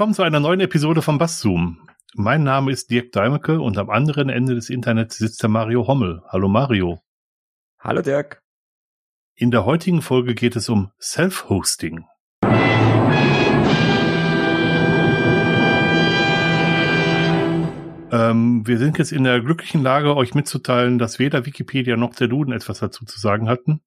Willkommen 0.00 0.14
zu 0.14 0.22
einer 0.22 0.40
neuen 0.40 0.60
Episode 0.60 1.02
von 1.02 1.18
Basszoom. 1.18 1.86
Mein 2.14 2.42
Name 2.42 2.72
ist 2.72 2.90
Dirk 2.90 3.12
Deimecke 3.12 3.60
und 3.60 3.76
am 3.76 3.90
anderen 3.90 4.30
Ende 4.30 4.54
des 4.54 4.70
Internets 4.70 5.18
sitzt 5.18 5.42
der 5.42 5.50
Mario 5.50 5.86
Hommel. 5.86 6.22
Hallo 6.26 6.48
Mario. 6.48 7.02
Hallo 7.78 8.00
Dirk. 8.00 8.40
In 9.34 9.50
der 9.50 9.66
heutigen 9.66 10.00
Folge 10.00 10.34
geht 10.34 10.56
es 10.56 10.70
um 10.70 10.90
Self-Hosting. 10.98 12.06
Ähm, 18.10 18.66
wir 18.66 18.78
sind 18.78 18.96
jetzt 18.96 19.12
in 19.12 19.24
der 19.24 19.42
glücklichen 19.42 19.82
Lage, 19.82 20.16
euch 20.16 20.34
mitzuteilen, 20.34 20.98
dass 20.98 21.18
weder 21.18 21.44
Wikipedia 21.44 21.98
noch 21.98 22.14
der 22.14 22.28
Duden 22.28 22.54
etwas 22.54 22.78
dazu 22.78 23.04
zu 23.04 23.20
sagen 23.20 23.50
hatten. 23.50 23.82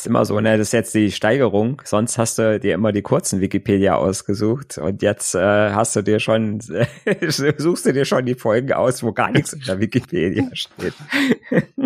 Ist 0.00 0.06
immer 0.06 0.24
so, 0.24 0.40
ne? 0.40 0.56
Das 0.56 0.68
ist 0.68 0.72
jetzt 0.72 0.94
die 0.94 1.12
Steigerung. 1.12 1.82
Sonst 1.84 2.16
hast 2.16 2.38
du 2.38 2.58
dir 2.58 2.72
immer 2.72 2.90
die 2.90 3.02
kurzen 3.02 3.42
Wikipedia 3.42 3.96
ausgesucht 3.96 4.78
und 4.78 5.02
jetzt 5.02 5.34
äh, 5.34 5.72
hast 5.72 5.94
du 5.94 6.00
dir 6.00 6.20
schon, 6.20 6.60
suchst 7.28 7.84
du 7.84 7.92
dir 7.92 8.06
schon 8.06 8.24
die 8.24 8.34
Folgen 8.34 8.72
aus, 8.72 9.02
wo 9.02 9.12
gar 9.12 9.30
nichts 9.30 9.52
in 9.52 9.60
der 9.60 9.78
Wikipedia 9.78 10.48
steht. 10.54 10.94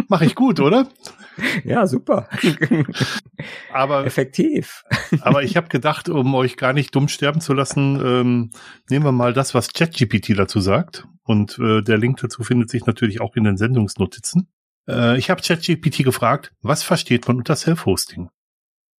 Mach 0.07 0.21
ich 0.21 0.37
gut, 0.37 0.61
oder? 0.61 0.87
Ja, 1.65 1.89
super. 1.89 2.29
aber 3.73 4.07
effektiv. 4.07 4.85
aber 5.23 5.43
ich 5.43 5.57
habe 5.57 5.67
gedacht, 5.67 6.09
um 6.09 6.37
euch 6.37 6.57
gar 6.57 6.73
nicht 6.73 6.95
dumm 6.95 7.09
sterben 7.09 7.41
zu 7.41 7.53
lassen, 7.53 8.01
ähm, 8.01 8.51
nehmen 8.89 9.05
wir 9.05 9.11
mal 9.11 9.33
das, 9.33 9.55
was 9.55 9.73
ChatGPT 9.73 10.39
dazu 10.39 10.61
sagt. 10.61 11.05
Und 11.25 11.59
äh, 11.59 11.83
der 11.83 11.99
Link 11.99 12.19
dazu 12.21 12.45
findet 12.45 12.71
sich 12.71 12.87
natürlich 12.87 13.21
auch 13.21 13.35
in 13.35 13.43
den 13.43 13.57
Sendungsnotizen. 13.57 14.47
Äh, 14.89 15.19
ich 15.19 15.31
habe 15.31 15.43
ChatGPT 15.43 16.05
gefragt, 16.05 16.53
was 16.63 16.83
versteht 16.83 17.27
man 17.29 17.39
unter 17.39 17.57
Self-Hosting? 17.57 18.31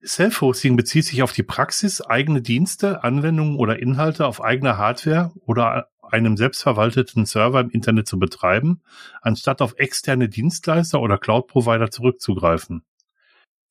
Self-Hosting 0.04 0.76
bezieht 0.76 1.06
sich 1.06 1.24
auf 1.24 1.32
die 1.34 1.44
Praxis, 1.44 2.02
eigene 2.02 2.42
Dienste, 2.42 3.04
Anwendungen 3.04 3.58
oder 3.58 3.80
Inhalte 3.80 4.28
auf 4.28 4.44
eigener 4.44 4.78
Hardware 4.78 5.32
oder 5.46 5.90
einem 6.02 6.38
selbstverwalteten 6.38 7.26
Server 7.26 7.60
im 7.60 7.72
Internet 7.72 8.08
zu 8.08 8.20
betreiben, 8.20 8.84
anstatt 9.22 9.62
auf 9.62 9.74
externe 9.78 10.30
Dienstleister 10.30 11.02
oder 11.02 11.18
Cloud-Provider 11.18 11.90
zurückzugreifen. 11.90 12.84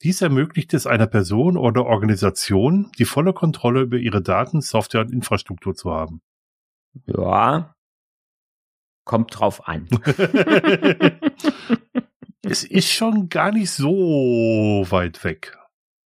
Dies 0.02 0.20
ermöglicht 0.20 0.74
es 0.74 0.86
einer 0.86 1.06
Person 1.06 1.56
oder 1.56 1.86
Organisation, 1.86 2.90
die 2.98 3.04
volle 3.04 3.32
Kontrolle 3.32 3.82
über 3.82 3.96
ihre 3.96 4.20
Daten, 4.20 4.60
Software 4.60 5.02
und 5.02 5.12
Infrastruktur 5.12 5.74
zu 5.74 5.92
haben. 5.92 6.20
Ja, 7.06 7.74
kommt 9.04 9.38
drauf 9.38 9.68
an. 9.68 9.88
es 12.44 12.64
ist 12.64 12.90
schon 12.90 13.28
gar 13.28 13.52
nicht 13.52 13.70
so 13.70 14.84
weit 14.88 15.24
weg. 15.24 15.56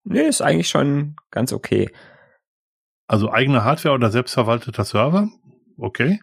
Nee, 0.05 0.23
ist 0.23 0.41
eigentlich 0.41 0.69
schon 0.69 1.17
ganz 1.31 1.53
okay. 1.53 1.91
Also 3.07 3.33
eigene 3.33 3.65
Hardware 3.65 3.95
oder 3.95 4.11
selbstverwalteter 4.11 4.85
Server? 4.85 5.29
Okay. 5.77 6.21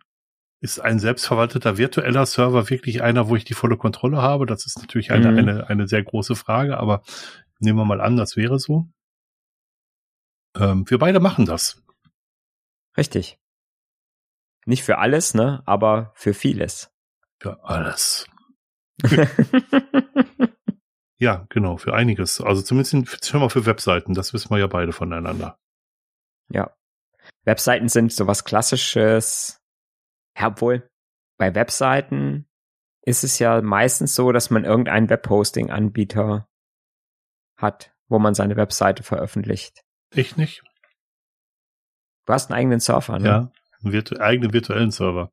Ist 0.62 0.80
ein 0.80 1.00
selbstverwalteter 1.00 1.78
virtueller 1.78 2.26
Server 2.26 2.70
wirklich 2.70 3.04
einer, 3.04 3.28
wo 3.28 3.36
ich 3.36 3.46
die 3.46 3.54
volle 3.54 3.78
Kontrolle 3.78 4.22
habe? 4.22 4.46
Das 4.46 4.66
ist 4.66 4.80
natürlich 4.80 5.12
eine, 5.12 5.32
mhm. 5.32 5.38
eine, 5.38 5.70
eine 5.70 5.88
sehr 5.88 6.04
große 6.04 6.36
Frage, 6.36 6.78
aber 6.78 7.04
nehmen 7.60 7.78
wir 7.78 7.86
mal 7.86 8.02
an, 8.02 8.18
das 8.18 8.36
wäre 8.36 8.60
so. 8.60 8.88
Ähm, 10.56 10.90
wir 10.90 10.98
beide 10.98 11.20
machen 11.20 11.46
das. 11.46 11.84
Richtig. 12.98 13.38
Nicht 14.66 14.84
für 14.84 14.98
alles, 14.98 15.34
ne, 15.34 15.62
aber 15.66 16.12
für 16.16 16.34
vieles. 16.34 16.92
Für 17.40 17.64
alles. 17.64 18.28
ja, 21.18 21.46
genau, 21.50 21.78
für 21.78 21.94
einiges. 21.94 22.42
Also 22.42 22.62
zumindest 22.62 23.26
schon 23.26 23.40
mal 23.40 23.50
für 23.50 23.66
Webseiten, 23.66 24.14
das 24.14 24.34
wissen 24.34 24.50
wir 24.50 24.58
ja 24.58 24.68
beide 24.68 24.92
voneinander. 24.92 25.58
Ja. 26.50 26.76
Webseiten 27.44 27.90
sind 27.90 28.12
sowas 28.12 28.44
klassisches. 28.44 29.62
Ja, 30.38 30.48
obwohl, 30.48 30.90
bei 31.38 31.56
Webseiten 31.56 32.48
ist 33.02 33.24
es 33.24 33.40
ja 33.40 33.62
meistens 33.62 34.16
so, 34.16 34.32
dass 34.32 34.50
man 34.50 34.66
irgendeinen 34.66 35.10
Webhosting-Anbieter 35.10 36.50
hat, 37.58 37.96
wo 38.08 38.20
man 38.20 38.34
seine 38.34 38.58
Webseite 38.58 39.04
veröffentlicht. 39.04 39.84
Ich 40.14 40.38
nicht. 40.38 40.64
Du 42.26 42.34
hast 42.34 42.50
einen 42.50 42.58
eigenen 42.58 42.80
Server, 42.80 43.20
ne? 43.20 43.28
Ja, 43.28 43.52
einen 43.84 43.94
virtu 43.94 44.18
eigenen 44.18 44.54
virtuellen 44.54 44.92
Server. 44.92 45.32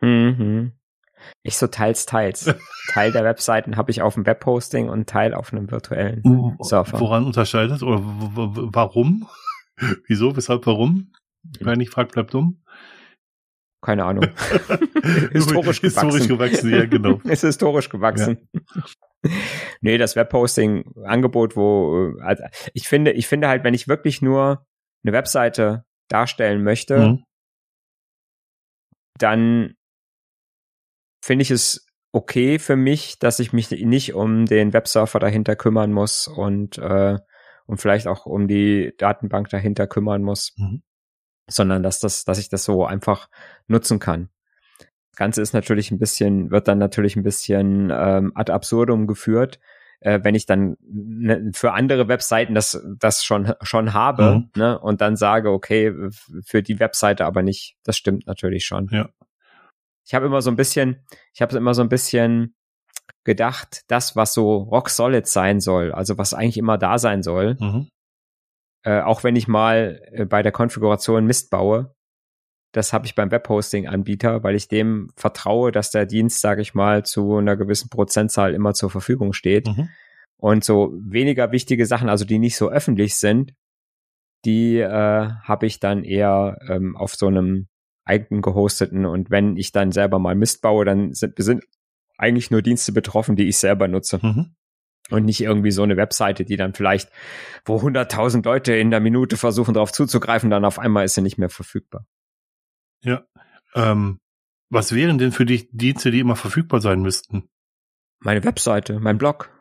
Mhm. 0.00 0.78
Ich 1.42 1.56
so 1.56 1.66
teils, 1.66 2.06
teils. 2.06 2.54
Teil 2.92 3.12
der 3.12 3.24
Webseiten 3.24 3.76
habe 3.76 3.90
ich 3.90 4.02
auf 4.02 4.14
dem 4.14 4.26
Webhosting 4.26 4.88
und 4.88 5.08
Teil 5.08 5.34
auf 5.34 5.52
einem 5.52 5.70
virtuellen 5.70 6.22
Server. 6.60 7.00
Woran 7.00 7.24
unterscheidet 7.24 7.82
oder 7.82 8.00
warum? 8.02 9.28
Wieso, 10.06 10.36
weshalb, 10.36 10.66
warum? 10.66 11.12
Wer 11.60 11.76
nicht 11.76 11.92
fragt, 11.92 12.12
bleibt 12.12 12.34
dumm. 12.34 12.62
Keine 13.82 14.04
Ahnung. 14.04 14.24
historisch 15.32 15.80
gewachsen. 15.80 16.10
Historisch 16.10 16.28
gewachsen, 16.28 16.70
ja, 16.70 16.86
genau. 16.86 17.20
ist 17.24 17.42
historisch 17.42 17.88
gewachsen. 17.88 18.48
Ja. 18.52 19.30
nee, 19.80 19.98
das 19.98 20.16
Webhosting-Angebot, 20.16 21.56
wo, 21.56 22.14
also 22.20 22.42
ich 22.72 22.88
finde, 22.88 23.12
ich 23.12 23.28
finde 23.28 23.48
halt, 23.48 23.64
wenn 23.64 23.74
ich 23.74 23.86
wirklich 23.86 24.22
nur 24.22 24.66
eine 25.04 25.12
Webseite 25.12 25.84
darstellen 26.08 26.64
möchte, 26.64 26.98
mhm. 26.98 27.24
dann 29.18 29.74
finde 31.26 31.42
ich 31.42 31.50
es 31.50 31.84
okay 32.12 32.60
für 32.60 32.76
mich, 32.76 33.18
dass 33.18 33.40
ich 33.40 33.52
mich 33.52 33.70
nicht 33.72 34.14
um 34.14 34.46
den 34.46 34.72
Websurfer 34.72 35.18
dahinter 35.18 35.56
kümmern 35.56 35.92
muss 35.92 36.28
und, 36.28 36.78
äh, 36.78 37.18
und 37.66 37.78
vielleicht 37.78 38.06
auch 38.06 38.26
um 38.26 38.46
die 38.46 38.94
Datenbank 38.96 39.48
dahinter 39.48 39.88
kümmern 39.88 40.22
muss, 40.22 40.54
mhm. 40.56 40.82
sondern 41.48 41.82
dass 41.82 41.98
das, 41.98 42.24
dass 42.24 42.38
ich 42.38 42.48
das 42.48 42.64
so 42.64 42.86
einfach 42.86 43.28
nutzen 43.66 43.98
kann. 43.98 44.28
Das 44.78 45.16
Ganze 45.16 45.42
ist 45.42 45.52
natürlich 45.52 45.90
ein 45.90 45.98
bisschen, 45.98 46.52
wird 46.52 46.68
dann 46.68 46.78
natürlich 46.78 47.16
ein 47.16 47.24
bisschen 47.24 47.90
ähm, 47.92 48.30
ad 48.36 48.52
absurdum 48.52 49.08
geführt, 49.08 49.58
äh, 49.98 50.20
wenn 50.22 50.36
ich 50.36 50.46
dann 50.46 50.76
ne, 50.80 51.50
für 51.54 51.72
andere 51.72 52.06
Webseiten 52.06 52.54
das, 52.54 52.80
das 53.00 53.24
schon, 53.24 53.52
schon 53.62 53.94
habe 53.94 54.36
mhm. 54.36 54.50
ne, 54.54 54.78
und 54.78 55.00
dann 55.00 55.16
sage, 55.16 55.50
okay, 55.50 55.92
für 56.44 56.62
die 56.62 56.78
Webseite 56.78 57.24
aber 57.24 57.42
nicht. 57.42 57.76
Das 57.82 57.96
stimmt 57.96 58.28
natürlich 58.28 58.64
schon. 58.64 58.88
Ja 58.92 59.08
ich 60.06 60.14
habe 60.14 60.26
immer 60.26 60.40
so 60.40 60.50
ein 60.50 60.56
bisschen, 60.56 61.04
ich 61.34 61.42
habe 61.42 61.56
immer 61.56 61.74
so 61.74 61.82
ein 61.82 61.88
bisschen 61.88 62.54
gedacht, 63.24 63.82
das, 63.88 64.14
was 64.14 64.32
so 64.32 64.56
rock 64.58 64.88
solid 64.88 65.26
sein 65.26 65.60
soll, 65.60 65.92
also 65.92 66.16
was 66.16 66.32
eigentlich 66.32 66.58
immer 66.58 66.78
da 66.78 66.98
sein 66.98 67.22
soll, 67.22 67.56
mhm. 67.58 67.88
äh, 68.84 69.00
auch 69.00 69.24
wenn 69.24 69.36
ich 69.36 69.48
mal 69.48 70.00
äh, 70.12 70.24
bei 70.24 70.42
der 70.42 70.52
Konfiguration 70.52 71.26
Mist 71.26 71.50
baue, 71.50 71.92
das 72.72 72.92
habe 72.92 73.06
ich 73.06 73.14
beim 73.14 73.30
Webhosting-Anbieter, 73.30 74.42
weil 74.42 74.54
ich 74.54 74.68
dem 74.68 75.10
vertraue, 75.16 75.72
dass 75.72 75.90
der 75.90 76.06
Dienst, 76.06 76.40
sage 76.40 76.62
ich 76.62 76.74
mal, 76.74 77.04
zu 77.04 77.36
einer 77.36 77.56
gewissen 77.56 77.88
Prozentzahl 77.88 78.54
immer 78.54 78.74
zur 78.74 78.90
Verfügung 78.90 79.32
steht. 79.32 79.66
Mhm. 79.66 79.88
Und 80.36 80.62
so 80.62 80.92
weniger 81.00 81.52
wichtige 81.52 81.86
Sachen, 81.86 82.10
also 82.10 82.26
die 82.26 82.38
nicht 82.38 82.56
so 82.56 82.68
öffentlich 82.68 83.16
sind, 83.16 83.54
die 84.44 84.78
äh, 84.78 85.30
habe 85.42 85.66
ich 85.66 85.80
dann 85.80 86.04
eher 86.04 86.58
ähm, 86.68 86.96
auf 86.96 87.14
so 87.14 87.28
einem 87.28 87.68
eigen 88.06 88.40
gehosteten 88.40 89.04
und 89.04 89.30
wenn 89.30 89.56
ich 89.56 89.72
dann 89.72 89.92
selber 89.92 90.18
mal 90.18 90.34
Mist 90.34 90.62
baue, 90.62 90.84
dann 90.84 91.12
sind, 91.12 91.34
sind 91.36 91.64
eigentlich 92.16 92.50
nur 92.50 92.62
Dienste 92.62 92.92
betroffen, 92.92 93.36
die 93.36 93.48
ich 93.48 93.58
selber 93.58 93.88
nutze. 93.88 94.20
Mhm. 94.22 94.54
Und 95.10 95.24
nicht 95.24 95.40
irgendwie 95.40 95.70
so 95.70 95.82
eine 95.82 95.96
Webseite, 95.96 96.44
die 96.44 96.56
dann 96.56 96.74
vielleicht, 96.74 97.10
wo 97.64 97.76
100.000 97.76 98.44
Leute 98.44 98.74
in 98.74 98.90
der 98.90 98.98
Minute 98.98 99.36
versuchen, 99.36 99.74
darauf 99.74 99.92
zuzugreifen, 99.92 100.50
dann 100.50 100.64
auf 100.64 100.80
einmal 100.80 101.04
ist 101.04 101.14
sie 101.14 101.22
nicht 101.22 101.38
mehr 101.38 101.50
verfügbar. 101.50 102.06
Ja. 103.02 103.24
Ähm, 103.74 104.18
was 104.68 104.92
wären 104.92 105.18
denn 105.18 105.30
für 105.30 105.46
dich 105.46 105.68
Dienste, 105.70 106.10
die 106.10 106.18
immer 106.18 106.34
verfügbar 106.34 106.80
sein 106.80 107.02
müssten? 107.02 107.48
Meine 108.18 108.42
Webseite, 108.42 108.98
mein 108.98 109.18
Blog. 109.18 109.55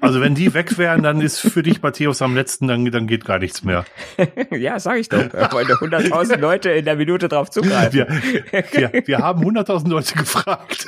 Also 0.00 0.20
wenn 0.20 0.34
die 0.34 0.52
weg 0.54 0.78
wären, 0.78 1.02
dann 1.02 1.20
ist 1.20 1.40
für 1.40 1.62
dich 1.62 1.82
Matthäus 1.82 2.22
am 2.22 2.34
letzten, 2.34 2.68
dann, 2.68 2.84
dann 2.90 3.06
geht 3.06 3.24
gar 3.24 3.38
nichts 3.38 3.64
mehr. 3.64 3.84
ja, 4.50 4.78
sag 4.78 4.98
ich 4.98 5.08
doch. 5.08 5.18
Weil 5.18 5.64
100.000 5.66 6.36
Leute 6.38 6.70
in 6.70 6.84
der 6.84 6.96
Minute 6.96 7.28
drauf 7.28 7.50
zugreifen. 7.50 8.06
Wir, 8.50 8.64
wir, 8.72 9.02
wir 9.06 9.18
haben 9.18 9.42
100.000 9.42 9.88
Leute 9.88 10.14
gefragt. 10.14 10.86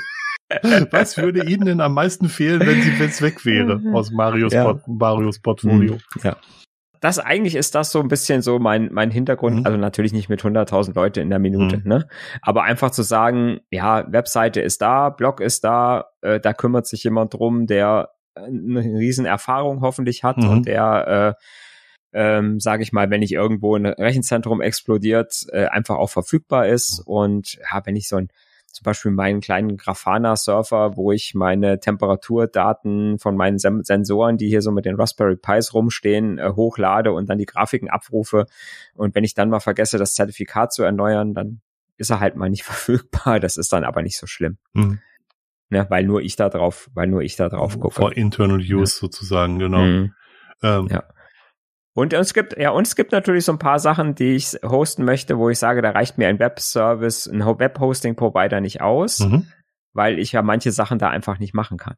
Was 0.91 1.17
würde 1.17 1.45
Ihnen 1.45 1.65
denn 1.65 1.81
am 1.81 1.95
meisten 1.95 2.29
fehlen, 2.29 2.61
wenn 2.61 2.83
sie 2.83 2.91
jetzt 2.91 3.23
weg 3.23 3.45
wäre 3.45 3.81
aus 3.93 4.11
Marios, 4.11 4.53
ja. 4.53 4.65
Port, 4.65 4.87
Marios 4.87 5.39
Portfolio? 5.41 5.99
Ja. 6.23 6.37
Das 7.01 7.19
eigentlich 7.19 7.55
ist 7.55 7.75
das 7.75 7.93
so 7.93 8.01
ein 8.01 8.09
bisschen 8.09 8.41
so 8.41 8.59
mein, 8.59 8.89
mein 8.91 9.11
Hintergrund. 9.11 9.61
Mhm. 9.61 9.67
Also 9.67 9.79
natürlich 9.79 10.13
nicht 10.13 10.29
mit 10.31 10.43
100.000 10.43 10.95
Leute 10.95 11.21
in 11.21 11.29
der 11.29 11.39
Minute, 11.39 11.79
mhm. 11.79 11.83
ne? 11.85 12.09
Aber 12.41 12.63
einfach 12.63 12.91
zu 12.91 13.03
sagen, 13.03 13.61
ja, 13.71 14.11
Webseite 14.11 14.61
ist 14.63 14.81
da, 14.81 15.11
Blog 15.11 15.41
ist 15.41 15.65
da, 15.65 16.07
äh, 16.23 16.41
da 16.41 16.55
kümmert 16.55 16.87
sich 16.87 17.05
jemand 17.05 17.35
drum, 17.35 17.67
der 17.67 18.14
eine 18.35 18.81
riesen 18.81 19.27
Erfahrung 19.27 19.81
hoffentlich 19.81 20.25
hat 20.25 20.39
mhm. 20.39 20.49
und 20.49 20.67
der, 20.67 21.37
äh, 22.13 22.27
ähm, 22.37 22.61
sage 22.61 22.83
ich 22.83 22.93
mal, 22.93 23.11
wenn 23.11 23.23
ich 23.23 23.33
irgendwo 23.33 23.77
ein 23.77 23.87
Rechenzentrum 23.87 24.61
explodiert, 24.61 25.47
äh, 25.53 25.67
einfach 25.67 25.97
auch 25.97 26.11
verfügbar 26.11 26.69
ist. 26.69 27.01
Und 27.05 27.55
ja, 27.55 27.83
wenn 27.85 27.97
ich 27.97 28.09
so 28.09 28.17
ein 28.17 28.29
zum 28.75 28.83
Beispiel 28.83 29.13
meinen 29.13 29.41
kleinen 29.41 29.77
Grafana-Surfer, 29.77 30.97
wo 30.97 31.13
ich 31.13 31.35
meine 31.35 31.79
Temperaturdaten 31.79 33.21
von 33.21 33.37
meinen 33.37 33.59
Sem 33.59 33.85
Sensoren, 33.85 34.37
die 34.37 34.49
hier 34.49 34.63
so 34.63 34.73
mit 34.73 34.85
den 34.85 34.97
Raspberry 34.97 35.37
Pis 35.37 35.75
rumstehen, 35.75 36.39
äh, 36.39 36.51
hochlade 36.57 37.13
und 37.13 37.31
dann 37.31 37.39
die 37.39 37.47
Grafiken 37.47 37.89
abrufe. 37.89 38.47
Und 38.95 39.15
wenn 39.15 39.23
ich 39.23 39.35
dann 39.35 39.49
mal 39.49 39.61
vergesse, 39.61 39.97
das 39.97 40.15
Zertifikat 40.15 40.73
zu 40.73 40.83
erneuern, 40.83 41.35
dann 41.35 41.61
ist 41.99 42.11
er 42.11 42.19
halt 42.19 42.35
mal 42.35 42.51
nicht 42.51 42.65
verfügbar. 42.65 43.39
Das 43.39 43.57
ist 43.57 43.73
dann 43.73 43.85
aber 43.85 44.03
nicht 44.03 44.19
so 44.19 44.27
schlimm. 44.27 44.59
Mhm. 44.73 44.99
Ne, 45.75 45.85
weil 45.89 46.05
nur 46.05 46.23
ich 46.23 46.37
da 46.37 46.51
drauf, 46.51 46.89
weil 46.95 47.09
nur 47.09 47.23
ich 47.23 47.35
da 47.35 47.49
drauf 47.49 47.81
gucke. 47.81 47.97
For 47.97 48.17
internal 48.17 48.61
use 48.61 48.71
ja. 48.77 48.87
sozusagen, 48.87 49.59
genau. 49.59 49.83
Mhm. 49.83 50.15
Ähm, 50.63 50.87
ja. 50.89 51.03
Und 51.95 52.13
es 52.13 52.33
gibt, 52.33 52.57
ja, 52.57 52.71
und 52.71 52.87
es 52.87 52.95
gibt 52.95 53.11
natürlich 53.11 53.45
so 53.45 53.51
ein 53.51 53.59
paar 53.59 53.81
Sachen, 53.81 54.15
die 54.15 54.37
ich 54.37 54.53
hosten 54.63 55.05
möchte, 55.05 55.37
wo 55.37 55.51
ich 55.51 55.59
sage, 55.59 55.83
da 55.83 55.91
reicht 55.91 56.17
mir 56.17 56.29
ein 56.29 56.39
Webservice, 56.39 57.27
ein 57.27 57.45
Web-Hosting-Provider 57.45 58.61
nicht 58.61 58.83
aus, 58.83 59.19
mhm. 59.19 59.49
weil 59.95 60.21
ich 60.21 60.31
ja 60.31 60.43
manche 60.43 60.71
Sachen 60.71 61.01
da 61.01 61.11
einfach 61.11 61.41
nicht 61.41 61.55
machen 61.55 61.77
kann. 61.77 61.97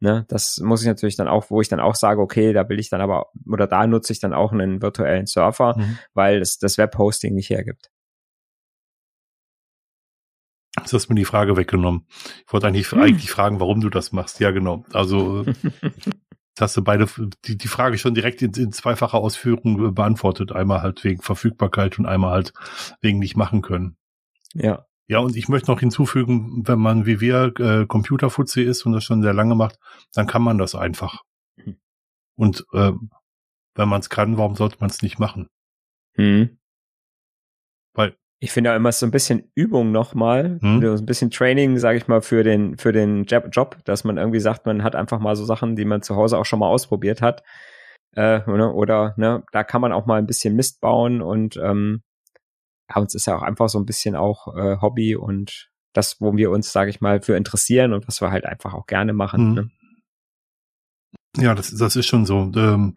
Ne, 0.00 0.24
das 0.28 0.58
muss 0.62 0.80
ich 0.80 0.88
natürlich 0.88 1.16
dann 1.16 1.28
auch, 1.28 1.50
wo 1.50 1.60
ich 1.60 1.68
dann 1.68 1.80
auch 1.80 1.96
sage, 1.96 2.22
okay, 2.22 2.54
da 2.54 2.66
will 2.70 2.80
ich 2.80 2.88
dann 2.88 3.02
aber, 3.02 3.26
oder 3.46 3.66
da 3.66 3.86
nutze 3.86 4.14
ich 4.14 4.20
dann 4.20 4.32
auch 4.32 4.52
einen 4.52 4.80
virtuellen 4.80 5.26
Surfer, 5.26 5.76
mhm. 5.76 5.98
weil 6.14 6.40
es 6.40 6.56
das 6.56 6.78
Web-Hosting 6.78 7.34
nicht 7.34 7.50
hergibt. 7.50 7.90
Jetzt 10.78 10.92
hast 10.92 11.06
du 11.06 11.12
mir 11.12 11.18
die 11.18 11.24
Frage 11.24 11.56
weggenommen. 11.56 12.06
Ich 12.46 12.52
wollte 12.52 12.66
eigentlich, 12.66 12.90
hm. 12.90 13.00
eigentlich 13.00 13.30
fragen, 13.30 13.60
warum 13.60 13.80
du 13.80 13.90
das 13.90 14.12
machst. 14.12 14.40
Ja, 14.40 14.50
genau. 14.50 14.84
Also 14.92 15.44
Jetzt 16.56 16.62
hast 16.62 16.76
du 16.78 16.84
beide 16.84 17.06
die, 17.44 17.58
die 17.58 17.68
Frage 17.68 17.98
schon 17.98 18.14
direkt 18.14 18.40
in, 18.40 18.50
in 18.54 18.72
zweifacher 18.72 19.18
Ausführung 19.18 19.94
beantwortet. 19.94 20.52
Einmal 20.52 20.80
halt 20.80 21.04
wegen 21.04 21.20
Verfügbarkeit 21.20 21.98
und 21.98 22.06
einmal 22.06 22.30
halt 22.30 22.54
wegen 23.02 23.18
nicht 23.18 23.36
machen 23.36 23.60
können. 23.60 23.98
Ja. 24.54 24.86
Ja, 25.06 25.18
und 25.18 25.36
ich 25.36 25.50
möchte 25.50 25.70
noch 25.70 25.80
hinzufügen, 25.80 26.66
wenn 26.66 26.78
man 26.78 27.04
wie 27.04 27.20
wir 27.20 27.52
äh, 27.58 27.84
Computerfuzzi 27.84 28.62
ist 28.62 28.86
und 28.86 28.92
das 28.92 29.04
schon 29.04 29.20
sehr 29.20 29.34
lange 29.34 29.54
macht, 29.54 29.78
dann 30.14 30.26
kann 30.26 30.40
man 30.40 30.56
das 30.56 30.74
einfach. 30.74 31.24
Mhm. 31.56 31.76
Und 32.36 32.64
äh, 32.72 32.92
wenn 33.74 33.88
man 33.90 34.00
es 34.00 34.08
kann, 34.08 34.38
warum 34.38 34.56
sollte 34.56 34.78
man 34.80 34.88
es 34.88 35.02
nicht 35.02 35.18
machen? 35.18 35.50
Mhm. 36.16 36.56
Ich 38.38 38.52
finde 38.52 38.70
ja 38.70 38.76
immer 38.76 38.92
so 38.92 39.06
ein 39.06 39.10
bisschen 39.10 39.50
Übung 39.54 39.92
nochmal, 39.92 40.58
hm. 40.60 40.82
so 40.82 41.02
ein 41.02 41.06
bisschen 41.06 41.30
Training, 41.30 41.78
sage 41.78 41.98
ich 41.98 42.06
mal, 42.06 42.20
für 42.20 42.42
den, 42.42 42.76
für 42.76 42.92
den 42.92 43.24
Job, 43.24 43.78
dass 43.84 44.04
man 44.04 44.18
irgendwie 44.18 44.40
sagt, 44.40 44.66
man 44.66 44.82
hat 44.82 44.94
einfach 44.94 45.18
mal 45.18 45.36
so 45.36 45.44
Sachen, 45.44 45.74
die 45.74 45.86
man 45.86 46.02
zu 46.02 46.16
Hause 46.16 46.36
auch 46.36 46.44
schon 46.44 46.58
mal 46.58 46.68
ausprobiert 46.68 47.22
hat. 47.22 47.42
Äh, 48.12 48.42
oder, 48.48 48.74
oder 48.74 49.14
ne, 49.16 49.42
da 49.52 49.64
kann 49.64 49.80
man 49.80 49.92
auch 49.92 50.06
mal 50.06 50.18
ein 50.18 50.26
bisschen 50.26 50.54
Mist 50.54 50.80
bauen 50.80 51.22
und 51.22 51.56
ähm, 51.56 52.02
ja, 52.88 53.00
uns 53.00 53.14
ist 53.14 53.26
ja 53.26 53.36
auch 53.36 53.42
einfach 53.42 53.68
so 53.68 53.78
ein 53.78 53.86
bisschen 53.86 54.16
auch 54.16 54.54
äh, 54.56 54.76
Hobby 54.80 55.16
und 55.16 55.70
das, 55.92 56.20
wo 56.20 56.36
wir 56.36 56.50
uns, 56.50 56.72
sage 56.72 56.90
ich 56.90 57.00
mal, 57.00 57.22
für 57.22 57.36
interessieren 57.36 57.92
und 57.92 58.06
was 58.06 58.20
wir 58.20 58.30
halt 58.30 58.44
einfach 58.44 58.74
auch 58.74 58.86
gerne 58.86 59.12
machen. 59.12 59.40
Hm. 59.40 59.54
Ne? 59.54 59.70
Ja, 61.38 61.54
das, 61.54 61.70
das 61.74 61.96
ist 61.96 62.06
schon 62.06 62.26
so. 62.26 62.50
Ähm, 62.54 62.94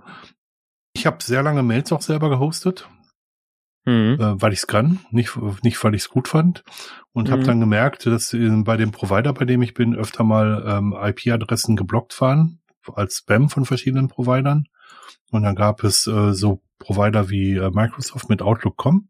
ich 0.93 1.05
habe 1.05 1.23
sehr 1.23 1.43
lange 1.43 1.63
Mails 1.63 1.91
auch 1.91 2.01
selber 2.01 2.29
gehostet 2.29 2.89
mhm. 3.89 4.17
äh, 4.19 4.41
weil 4.41 4.53
ich 4.53 4.59
es 4.59 4.67
kann, 4.67 4.99
nicht, 5.11 5.37
nicht 5.63 5.83
weil 5.83 5.95
ich 5.95 6.03
es 6.03 6.09
gut 6.09 6.27
fand. 6.27 6.63
Und 7.11 7.27
mhm. 7.27 7.31
habe 7.31 7.43
dann 7.43 7.59
gemerkt, 7.59 8.05
dass 8.05 8.35
bei 8.35 8.77
dem 8.77 8.91
Provider, 8.91 9.33
bei 9.33 9.45
dem 9.45 9.61
ich 9.61 9.73
bin, 9.73 9.95
öfter 9.95 10.23
mal 10.23 10.63
ähm, 10.67 10.95
IP-Adressen 10.97 11.75
geblockt 11.75 12.19
waren, 12.21 12.59
als 12.93 13.17
Spam 13.17 13.49
von 13.49 13.65
verschiedenen 13.65 14.07
Providern. 14.07 14.67
Und 15.31 15.43
dann 15.43 15.55
gab 15.55 15.83
es 15.83 16.07
äh, 16.07 16.33
so 16.33 16.61
Provider 16.79 17.29
wie 17.29 17.55
äh, 17.55 17.69
Microsoft 17.71 18.29
mit 18.29 18.41
Outlook.com, 18.41 19.09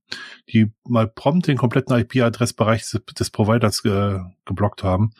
die 0.49 0.73
mal 0.87 1.07
prompt 1.07 1.47
den 1.47 1.57
kompletten 1.57 1.95
IP-Adressbereich 1.95 2.81
des, 2.81 3.01
des, 3.17 3.29
Providers 3.29 3.85
äh, 3.85 4.19
geblockt 4.45 4.83
haben. 4.83 5.11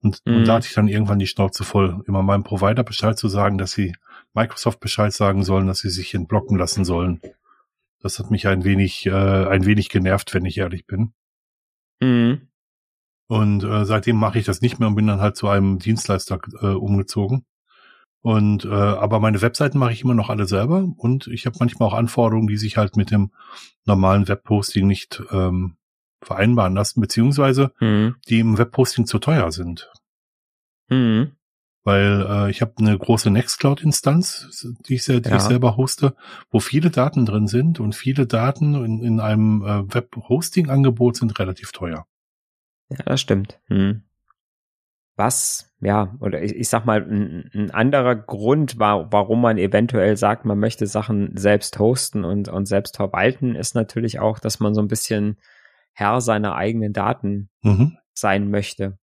Und, 0.00 0.20
mhm. 0.24 0.36
und 0.36 0.44
da 0.48 0.54
hatte 0.54 0.68
ich 0.68 0.74
dann 0.74 0.88
irgendwann 0.88 1.18
die 1.18 1.26
Schnauze 1.26 1.64
voll, 1.64 2.02
immer 2.06 2.22
meinem 2.22 2.44
Provider 2.44 2.84
Bescheid 2.84 3.18
zu 3.18 3.28
sagen, 3.28 3.58
dass 3.58 3.72
sie 3.72 3.94
Microsoft 4.34 4.80
Bescheid 4.80 5.12
sagen 5.12 5.42
sollen, 5.42 5.66
dass 5.66 5.80
sie 5.80 5.90
sich 5.90 6.14
entblocken 6.14 6.56
lassen 6.56 6.84
sollen. 6.84 7.20
Das 8.06 8.20
hat 8.20 8.30
mich 8.30 8.46
ein 8.46 8.62
wenig, 8.62 9.06
äh, 9.06 9.10
ein 9.10 9.66
wenig 9.66 9.88
genervt, 9.88 10.32
wenn 10.32 10.44
ich 10.44 10.58
ehrlich 10.58 10.86
bin. 10.86 11.12
Mhm. 12.00 12.48
Und 13.26 13.64
äh, 13.64 13.84
seitdem 13.84 14.14
mache 14.14 14.38
ich 14.38 14.44
das 14.44 14.60
nicht 14.60 14.78
mehr 14.78 14.86
und 14.86 14.94
bin 14.94 15.08
dann 15.08 15.20
halt 15.20 15.36
zu 15.36 15.48
einem 15.48 15.80
Dienstleister 15.80 16.38
äh, 16.62 16.66
umgezogen. 16.66 17.44
Und 18.22 18.64
äh, 18.64 18.68
aber 18.68 19.18
meine 19.18 19.42
Webseiten 19.42 19.78
mache 19.78 19.92
ich 19.92 20.02
immer 20.02 20.14
noch 20.14 20.30
alle 20.30 20.46
selber 20.46 20.88
und 20.96 21.26
ich 21.26 21.46
habe 21.46 21.56
manchmal 21.58 21.88
auch 21.88 21.94
Anforderungen, 21.94 22.46
die 22.46 22.58
sich 22.58 22.76
halt 22.76 22.96
mit 22.96 23.10
dem 23.10 23.32
normalen 23.86 24.28
Webposting 24.28 24.86
nicht 24.86 25.20
ähm, 25.32 25.76
vereinbaren 26.22 26.76
lassen, 26.76 27.00
beziehungsweise 27.00 27.72
mhm. 27.80 28.14
die 28.28 28.38
im 28.38 28.56
Webposting 28.56 29.06
zu 29.06 29.18
teuer 29.18 29.50
sind. 29.50 29.90
Mhm 30.88 31.35
weil 31.86 32.26
äh, 32.28 32.50
ich 32.50 32.62
habe 32.62 32.72
eine 32.78 32.98
große 32.98 33.30
Nextcloud-Instanz, 33.30 34.66
die, 34.88 34.96
ich, 34.96 35.04
die 35.04 35.12
ja. 35.12 35.36
ich 35.36 35.42
selber 35.42 35.76
hoste, 35.76 36.16
wo 36.50 36.58
viele 36.58 36.90
Daten 36.90 37.24
drin 37.24 37.46
sind 37.46 37.78
und 37.78 37.94
viele 37.94 38.26
Daten 38.26 38.74
in, 38.74 39.00
in 39.00 39.20
einem 39.20 39.62
äh, 39.62 39.94
Web-Hosting-Angebot 39.94 41.16
sind 41.16 41.38
relativ 41.38 41.70
teuer. 41.70 42.04
Ja, 42.88 42.98
das 43.04 43.20
stimmt. 43.20 43.60
Hm. 43.68 44.02
Was, 45.14 45.72
ja, 45.80 46.16
oder 46.18 46.42
ich, 46.42 46.56
ich 46.56 46.68
sag 46.68 46.86
mal, 46.86 47.02
ein, 47.08 47.50
ein 47.54 47.70
anderer 47.70 48.16
Grund, 48.16 48.80
war, 48.80 49.12
warum 49.12 49.40
man 49.40 49.56
eventuell 49.56 50.16
sagt, 50.16 50.44
man 50.44 50.58
möchte 50.58 50.88
Sachen 50.88 51.36
selbst 51.36 51.78
hosten 51.78 52.24
und, 52.24 52.48
und 52.48 52.66
selbst 52.66 52.96
verwalten, 52.96 53.54
ist 53.54 53.76
natürlich 53.76 54.18
auch, 54.18 54.40
dass 54.40 54.58
man 54.58 54.74
so 54.74 54.82
ein 54.82 54.88
bisschen 54.88 55.38
Herr 55.92 56.20
seiner 56.20 56.56
eigenen 56.56 56.92
Daten 56.92 57.48
mhm. 57.62 57.96
sein 58.12 58.50
möchte. 58.50 58.98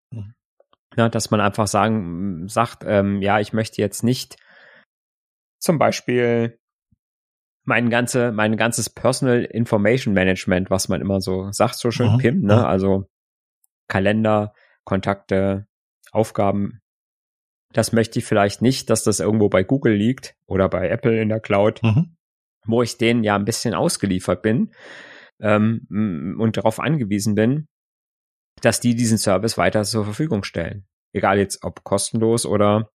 Ja, 0.96 1.08
dass 1.08 1.30
man 1.30 1.40
einfach 1.40 1.66
sagen, 1.66 2.48
sagt, 2.48 2.84
ähm, 2.86 3.22
ja, 3.22 3.40
ich 3.40 3.52
möchte 3.52 3.80
jetzt 3.80 4.02
nicht 4.02 4.36
zum 5.58 5.78
Beispiel 5.78 6.58
mein 7.64 7.90
ganze, 7.90 8.32
mein 8.32 8.56
ganzes 8.56 8.90
Personal 8.90 9.44
Information 9.44 10.14
Management, 10.14 10.70
was 10.70 10.88
man 10.88 11.00
immer 11.00 11.20
so 11.20 11.50
sagt, 11.52 11.76
so 11.76 11.90
schön 11.90 12.14
mhm. 12.14 12.18
PIM, 12.18 12.40
ne? 12.40 12.66
Also 12.66 13.06
Kalender, 13.88 14.52
Kontakte, 14.84 15.66
Aufgaben. 16.10 16.80
Das 17.72 17.92
möchte 17.92 18.18
ich 18.18 18.24
vielleicht 18.24 18.60
nicht, 18.60 18.90
dass 18.90 19.04
das 19.04 19.20
irgendwo 19.20 19.48
bei 19.48 19.62
Google 19.62 19.94
liegt 19.94 20.34
oder 20.46 20.68
bei 20.68 20.88
Apple 20.88 21.20
in 21.20 21.28
der 21.28 21.40
Cloud, 21.40 21.82
mhm. 21.82 22.16
wo 22.66 22.82
ich 22.82 22.98
denen 22.98 23.24
ja 23.24 23.36
ein 23.36 23.44
bisschen 23.44 23.74
ausgeliefert 23.74 24.42
bin 24.42 24.72
ähm, 25.40 26.36
und 26.38 26.56
darauf 26.56 26.80
angewiesen 26.80 27.34
bin, 27.34 27.68
dass 28.60 28.80
die 28.80 28.94
diesen 28.94 29.18
Service 29.18 29.58
weiter 29.58 29.84
zur 29.84 30.04
Verfügung 30.04 30.44
stellen. 30.44 30.86
Egal 31.12 31.38
jetzt 31.38 31.64
ob 31.64 31.84
kostenlos 31.84 32.46
oder 32.46 32.90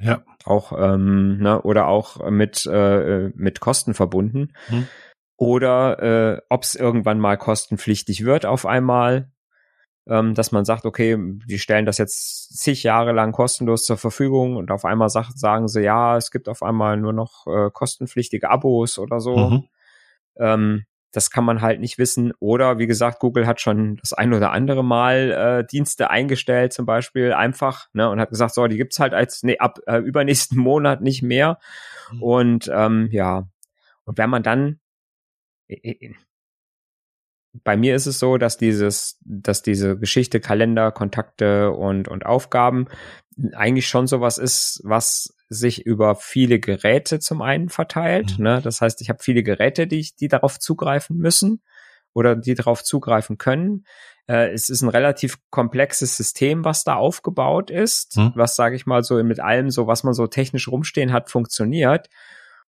ja. 0.00 0.22
auch 0.44 0.72
ähm, 0.76 1.38
ne, 1.38 1.62
oder 1.62 1.86
auch 1.86 2.28
mit 2.30 2.66
äh, 2.66 3.30
mit 3.34 3.60
Kosten 3.60 3.94
verbunden 3.94 4.52
hm. 4.66 4.86
oder 5.36 6.02
äh, 6.02 6.42
ob 6.48 6.64
es 6.64 6.74
irgendwann 6.74 7.20
mal 7.20 7.36
kostenpflichtig 7.38 8.24
wird 8.24 8.44
auf 8.44 8.66
einmal, 8.66 9.30
ähm, 10.08 10.34
dass 10.34 10.52
man 10.52 10.64
sagt, 10.64 10.84
okay, 10.84 11.16
die 11.46 11.58
stellen 11.58 11.86
das 11.86 11.98
jetzt 11.98 12.58
zig 12.58 12.82
Jahre 12.82 13.12
lang 13.12 13.32
kostenlos 13.32 13.84
zur 13.84 13.96
Verfügung 13.96 14.56
und 14.56 14.70
auf 14.70 14.84
einmal 14.84 15.08
sagt, 15.08 15.38
sagen 15.38 15.68
sie, 15.68 15.82
ja, 15.82 16.16
es 16.16 16.30
gibt 16.30 16.48
auf 16.48 16.62
einmal 16.62 16.96
nur 16.96 17.12
noch 17.12 17.46
äh, 17.46 17.70
kostenpflichtige 17.70 18.50
Abos 18.50 18.98
oder 18.98 19.20
so. 19.20 19.36
Mhm. 19.36 19.68
Ähm, 20.36 20.84
das 21.12 21.30
kann 21.30 21.44
man 21.44 21.60
halt 21.60 21.80
nicht 21.80 21.98
wissen. 21.98 22.32
Oder 22.40 22.78
wie 22.78 22.86
gesagt, 22.86 23.20
Google 23.20 23.46
hat 23.46 23.60
schon 23.60 23.96
das 23.96 24.12
ein 24.12 24.32
oder 24.32 24.50
andere 24.52 24.82
Mal 24.82 25.30
äh, 25.30 25.66
Dienste 25.66 26.10
eingestellt, 26.10 26.72
zum 26.72 26.86
Beispiel 26.86 27.32
einfach, 27.32 27.88
ne, 27.92 28.08
und 28.10 28.18
hat 28.18 28.30
gesagt, 28.30 28.54
so, 28.54 28.66
die 28.66 28.78
gibt's 28.78 28.98
halt 28.98 29.14
als 29.14 29.42
nee, 29.42 29.58
ab 29.58 29.78
äh, 29.86 29.98
übernächsten 29.98 30.58
Monat 30.58 31.02
nicht 31.02 31.22
mehr. 31.22 31.58
Mhm. 32.12 32.22
Und 32.22 32.70
ähm, 32.74 33.08
ja, 33.12 33.46
und 34.04 34.18
wenn 34.18 34.30
man 34.30 34.42
dann 34.42 34.80
äh, 35.68 36.14
bei 37.64 37.76
mir 37.76 37.94
ist 37.94 38.06
es 38.06 38.18
so, 38.18 38.38
dass 38.38 38.56
dieses, 38.56 39.18
dass 39.24 39.62
diese 39.62 39.98
Geschichte 39.98 40.40
Kalender, 40.40 40.90
Kontakte 40.90 41.72
und, 41.72 42.08
und 42.08 42.24
Aufgaben 42.24 42.88
eigentlich 43.52 43.88
schon 43.88 44.06
sowas 44.06 44.38
ist, 44.38 44.80
was 44.84 45.36
sich 45.52 45.84
über 45.86 46.16
viele 46.16 46.58
Geräte 46.58 47.20
zum 47.20 47.42
einen 47.42 47.68
verteilt. 47.68 48.38
Mhm. 48.38 48.44
Ne? 48.44 48.60
Das 48.62 48.80
heißt, 48.80 49.00
ich 49.00 49.08
habe 49.08 49.22
viele 49.22 49.42
Geräte, 49.42 49.86
die, 49.86 50.10
die 50.18 50.28
darauf 50.28 50.58
zugreifen 50.58 51.16
müssen 51.16 51.62
oder 52.14 52.36
die 52.36 52.54
darauf 52.54 52.82
zugreifen 52.82 53.38
können. 53.38 53.84
Äh, 54.26 54.52
es 54.52 54.68
ist 54.68 54.82
ein 54.82 54.88
relativ 54.88 55.38
komplexes 55.50 56.16
System, 56.16 56.64
was 56.64 56.84
da 56.84 56.94
aufgebaut 56.94 57.70
ist, 57.70 58.16
mhm. 58.16 58.32
was, 58.34 58.56
sage 58.56 58.76
ich 58.76 58.86
mal, 58.86 59.02
so 59.02 59.22
mit 59.22 59.40
allem, 59.40 59.70
so 59.70 59.86
was 59.86 60.04
man 60.04 60.14
so 60.14 60.26
technisch 60.26 60.68
rumstehen 60.68 61.12
hat, 61.12 61.30
funktioniert. 61.30 62.08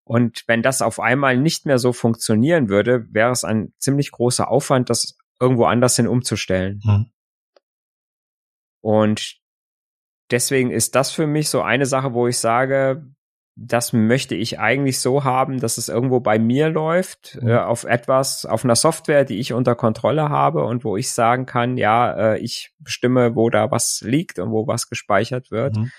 Und 0.04 0.44
wenn 0.48 0.62
das 0.62 0.82
auf 0.82 1.00
einmal 1.00 1.38
nicht 1.38 1.66
mehr 1.66 1.78
so 1.78 1.94
funktionieren 1.94 2.70
würde, 2.70 3.08
wäre 3.12 3.32
es 3.32 3.44
ein 3.44 3.74
ziemlich 3.78 4.12
großer 4.12 4.50
Aufwand, 4.50 4.90
das 4.90 5.18
irgendwo 5.40 5.66
anders 5.66 5.96
hin 5.96 6.08
umzustellen. 6.08 6.82
Mhm. 6.84 7.06
Und 8.82 9.43
deswegen 10.34 10.72
ist 10.72 10.96
das 10.96 11.12
für 11.12 11.28
mich 11.28 11.50
so 11.50 11.62
eine 11.62 11.86
Sache, 11.86 12.14
wo 12.14 12.28
ich 12.28 12.40
sage, 12.40 13.06
das 13.56 13.94
möchte 13.94 14.34
ich 14.34 14.60
eigentlich 14.60 15.00
so 15.00 15.24
haben, 15.24 15.60
dass 15.60 15.78
es 15.78 15.88
irgendwo 15.88 16.20
bei 16.20 16.40
mir 16.40 16.70
läuft, 16.70 17.38
mhm. 17.40 17.50
äh, 17.50 17.58
auf 17.58 17.84
etwas, 17.84 18.46
auf 18.46 18.66
einer 18.66 18.76
Software, 18.76 19.26
die 19.26 19.40
ich 19.40 19.54
unter 19.54 19.76
Kontrolle 19.76 20.30
habe 20.30 20.66
und 20.66 20.84
wo 20.84 20.98
ich 20.98 21.12
sagen 21.12 21.46
kann, 21.46 21.78
ja, 21.78 22.34
äh, 22.34 22.40
ich 22.40 22.74
bestimme, 22.80 23.36
wo 23.36 23.52
da 23.52 23.70
was 23.70 24.02
liegt 24.02 24.40
und 24.40 24.52
wo 24.52 24.66
was 24.66 24.90
gespeichert 24.90 25.52
wird. 25.52 25.78
Mhm. 25.78 25.92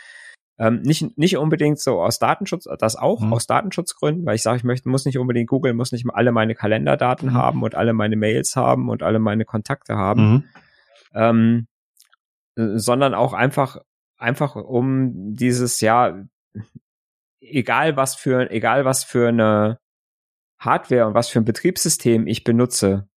Ähm, 0.58 0.82
nicht, 0.82 1.16
nicht 1.16 1.36
unbedingt 1.36 1.78
so 1.80 2.00
aus 2.00 2.18
Datenschutz, 2.18 2.68
das 2.78 2.96
auch 2.96 3.20
mhm. 3.20 3.32
aus 3.32 3.46
Datenschutzgründen, 3.46 4.26
weil 4.26 4.34
ich 4.34 4.42
sage, 4.42 4.56
ich 4.56 4.64
möchte, 4.64 4.88
muss 4.88 5.04
nicht 5.04 5.18
unbedingt 5.18 5.48
Google, 5.48 5.74
muss 5.74 5.92
nicht 5.92 6.06
alle 6.12 6.32
meine 6.32 6.56
Kalenderdaten 6.56 7.30
mhm. 7.30 7.34
haben 7.34 7.62
und 7.62 7.76
alle 7.76 7.92
meine 7.92 8.16
Mails 8.16 8.56
haben 8.56 8.88
und 8.88 9.04
alle 9.04 9.20
meine 9.20 9.44
Kontakte 9.44 9.96
haben, 9.96 10.32
mhm. 10.32 10.44
ähm, 11.14 11.66
sondern 12.56 13.14
auch 13.14 13.32
einfach, 13.32 13.78
einfach 14.24 14.56
um 14.56 15.34
dieses, 15.34 15.80
ja, 15.80 16.24
egal 17.40 17.96
was 17.96 18.16
für, 18.16 18.50
egal 18.50 18.84
was 18.84 19.04
für 19.04 19.28
eine 19.28 19.78
Hardware 20.58 21.06
und 21.06 21.14
was 21.14 21.28
für 21.28 21.40
ein 21.40 21.44
Betriebssystem 21.44 22.26
ich 22.26 22.42
benutze, 22.42 23.08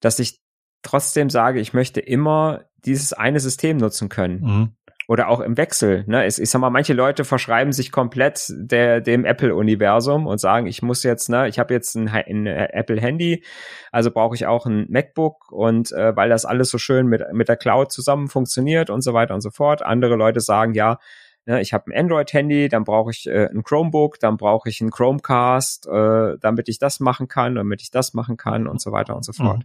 dass 0.00 0.18
ich 0.18 0.40
trotzdem 0.82 1.28
sage, 1.28 1.60
ich 1.60 1.74
möchte 1.74 2.00
immer 2.00 2.64
dieses 2.84 3.12
eine 3.12 3.40
System 3.40 3.76
nutzen 3.76 4.08
können. 4.08 4.40
Mhm. 4.40 4.76
Oder 5.08 5.28
auch 5.28 5.40
im 5.40 5.56
Wechsel. 5.56 6.04
Ne? 6.06 6.26
Ich, 6.26 6.40
ich 6.40 6.48
sag 6.48 6.60
mal, 6.60 6.70
manche 6.70 6.92
Leute 6.92 7.24
verschreiben 7.24 7.72
sich 7.72 7.90
komplett 7.90 8.46
der, 8.50 9.00
dem 9.00 9.24
Apple-Universum 9.24 10.26
und 10.26 10.38
sagen, 10.38 10.66
ich 10.66 10.82
muss 10.82 11.02
jetzt, 11.02 11.28
ne, 11.28 11.48
ich 11.48 11.58
habe 11.58 11.74
jetzt 11.74 11.96
ein, 11.96 12.08
ein 12.08 12.46
Apple-Handy, 12.46 13.44
also 13.90 14.10
brauche 14.10 14.34
ich 14.34 14.46
auch 14.46 14.66
ein 14.66 14.86
MacBook 14.88 15.50
und 15.50 15.92
äh, 15.92 16.14
weil 16.16 16.28
das 16.28 16.44
alles 16.44 16.70
so 16.70 16.78
schön 16.78 17.06
mit, 17.06 17.22
mit 17.32 17.48
der 17.48 17.56
Cloud 17.56 17.90
zusammen 17.90 18.28
funktioniert 18.28 18.90
und 18.90 19.02
so 19.02 19.12
weiter 19.12 19.34
und 19.34 19.40
so 19.40 19.50
fort. 19.50 19.82
Andere 19.82 20.16
Leute 20.16 20.40
sagen, 20.40 20.74
ja, 20.74 20.98
Ne, 21.44 21.60
ich 21.60 21.72
habe 21.72 21.90
ein 21.90 21.98
Android-Handy, 21.98 22.68
dann 22.68 22.84
brauche 22.84 23.10
ich 23.10 23.26
äh, 23.26 23.48
ein 23.48 23.64
Chromebook, 23.64 24.20
dann 24.20 24.36
brauche 24.36 24.68
ich 24.68 24.80
einen 24.80 24.92
Chromecast, 24.92 25.88
äh, 25.88 26.36
damit 26.40 26.68
ich 26.68 26.78
das 26.78 27.00
machen 27.00 27.26
kann, 27.26 27.56
damit 27.56 27.82
ich 27.82 27.90
das 27.90 28.14
machen 28.14 28.36
kann 28.36 28.68
und 28.68 28.80
so 28.80 28.92
weiter 28.92 29.16
und 29.16 29.24
so 29.24 29.32
fort. 29.32 29.58
Mhm. 29.58 29.64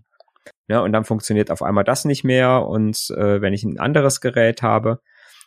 Ja, 0.68 0.80
und 0.80 0.92
dann 0.92 1.04
funktioniert 1.04 1.52
auf 1.52 1.62
einmal 1.62 1.84
das 1.84 2.04
nicht 2.04 2.24
mehr 2.24 2.66
und 2.66 3.12
äh, 3.12 3.42
wenn 3.42 3.54
ich 3.54 3.64
ein 3.64 3.80
anderes 3.80 4.22
Gerät 4.22 4.64
habe. 4.64 5.02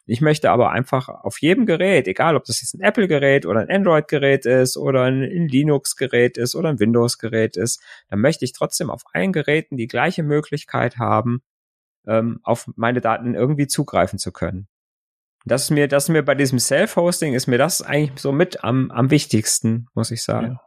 Ich 0.07 0.21
möchte 0.21 0.50
aber 0.50 0.71
einfach 0.71 1.09
auf 1.09 1.40
jedem 1.40 1.66
Gerät, 1.66 2.09
egal 2.09 2.37
ob 2.37 2.45
das 2.45 2.61
jetzt 2.61 2.75
ein 2.75 2.80
Apple-Gerät 2.80 3.47
oder 3.47 3.61
ein 3.61 3.71
Android-Gerät 3.71 4.47
ist 4.47 4.76
oder 4.76 5.04
ein, 5.04 5.23
Linux-Gerät 5.23 6.37
ist 6.37 6.57
oder 6.57 6.71
ein 6.71 6.80
Windows-Gerät 6.80 7.57
ist, 7.57 7.83
dann 8.09 8.21
möchte 8.21 8.45
ich 8.45 8.52
trotzdem 8.52 8.90
auf 8.90 9.02
allen 9.12 9.33
Geräten 9.33 9.76
die 9.76 9.87
gleiche 9.87 10.23
Möglichkeit 10.23 10.99
haben, 10.99 11.42
ähm, 12.07 12.40
auf 12.42 12.69
meine 12.76 13.00
Daten 13.00 13.35
irgendwie 13.35 13.66
zugreifen 13.66 14.19
zu 14.19 14.33
können. 14.33 14.66
Das 15.45 15.64
ist 15.64 15.71
mir, 15.71 15.88
das 15.88 16.04
ist 16.04 16.09
mir 16.11 16.23
bei 16.23 16.35
diesem 16.35 16.59
Self-Hosting 16.59 17.35
ist 17.35 17.47
mir 17.47 17.59
das 17.59 17.80
eigentlich 17.80 18.21
so 18.21 18.33
mit 18.33 18.62
am, 18.64 18.90
am 18.90 19.11
wichtigsten, 19.11 19.87
muss 19.95 20.11
ich 20.11 20.23
sagen. 20.23 20.59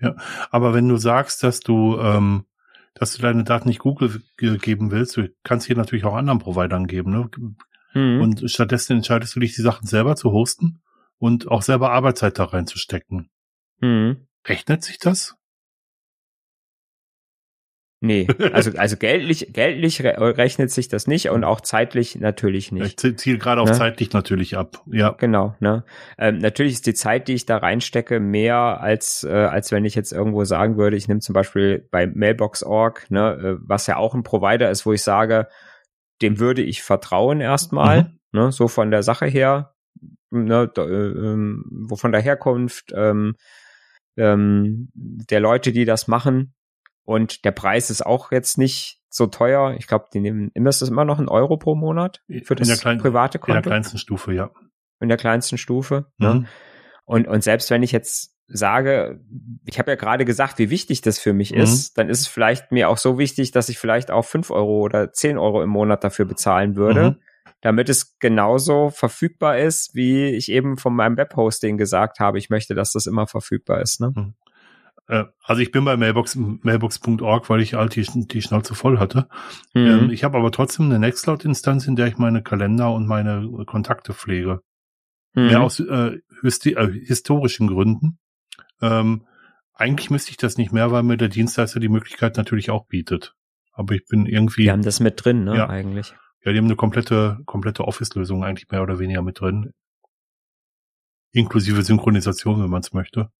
Ja, 0.00 0.10
ja. 0.10 0.16
aber 0.50 0.74
wenn 0.74 0.88
du 0.88 0.96
sagst, 0.96 1.42
dass 1.42 1.60
du, 1.60 1.98
ähm, 1.98 2.46
dass 2.94 3.14
du 3.14 3.22
deine 3.22 3.44
Daten 3.44 3.68
nicht 3.68 3.80
Google 3.80 4.22
geben 4.36 4.90
willst, 4.90 5.16
du 5.16 5.28
kannst 5.44 5.66
hier 5.66 5.76
natürlich 5.76 6.04
auch 6.04 6.14
anderen 6.14 6.38
Providern 6.38 6.86
geben, 6.86 7.10
ne? 7.10 7.30
Mhm. 7.94 8.20
Und 8.20 8.50
stattdessen 8.50 8.96
entscheidest 8.96 9.36
du 9.36 9.40
dich, 9.40 9.54
die 9.54 9.62
Sachen 9.62 9.86
selber 9.86 10.16
zu 10.16 10.32
hosten 10.32 10.82
und 11.18 11.48
auch 11.48 11.62
selber 11.62 11.92
Arbeitszeit 11.92 12.38
da 12.38 12.44
reinzustecken. 12.44 13.30
Mhm. 13.80 14.26
Rechnet 14.46 14.82
sich 14.82 14.98
das? 14.98 15.36
Nee, 18.04 18.26
also, 18.52 18.72
also 18.76 18.96
geldlich, 18.96 19.52
geldlich 19.52 20.02
rechnet 20.02 20.72
sich 20.72 20.88
das 20.88 21.06
nicht 21.06 21.30
und 21.30 21.44
auch 21.44 21.60
zeitlich 21.60 22.18
natürlich 22.18 22.72
nicht. 22.72 23.04
Ich 23.04 23.16
ziele 23.16 23.38
gerade 23.38 23.60
auf 23.60 23.68
ne? 23.68 23.76
zeitlich 23.76 24.12
natürlich 24.12 24.56
ab, 24.56 24.82
ja. 24.90 25.12
Genau, 25.12 25.54
ne? 25.60 25.84
Ähm, 26.18 26.38
natürlich 26.38 26.72
ist 26.72 26.86
die 26.86 26.94
Zeit, 26.94 27.28
die 27.28 27.34
ich 27.34 27.46
da 27.46 27.58
reinstecke, 27.58 28.18
mehr 28.18 28.80
als, 28.80 29.22
äh, 29.22 29.30
als 29.30 29.70
wenn 29.70 29.84
ich 29.84 29.94
jetzt 29.94 30.12
irgendwo 30.12 30.42
sagen 30.42 30.76
würde, 30.76 30.96
ich 30.96 31.06
nehme 31.06 31.20
zum 31.20 31.32
Beispiel 31.32 31.86
bei 31.92 32.08
Mailbox.org, 32.08 33.08
ne, 33.12 33.34
äh, 33.34 33.56
was 33.60 33.86
ja 33.86 33.98
auch 33.98 34.16
ein 34.16 34.24
Provider 34.24 34.68
ist, 34.68 34.84
wo 34.84 34.92
ich 34.92 35.02
sage, 35.02 35.46
dem 36.22 36.38
würde 36.38 36.62
ich 36.62 36.82
vertrauen 36.82 37.40
erstmal, 37.40 38.04
mhm. 38.04 38.18
ne, 38.32 38.52
so 38.52 38.68
von 38.68 38.90
der 38.90 39.02
Sache 39.02 39.26
her, 39.26 39.74
ne, 40.30 40.70
da, 40.72 40.84
äh, 40.84 40.88
ähm, 40.88 41.64
wo 41.70 41.96
von 41.96 42.12
der 42.12 42.22
Herkunft, 42.22 42.92
ähm, 42.94 43.34
ähm, 44.16 44.90
der 44.94 45.40
Leute, 45.40 45.72
die 45.72 45.84
das 45.84 46.08
machen, 46.08 46.54
und 47.04 47.44
der 47.44 47.50
Preis 47.50 47.90
ist 47.90 48.04
auch 48.04 48.32
jetzt 48.32 48.58
nicht 48.58 49.00
so 49.08 49.26
teuer. 49.26 49.74
Ich 49.78 49.86
glaube, 49.86 50.06
die 50.12 50.20
nehmen 50.20 50.50
immer 50.54 50.70
ist 50.70 50.82
das 50.82 50.88
immer 50.88 51.04
noch 51.04 51.18
ein 51.18 51.28
Euro 51.28 51.56
pro 51.56 51.74
Monat 51.74 52.22
für 52.44 52.54
das 52.54 52.80
kleinen, 52.80 53.00
private 53.00 53.38
Konto. 53.38 53.56
In 53.56 53.62
der 53.62 53.70
kleinsten 53.70 53.98
Stufe, 53.98 54.32
ja. 54.32 54.50
In 55.00 55.08
der 55.08 55.18
kleinsten 55.18 55.58
Stufe. 55.58 56.06
Ne? 56.18 56.34
Mhm. 56.34 56.40
Ne? 56.40 56.48
Und, 57.04 57.28
und 57.28 57.42
selbst 57.42 57.70
wenn 57.70 57.82
ich 57.82 57.92
jetzt 57.92 58.36
sage, 58.52 59.20
ich 59.64 59.78
habe 59.78 59.90
ja 59.90 59.96
gerade 59.96 60.24
gesagt, 60.24 60.58
wie 60.58 60.70
wichtig 60.70 61.00
das 61.00 61.18
für 61.18 61.32
mich 61.32 61.52
mhm. 61.52 61.60
ist, 61.60 61.98
dann 61.98 62.08
ist 62.08 62.20
es 62.20 62.26
vielleicht 62.26 62.72
mir 62.72 62.88
auch 62.88 62.98
so 62.98 63.18
wichtig, 63.18 63.50
dass 63.50 63.68
ich 63.68 63.78
vielleicht 63.78 64.10
auch 64.10 64.24
fünf 64.24 64.50
Euro 64.50 64.80
oder 64.80 65.12
zehn 65.12 65.38
Euro 65.38 65.62
im 65.62 65.70
Monat 65.70 66.04
dafür 66.04 66.24
bezahlen 66.24 66.76
würde, 66.76 67.10
mhm. 67.10 67.16
damit 67.60 67.88
es 67.88 68.18
genauso 68.18 68.90
verfügbar 68.90 69.58
ist, 69.58 69.94
wie 69.94 70.26
ich 70.26 70.50
eben 70.50 70.76
von 70.76 70.94
meinem 70.94 71.16
Webhosting 71.16 71.78
gesagt 71.78 72.20
habe, 72.20 72.38
ich 72.38 72.50
möchte, 72.50 72.74
dass 72.74 72.92
das 72.92 73.06
immer 73.06 73.26
verfügbar 73.26 73.80
ist. 73.80 74.00
Ne? 74.00 74.12
Mhm. 74.14 74.34
Äh, 75.08 75.24
also 75.44 75.62
ich 75.62 75.72
bin 75.72 75.84
bei 75.84 75.96
Mailbox, 75.96 76.36
mailbox.org, 76.36 77.50
weil 77.50 77.60
ich 77.60 77.74
halt 77.74 77.96
die, 77.96 78.06
die 78.26 78.42
Schnauze 78.42 78.74
voll 78.74 78.98
hatte. 78.98 79.28
Mhm. 79.74 79.86
Ähm, 79.86 80.10
ich 80.10 80.24
habe 80.24 80.38
aber 80.38 80.50
trotzdem 80.50 80.86
eine 80.86 80.98
Nextcloud-Instanz, 80.98 81.86
in 81.86 81.96
der 81.96 82.06
ich 82.06 82.18
meine 82.18 82.42
Kalender 82.42 82.92
und 82.92 83.06
meine 83.06 83.64
Kontakte 83.66 84.14
pflege. 84.14 84.60
Mhm. 85.34 85.46
Mehr 85.46 85.62
aus 85.62 85.80
äh, 85.80 86.20
äh, 86.42 86.92
historischen 87.04 87.68
Gründen. 87.68 88.18
Ähm, 88.82 89.26
eigentlich 89.74 90.10
müsste 90.10 90.30
ich 90.30 90.36
das 90.36 90.58
nicht 90.58 90.72
mehr, 90.72 90.90
weil 90.90 91.02
mir 91.02 91.16
der 91.16 91.28
Dienstleister 91.28 91.80
die 91.80 91.88
Möglichkeit 91.88 92.36
natürlich 92.36 92.70
auch 92.70 92.86
bietet. 92.86 93.34
Aber 93.72 93.94
ich 93.94 94.06
bin 94.06 94.26
irgendwie. 94.26 94.64
Die 94.64 94.70
haben 94.70 94.82
das 94.82 95.00
mit 95.00 95.24
drin, 95.24 95.44
ne, 95.44 95.56
ja, 95.56 95.68
eigentlich. 95.68 96.14
Ja, 96.44 96.52
die 96.52 96.58
haben 96.58 96.66
eine 96.66 96.76
komplette, 96.76 97.38
komplette 97.46 97.84
Office-Lösung 97.84 98.44
eigentlich 98.44 98.68
mehr 98.70 98.82
oder 98.82 98.98
weniger 98.98 99.22
mit 99.22 99.40
drin. 99.40 99.72
Inklusive 101.32 101.82
Synchronisation, 101.82 102.62
wenn 102.62 102.68
man 102.68 102.82
es 102.82 102.92
möchte. 102.92 103.30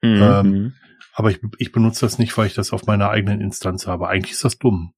Mhm. 0.00 0.22
Ähm, 0.22 0.74
aber 1.12 1.30
ich, 1.30 1.40
ich 1.58 1.72
benutze 1.72 2.06
das 2.06 2.18
nicht, 2.18 2.36
weil 2.38 2.46
ich 2.46 2.54
das 2.54 2.72
auf 2.72 2.86
meiner 2.86 3.10
eigenen 3.10 3.40
Instanz 3.40 3.86
habe. 3.86 4.08
Eigentlich 4.08 4.32
ist 4.32 4.44
das 4.44 4.58
dumm. 4.58 4.94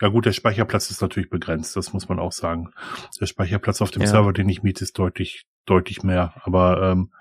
Ja 0.00 0.08
gut, 0.08 0.24
der 0.24 0.32
Speicherplatz 0.32 0.90
ist 0.90 1.02
natürlich 1.02 1.28
begrenzt, 1.28 1.76
das 1.76 1.92
muss 1.92 2.08
man 2.08 2.18
auch 2.18 2.32
sagen. 2.32 2.72
Der 3.20 3.26
Speicherplatz 3.26 3.82
auf 3.82 3.90
dem 3.90 4.02
ja. 4.02 4.08
Server, 4.08 4.32
den 4.32 4.48
ich 4.48 4.62
miete, 4.62 4.82
ist 4.82 4.98
deutlich, 4.98 5.46
deutlich 5.66 6.02
mehr. 6.02 6.32
Aber 6.42 6.90
ähm, 6.90 7.12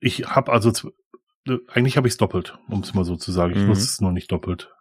ich 0.00 0.26
habe 0.26 0.52
also 0.52 0.72
eigentlich 1.68 1.96
habe 1.96 2.08
ich 2.08 2.14
es 2.14 2.18
doppelt, 2.18 2.58
um 2.68 2.80
es 2.80 2.94
mal 2.94 3.04
so 3.04 3.16
zu 3.16 3.32
sagen. 3.32 3.52
Ich 3.52 3.58
mhm. 3.58 3.68
nutze 3.68 3.82
es 3.82 4.00
nur 4.00 4.12
nicht 4.12 4.30
doppelt. 4.32 4.72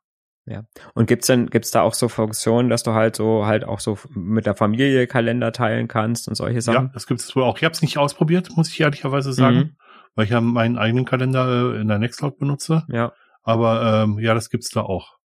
Ja. 0.48 0.64
Und 0.94 1.08
gibt's 1.08 1.28
denn, 1.28 1.50
gibt's 1.50 1.72
da 1.72 1.82
auch 1.82 1.96
so 1.96 2.08
Funktionen, 2.08 2.70
dass 2.70 2.84
du 2.84 2.92
halt 2.92 3.16
so 3.16 3.46
halt 3.46 3.64
auch 3.64 3.80
so 3.80 3.98
mit 4.10 4.46
der 4.46 4.56
Familie 4.56 5.08
Kalender 5.08 5.52
teilen 5.52 5.88
kannst 5.88 6.28
und 6.28 6.36
solche 6.36 6.62
Sachen? 6.62 6.88
Ja, 6.88 6.92
das 6.94 7.08
gibt's 7.08 7.36
wohl 7.36 7.44
auch. 7.44 7.58
Ich 7.58 7.64
habe 7.64 7.74
es 7.74 7.82
nicht 7.82 7.98
ausprobiert, 7.98 8.50
muss 8.56 8.70
ich 8.70 8.80
ehrlicherweise 8.80 9.34
sagen. 9.34 9.58
Mhm 9.58 9.76
weil 10.16 10.26
ich 10.26 10.32
ja 10.32 10.42
meinen 10.42 10.78
eigenen 10.78 11.06
Kalender 11.06 11.74
äh, 11.74 11.82
in 11.82 11.88
der 11.88 12.00
Nextcloud 12.00 12.40
benutze. 12.40 12.86
Ja. 12.90 13.14
Aber 13.44 14.04
ähm, 14.04 14.18
ja, 14.20 14.34
das 14.34 14.50
gibt's 14.50 14.70
da 14.70 14.82
auch. 14.82 15.18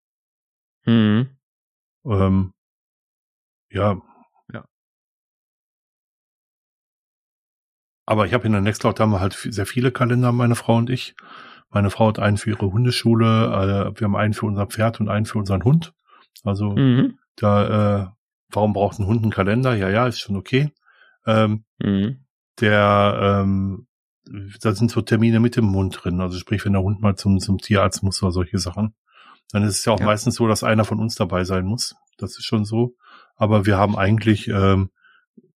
Mhm. 0.85 1.39
Ähm. 2.05 2.53
Ja. 3.71 4.03
Aber 8.11 8.27
ich 8.27 8.35
habe 8.35 8.45
in 8.45 8.51
der 8.51 8.61
Nextcloud 8.61 8.99
haben 8.99 9.13
wir 9.13 9.21
halt 9.21 9.35
sehr 9.35 9.67
viele 9.67 9.93
Kalender, 9.93 10.33
meine 10.33 10.57
Frau 10.57 10.75
und 10.75 10.91
ich. 10.91 11.15
Meine 11.71 11.91
Frau 11.91 12.09
hat 12.09 12.19
einen 12.19 12.39
für 12.39 12.51
ihre 12.51 12.73
Hundeschule, 12.73 13.47
äh, 13.95 14.01
wir 14.01 14.05
haben 14.05 14.17
einen 14.17 14.35
für 14.35 14.47
unser 14.47 14.67
Pferd 14.67 14.99
und 14.99 15.09
einen 15.09 15.27
für 15.27 15.39
unseren 15.39 15.63
Hund. 15.63 15.93
Also 16.43 16.71
mhm. 16.71 17.19
da, 17.37 18.01
äh, 18.01 18.07
warum 18.49 18.73
braucht 18.73 18.99
ein 18.99 19.07
Hund 19.07 19.23
einen 19.23 19.31
Kalender? 19.31 19.77
Ja, 19.77 19.89
ja, 19.91 20.09
ist 20.09 20.19
schon 20.19 20.35
okay. 20.35 20.73
Ähm, 21.25 21.63
mhm. 21.79 22.25
Der 22.59 23.45
ähm, 23.45 23.87
da 24.61 24.75
sind 24.75 24.91
so 24.91 25.03
Termine 25.03 25.39
mit 25.39 25.55
dem 25.55 25.67
Mund 25.67 26.01
drin. 26.03 26.21
Also 26.21 26.37
sprich, 26.37 26.65
wenn 26.65 26.73
der 26.73 26.83
Hund 26.83 27.01
mal 27.01 27.15
zum, 27.15 27.39
zum 27.39 27.59
Tierarzt 27.59 28.03
muss 28.03 28.21
oder 28.25 28.33
solche 28.33 28.59
Sachen. 28.59 28.97
Dann 29.53 29.63
ist 29.63 29.79
es 29.79 29.85
ja 29.85 29.93
auch 29.93 30.01
ja. 30.01 30.07
meistens 30.07 30.35
so, 30.35 30.49
dass 30.49 30.65
einer 30.65 30.85
von 30.85 30.99
uns 30.99 31.15
dabei 31.15 31.45
sein 31.45 31.65
muss. 31.65 31.95
Das 32.19 32.37
ist 32.37 32.45
schon 32.45 32.65
so. 32.65 32.97
Aber 33.37 33.67
wir 33.67 33.79
haben 33.79 33.97
eigentlich 33.97 34.49
ähm, 34.49 34.91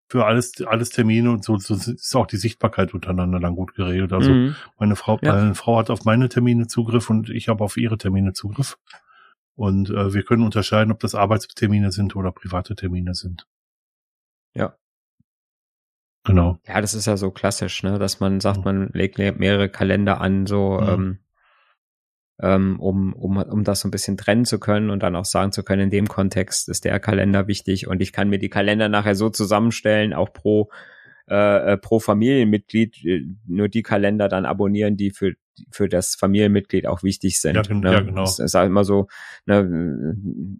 für 0.07 0.25
alles, 0.25 0.61
alles 0.65 0.89
Termine 0.89 1.31
und 1.31 1.43
so, 1.43 1.57
so 1.57 1.73
ist 1.73 2.15
auch 2.15 2.27
die 2.27 2.37
Sichtbarkeit 2.37 2.93
untereinander 2.93 3.39
dann 3.39 3.55
gut 3.55 3.73
geregelt. 3.73 4.13
Also 4.13 4.31
mhm. 4.31 4.55
meine 4.77 4.95
Frau, 4.95 5.19
ja. 5.21 5.33
meine 5.33 5.55
Frau 5.55 5.77
hat 5.77 5.89
auf 5.89 6.05
meine 6.05 6.29
Termine 6.29 6.67
Zugriff 6.67 7.09
und 7.09 7.29
ich 7.29 7.47
habe 7.49 7.63
auf 7.63 7.77
ihre 7.77 7.97
Termine 7.97 8.33
Zugriff. 8.33 8.77
Und 9.55 9.89
äh, 9.89 10.13
wir 10.13 10.23
können 10.23 10.43
unterscheiden, 10.43 10.91
ob 10.91 10.99
das 10.99 11.15
Arbeitstermine 11.15 11.91
sind 11.91 12.15
oder 12.15 12.31
private 12.31 12.75
Termine 12.75 13.15
sind. 13.15 13.47
Ja. 14.53 14.75
Genau. 16.25 16.59
Ja, 16.67 16.81
das 16.81 16.93
ist 16.93 17.05
ja 17.05 17.17
so 17.17 17.31
klassisch, 17.31 17.83
ne, 17.83 17.97
dass 17.97 18.19
man 18.19 18.39
sagt, 18.41 18.65
man 18.65 18.89
legt 18.93 19.17
mehrere 19.17 19.69
Kalender 19.69 20.21
an, 20.21 20.45
so 20.45 20.79
mhm. 20.81 20.89
ähm, 20.89 21.19
ähm, 22.41 22.79
um, 22.79 23.13
um, 23.13 23.37
um 23.37 23.63
das 23.63 23.81
so 23.81 23.87
ein 23.87 23.91
bisschen 23.91 24.17
trennen 24.17 24.45
zu 24.45 24.59
können 24.59 24.89
und 24.89 25.03
dann 25.03 25.15
auch 25.15 25.25
sagen 25.25 25.51
zu 25.51 25.63
können, 25.63 25.83
in 25.83 25.89
dem 25.89 26.07
Kontext 26.07 26.69
ist 26.69 26.85
der 26.85 26.99
Kalender 26.99 27.47
wichtig 27.47 27.87
und 27.87 28.01
ich 28.01 28.11
kann 28.11 28.29
mir 28.29 28.39
die 28.39 28.49
Kalender 28.49 28.89
nachher 28.89 29.15
so 29.15 29.29
zusammenstellen, 29.29 30.13
auch 30.13 30.33
pro 30.33 30.69
äh, 31.29 31.73
äh 31.73 31.77
pro 31.77 31.99
Familienmitglied 31.99 33.03
äh, 33.05 33.21
nur 33.47 33.69
die 33.69 33.83
Kalender 33.83 34.27
dann 34.27 34.45
abonnieren, 34.45 34.97
die 34.97 35.11
für 35.11 35.33
für 35.71 35.89
das 35.89 36.15
Familienmitglied 36.15 36.87
auch 36.87 37.03
wichtig 37.03 37.39
sind. 37.39 37.55
Ja, 37.55 37.73
ne? 37.73 37.91
ja 37.91 37.99
genau. 38.01 38.23
Es 38.23 38.39
ist 38.39 38.53
halt 38.53 38.67
immer 38.67 38.83
so, 38.83 39.07
ne, 39.45 39.63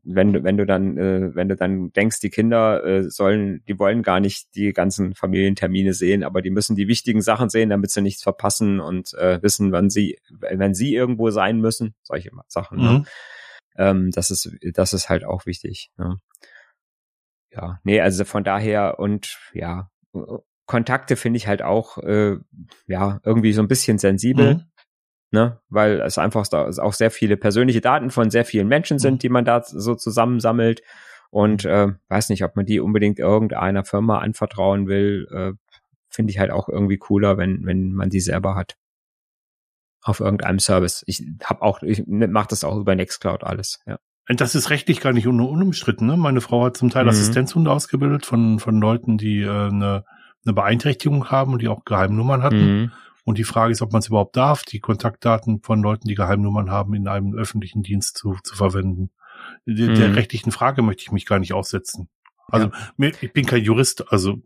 wenn 0.03 0.33
du 0.33 0.43
wenn 0.43 0.57
du 0.57 0.65
dann 0.65 0.97
äh, 0.97 1.35
wenn 1.35 1.49
du 1.49 1.55
dann 1.55 1.91
denkst, 1.91 2.19
die 2.19 2.29
Kinder 2.29 2.83
äh, 2.83 3.09
sollen, 3.09 3.63
die 3.67 3.79
wollen 3.79 4.03
gar 4.03 4.19
nicht 4.19 4.55
die 4.55 4.73
ganzen 4.73 5.15
Familientermine 5.15 5.93
sehen, 5.93 6.23
aber 6.23 6.41
die 6.41 6.49
müssen 6.49 6.75
die 6.75 6.87
wichtigen 6.87 7.21
Sachen 7.21 7.49
sehen, 7.49 7.69
damit 7.69 7.91
sie 7.91 8.01
nichts 8.01 8.23
verpassen 8.23 8.79
und 8.79 9.13
äh, 9.15 9.41
wissen, 9.41 9.71
wann 9.71 9.89
sie 9.89 10.19
wenn 10.29 10.73
sie 10.73 10.93
irgendwo 10.93 11.29
sein 11.31 11.59
müssen, 11.59 11.95
solche 12.03 12.31
Sachen. 12.47 12.77
Ne? 12.77 12.83
Mhm. 12.83 12.97
Ne? 12.97 13.05
Ähm, 13.77 14.11
das 14.11 14.31
ist 14.31 14.49
das 14.73 14.93
ist 14.93 15.09
halt 15.09 15.25
auch 15.25 15.45
wichtig. 15.45 15.91
Ne? 15.97 16.19
Ja, 17.51 17.79
nee, 17.83 18.01
also 18.01 18.25
von 18.25 18.43
daher 18.43 18.99
und 18.99 19.37
ja, 19.53 19.89
Kontakte 20.65 21.15
finde 21.15 21.37
ich 21.37 21.47
halt 21.47 21.61
auch 21.61 21.97
äh, 21.99 22.37
ja 22.87 23.19
irgendwie 23.23 23.53
so 23.53 23.61
ein 23.61 23.67
bisschen 23.67 23.97
sensibel. 23.97 24.55
Mhm 24.55 24.61
ne? 25.31 25.59
weil 25.69 26.01
es 26.01 26.17
einfach 26.17 26.47
auch 26.51 26.93
sehr 26.93 27.11
viele 27.11 27.37
persönliche 27.37 27.81
Daten 27.81 28.09
von 28.09 28.29
sehr 28.29 28.45
vielen 28.45 28.67
Menschen 28.67 28.99
sind, 28.99 29.15
mhm. 29.15 29.19
die 29.19 29.29
man 29.29 29.45
da 29.45 29.61
so 29.63 29.95
zusammensammelt. 29.95 30.81
Und 31.29 31.65
äh, 31.65 31.89
weiß 32.07 32.29
nicht, 32.29 32.43
ob 32.43 32.55
man 32.55 32.65
die 32.65 32.79
unbedingt 32.79 33.19
irgendeiner 33.19 33.83
Firma 33.83 34.19
anvertrauen 34.19 34.87
will. 34.87 35.27
Äh, 35.31 35.53
Finde 36.07 36.31
ich 36.31 36.39
halt 36.39 36.51
auch 36.51 36.69
irgendwie 36.69 36.97
cooler, 36.97 37.37
wenn, 37.37 37.65
wenn 37.65 37.91
man 37.91 38.09
die 38.09 38.21
selber 38.21 38.55
hat. 38.55 38.77
Auf 40.01 40.21
irgendeinem 40.21 40.59
Service. 40.59 41.03
Ich 41.07 41.25
habe 41.43 41.61
auch, 41.61 41.81
ich 41.81 42.03
mache 42.07 42.47
das 42.49 42.63
auch 42.63 42.77
über 42.77 42.95
Nextcloud 42.95 43.43
alles, 43.43 43.81
ja. 43.85 43.97
Das 44.27 44.55
ist 44.55 44.71
rechtlich 44.71 45.01
gar 45.01 45.13
nicht 45.13 45.27
un 45.27 45.39
unumstritten. 45.39 46.07
Ne? 46.07 46.17
Meine 46.17 46.41
Frau 46.41 46.65
hat 46.65 46.77
zum 46.77 46.89
Teil 46.89 47.03
mhm. 47.03 47.09
Assistenzhunde 47.09 47.71
ausgebildet 47.71 48.25
von, 48.25 48.59
von 48.59 48.79
Leuten, 48.79 49.17
die 49.17 49.41
äh, 49.41 49.49
eine, 49.49 50.03
eine 50.45 50.53
Beeinträchtigung 50.53 51.29
haben 51.29 51.53
und 51.53 51.61
die 51.61 51.67
auch 51.67 51.85
Geheimnummern 51.85 52.41
hatten. 52.41 52.81
Mhm. 52.81 52.91
Und 53.25 53.39
die 53.39 53.43
Frage 53.43 53.71
ist, 53.71 53.81
ob 53.81 53.91
man 53.91 53.99
es 53.99 54.07
überhaupt 54.07 54.37
darf, 54.37 54.63
die 54.63 54.79
Kontaktdaten 54.79 55.61
von 55.61 55.81
Leuten, 55.81 56.07
die 56.07 56.15
Geheimnummern 56.15 56.69
haben, 56.69 56.93
in 56.93 57.07
einem 57.07 57.33
öffentlichen 57.33 57.81
Dienst 57.81 58.17
zu, 58.17 58.37
zu 58.43 58.55
verwenden. 58.55 59.09
Der, 59.65 59.89
mhm. 59.89 59.95
der 59.95 60.15
rechtlichen 60.15 60.51
Frage 60.51 60.83
möchte 60.83 61.01
ich 61.01 61.11
mich 61.11 61.25
gar 61.25 61.39
nicht 61.39 61.53
aussetzen. 61.53 62.07
Also 62.47 62.69
ja. 62.97 63.11
ich 63.21 63.33
bin 63.33 63.45
kein 63.47 63.63
Jurist, 63.63 64.11
also. 64.11 64.37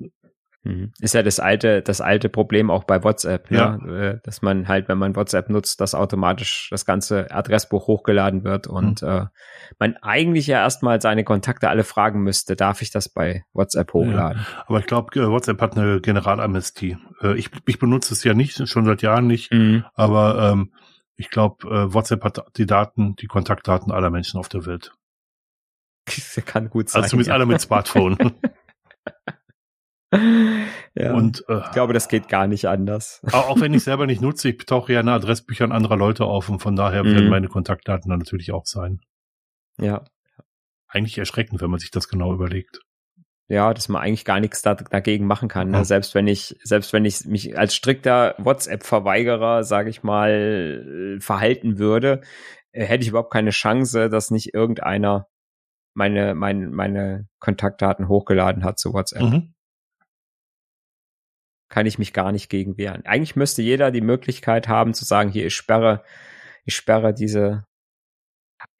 Ist 1.00 1.14
ja 1.14 1.24
das 1.24 1.40
alte, 1.40 1.82
das 1.82 2.02
alte 2.02 2.28
Problem 2.28 2.70
auch 2.70 2.84
bei 2.84 3.02
WhatsApp, 3.02 3.50
ja. 3.50 3.78
Ne? 3.78 4.20
dass 4.24 4.42
man 4.42 4.68
halt, 4.68 4.90
wenn 4.90 4.98
man 4.98 5.16
WhatsApp 5.16 5.50
nutzt, 5.50 5.80
dass 5.80 5.96
automatisch 5.96 6.68
das 6.70 6.86
ganze 6.86 7.32
Adressbuch 7.32 7.88
hochgeladen 7.88 8.44
wird 8.44 8.68
und 8.68 9.02
mhm. 9.02 9.08
äh, 9.08 9.26
man 9.80 9.96
eigentlich 10.02 10.48
ja 10.48 10.60
erstmal 10.60 11.00
seine 11.02 11.24
Kontakte 11.24 11.70
alle 11.70 11.86
fragen 11.86 12.24
müsste, 12.24 12.58
darf 12.58 12.82
ich 12.82 12.92
das 12.92 13.08
bei 13.08 13.44
WhatsApp 13.54 13.94
hochladen? 13.94 14.42
Ja. 14.42 14.64
Aber 14.68 14.80
ich 14.80 14.86
glaube, 14.86 15.18
äh, 15.18 15.30
WhatsApp 15.30 15.62
hat 15.62 15.78
eine 15.78 16.02
Generalamnestie. 16.02 16.98
Äh, 17.22 17.36
ich, 17.38 17.50
ich 17.66 17.80
benutze 17.80 18.14
es 18.14 18.24
ja 18.26 18.34
nicht, 18.34 18.68
schon 18.68 18.86
seit 18.86 19.02
Jahren 19.02 19.28
nicht, 19.28 19.54
mhm. 19.54 19.86
aber 19.94 20.52
ähm, 20.52 20.74
ich 21.16 21.30
glaube, 21.30 21.68
äh, 21.68 21.94
WhatsApp 21.94 22.24
hat 22.26 22.44
die 22.58 22.66
Daten, 22.66 23.16
die 23.16 23.28
Kontaktdaten 23.28 23.94
aller 23.94 24.10
Menschen 24.10 24.40
auf 24.40 24.50
der 24.50 24.66
Welt. 24.66 24.94
Das 26.06 26.38
kann 26.46 26.70
gut 26.70 26.88
also 26.88 26.94
sein. 26.94 27.04
Also 27.04 27.10
zumindest 27.12 27.30
ja. 27.30 27.34
alle 27.36 27.46
mit 27.46 27.62
Smartphone. 27.62 28.18
ja, 30.12 31.14
und 31.14 31.44
äh, 31.48 31.60
ich 31.60 31.72
glaube, 31.72 31.94
das 31.94 32.08
geht 32.08 32.28
gar 32.30 32.48
nicht 32.48 32.66
anders. 32.66 33.22
Auch 33.32 33.60
wenn 33.60 33.74
ich 33.74 33.84
selber 33.84 34.08
nicht 34.08 34.22
nutze, 34.22 34.50
ich 34.50 34.58
tauche 34.66 34.94
ja 34.94 35.02
in 35.02 35.08
Adressbüchern 35.08 35.72
anderer 35.72 35.98
Leute 35.98 36.26
auf 36.26 36.50
und 36.50 36.60
von 36.60 36.76
daher 36.76 37.04
werden 37.04 37.26
mhm. 37.26 37.30
meine 37.30 37.48
Kontaktdaten 37.48 38.10
dann 38.10 38.20
natürlich 38.20 38.52
auch 38.52 38.66
sein. 38.66 39.00
Ja. 39.80 40.04
Eigentlich 40.88 41.18
erschreckend, 41.18 41.62
wenn 41.62 41.70
man 41.70 41.80
sich 41.80 41.92
das 41.92 42.08
genau 42.08 42.34
überlegt. 42.34 42.82
Ja, 43.48 43.74
dass 43.74 43.90
man 43.90 44.02
eigentlich 44.02 44.26
gar 44.26 44.40
nichts 44.40 44.62
da, 44.62 44.76
dagegen 44.76 45.26
machen 45.26 45.48
kann. 45.48 45.70
Ne? 45.70 45.86
Selbst 45.86 46.14
wenn 46.16 46.28
ich, 46.28 46.56
selbst 46.64 46.94
wenn 46.94 47.06
ich 47.06 47.26
mich 47.26 47.58
als 47.58 47.76
strikter 47.76 48.36
WhatsApp-Verweigerer, 48.38 49.64
sage 49.64 49.90
ich 49.90 50.04
mal, 50.04 51.18
verhalten 51.20 51.80
würde, 51.80 52.22
äh, 52.72 52.86
hätte 52.86 53.04
ich 53.04 53.10
überhaupt 53.10 53.34
keine 53.34 53.52
Chance, 53.52 54.10
dass 54.10 54.32
nicht 54.32 54.54
irgendeiner 54.54 55.28
meine, 55.96 56.36
meine, 56.36 56.68
meine 56.70 57.28
Kontaktdaten 57.40 58.08
hochgeladen 58.08 58.64
hat 58.64 58.80
zu 58.80 58.94
WhatsApp. 58.94 59.24
Mhm 59.24 59.54
kann 61.70 61.86
ich 61.86 62.00
mich 62.00 62.14
gar 62.14 62.32
nicht 62.32 62.50
gegen 62.50 62.78
wehren. 62.78 63.06
Eigentlich 63.06 63.36
müsste 63.36 63.62
jeder 63.62 63.92
die 63.92 64.02
Möglichkeit 64.02 64.68
haben 64.68 64.94
zu 64.94 65.06
sagen, 65.06 65.30
hier, 65.30 65.46
ich 65.46 65.56
sperre, 65.56 66.04
ich 66.66 66.76
sperre 66.76 67.14
diese, 67.14 67.66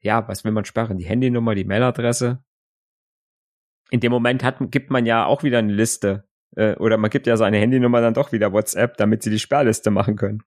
ja, 0.00 0.26
was 0.28 0.44
will 0.44 0.52
man 0.52 0.64
sperren? 0.64 0.98
Die 0.98 1.06
Handynummer, 1.06 1.54
die 1.54 1.64
Mailadresse. 1.64 2.42
In 3.90 4.00
dem 4.00 4.12
Moment 4.12 4.44
hat, 4.44 4.58
gibt 4.70 4.90
man 4.90 5.06
ja 5.06 5.24
auch 5.24 5.42
wieder 5.42 5.58
eine 5.58 5.72
Liste. 5.72 6.28
Äh, 6.56 6.74
oder 6.76 6.96
man 6.96 7.10
gibt 7.10 7.26
ja 7.26 7.36
seine 7.36 7.58
Handynummer 7.58 8.00
dann 8.00 8.14
doch 8.14 8.32
wieder 8.32 8.52
WhatsApp, 8.52 8.96
damit 8.96 9.22
sie 9.22 9.30
die 9.30 9.38
Sperrliste 9.38 9.90
machen 9.90 10.16
können. 10.16 10.42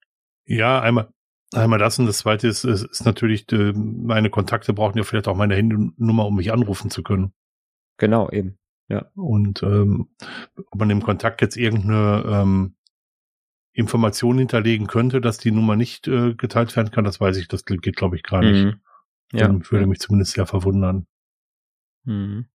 Ja, 0.45 0.81
einmal, 0.81 1.09
einmal 1.53 1.79
das 1.79 1.99
und 1.99 2.05
das 2.05 2.19
zweite 2.19 2.47
ist, 2.47 2.65
ist, 2.65 2.83
ist 2.83 3.05
natürlich, 3.05 3.49
äh, 3.51 3.73
meine 3.73 4.29
Kontakte 4.29 4.73
brauchen 4.73 4.97
ja 4.97 5.03
vielleicht 5.03 5.27
auch 5.27 5.35
meine 5.35 5.55
Handynummer, 5.55 6.25
um 6.25 6.35
mich 6.35 6.51
anrufen 6.51 6.89
zu 6.89 7.03
können. 7.03 7.33
Genau, 7.97 8.29
eben. 8.29 8.57
Ja. 8.89 9.09
Und 9.15 9.63
ähm, 9.63 10.09
ob 10.71 10.79
man 10.79 10.89
im 10.89 11.01
Kontakt 11.01 11.41
jetzt 11.41 11.57
irgendeine 11.57 12.23
ähm, 12.27 12.75
Information 13.71 14.37
hinterlegen 14.37 14.87
könnte, 14.87 15.21
dass 15.21 15.37
die 15.37 15.51
Nummer 15.51 15.75
nicht 15.75 16.07
äh, 16.07 16.35
geteilt 16.35 16.75
werden 16.75 16.91
kann, 16.91 17.03
das 17.03 17.19
weiß 17.19 17.37
ich, 17.37 17.47
das 17.47 17.65
geht, 17.65 17.95
glaube 17.95 18.15
ich, 18.15 18.23
gar 18.23 18.41
nicht. 18.41 18.65
Mhm. 18.65 18.81
Ja. 19.31 19.47
Dann 19.47 19.69
würde 19.71 19.87
mich 19.87 19.99
zumindest 19.99 20.33
sehr 20.33 20.45
verwundern. 20.45 21.07
Mhm. 22.03 22.45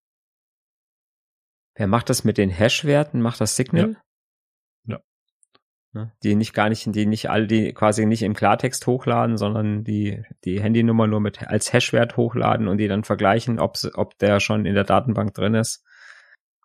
Wer 1.75 1.87
macht 1.87 2.09
das 2.09 2.23
mit 2.23 2.37
den 2.37 2.49
Hash-Werten? 2.49 3.21
Macht 3.21 3.41
das 3.41 3.55
Signal? 3.55 3.97
Ja. 4.85 4.95
ja. 4.95 5.01
Ne? 5.93 6.13
Die 6.23 6.35
nicht 6.35 6.53
gar 6.53 6.69
nicht, 6.69 6.93
die 6.95 7.05
nicht 7.05 7.29
alle, 7.29 7.47
die 7.47 7.73
quasi 7.73 8.05
nicht 8.05 8.21
im 8.21 8.33
Klartext 8.33 8.85
hochladen, 8.87 9.37
sondern 9.37 9.83
die, 9.83 10.23
die 10.45 10.61
Handynummer 10.61 11.07
nur 11.07 11.19
mit 11.19 11.47
als 11.47 11.73
Hash-Wert 11.73 12.15
hochladen 12.15 12.69
und 12.69 12.77
die 12.77 12.87
dann 12.87 13.03
vergleichen, 13.03 13.59
ob, 13.59 13.77
ob 13.95 14.17
der 14.19 14.39
schon 14.39 14.65
in 14.65 14.75
der 14.75 14.83
Datenbank 14.85 15.33
drin 15.33 15.55
ist 15.55 15.83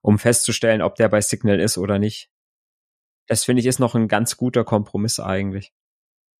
um 0.05 0.19
festzustellen, 0.19 0.83
ob 0.83 0.97
der 0.97 1.09
bei 1.09 1.23
Signal 1.23 1.59
ist 1.59 1.79
oder 1.79 1.99
nicht. 1.99 2.29
Das 3.27 3.43
finde 3.43 3.61
ich 3.61 3.67
ist 3.67 3.79
noch 3.79 3.95
ein 3.95 4.07
ganz 4.07 4.37
guter 4.37 4.63
Kompromiss 4.63 5.19
eigentlich. 5.19 5.73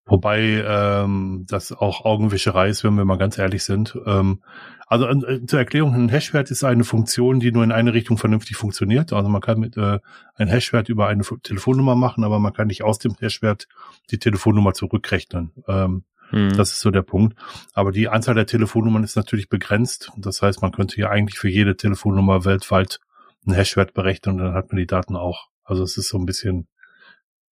Wobei 0.05 0.63
ähm, 0.67 1.47
das 1.49 1.73
auch 1.73 2.05
Augenwischerei 2.05 2.69
ist, 2.69 2.85
wenn 2.85 2.95
wir 2.95 3.07
mal 3.07 3.17
ganz 3.17 3.39
ehrlich 3.39 3.65
sind. 3.65 3.99
Ähm, 4.05 4.43
also 4.87 5.09
äh, 5.09 5.47
zur 5.47 5.59
Erklärung, 5.59 5.95
ein 5.95 6.11
Hashwert 6.11 6.51
ist 6.51 6.63
eine 6.63 6.85
Funktion, 6.85 7.41
die 7.41 7.53
nur 7.53 7.65
in 7.65 7.73
eine 7.73 7.95
Richtung 7.95 8.19
vernünftig 8.19 8.59
funktioniert. 8.59 9.15
Also 9.15 9.31
man 9.31 9.41
kann 9.41 9.61
mit 9.61 9.79
äh, 9.79 9.99
ein 10.35 10.49
Hashwert 10.49 10.91
über 10.91 11.07
eine 11.09 11.23
Telefonnummer 11.43 11.95
machen, 11.95 12.23
aber 12.23 12.39
man 12.39 12.53
kann 12.53 12.67
nicht 12.67 12.85
aus 12.85 12.99
dem 12.99 13.17
Hashwert 13.19 13.67
die 14.11 14.19
Telefonnummer 14.19 14.75
zurückrechnen. 14.75 15.53
Ähm, 15.69 16.05
hm. 16.29 16.53
Das 16.55 16.73
ist 16.73 16.81
so 16.81 16.91
der 16.91 17.01
Punkt. 17.01 17.35
Aber 17.73 17.93
die 17.93 18.11
Anzahl 18.11 18.35
der 18.35 18.47
Telefonnummern 18.47 19.05
ist 19.05 19.17
natürlich 19.17 19.49
begrenzt. 19.49 20.13
Das 20.19 20.43
heißt, 20.43 20.61
man 20.61 20.73
könnte 20.73 21.01
ja 21.01 21.09
eigentlich 21.09 21.39
für 21.39 21.49
jede 21.49 21.79
Telefonnummer 21.79 22.45
weltweit 22.45 23.01
einen 23.47 23.57
Hashwert 23.57 23.95
berechnen 23.95 24.41
und 24.41 24.47
dann 24.47 24.55
hat 24.55 24.69
man 24.69 24.79
die 24.79 24.87
Daten 24.87 25.17
auch. 25.17 25.49
Also 25.65 25.83
es 25.83 25.97
ist 25.97 26.09
so 26.09 26.19
ein 26.19 26.27
bisschen. 26.27 26.69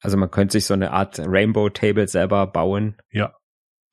Also 0.00 0.16
man 0.16 0.31
könnte 0.31 0.52
sich 0.52 0.66
so 0.66 0.74
eine 0.74 0.92
Art 0.92 1.18
Rainbow 1.20 1.68
Table 1.70 2.09
selber 2.09 2.46
bauen. 2.46 2.96
Ja. 3.11 3.35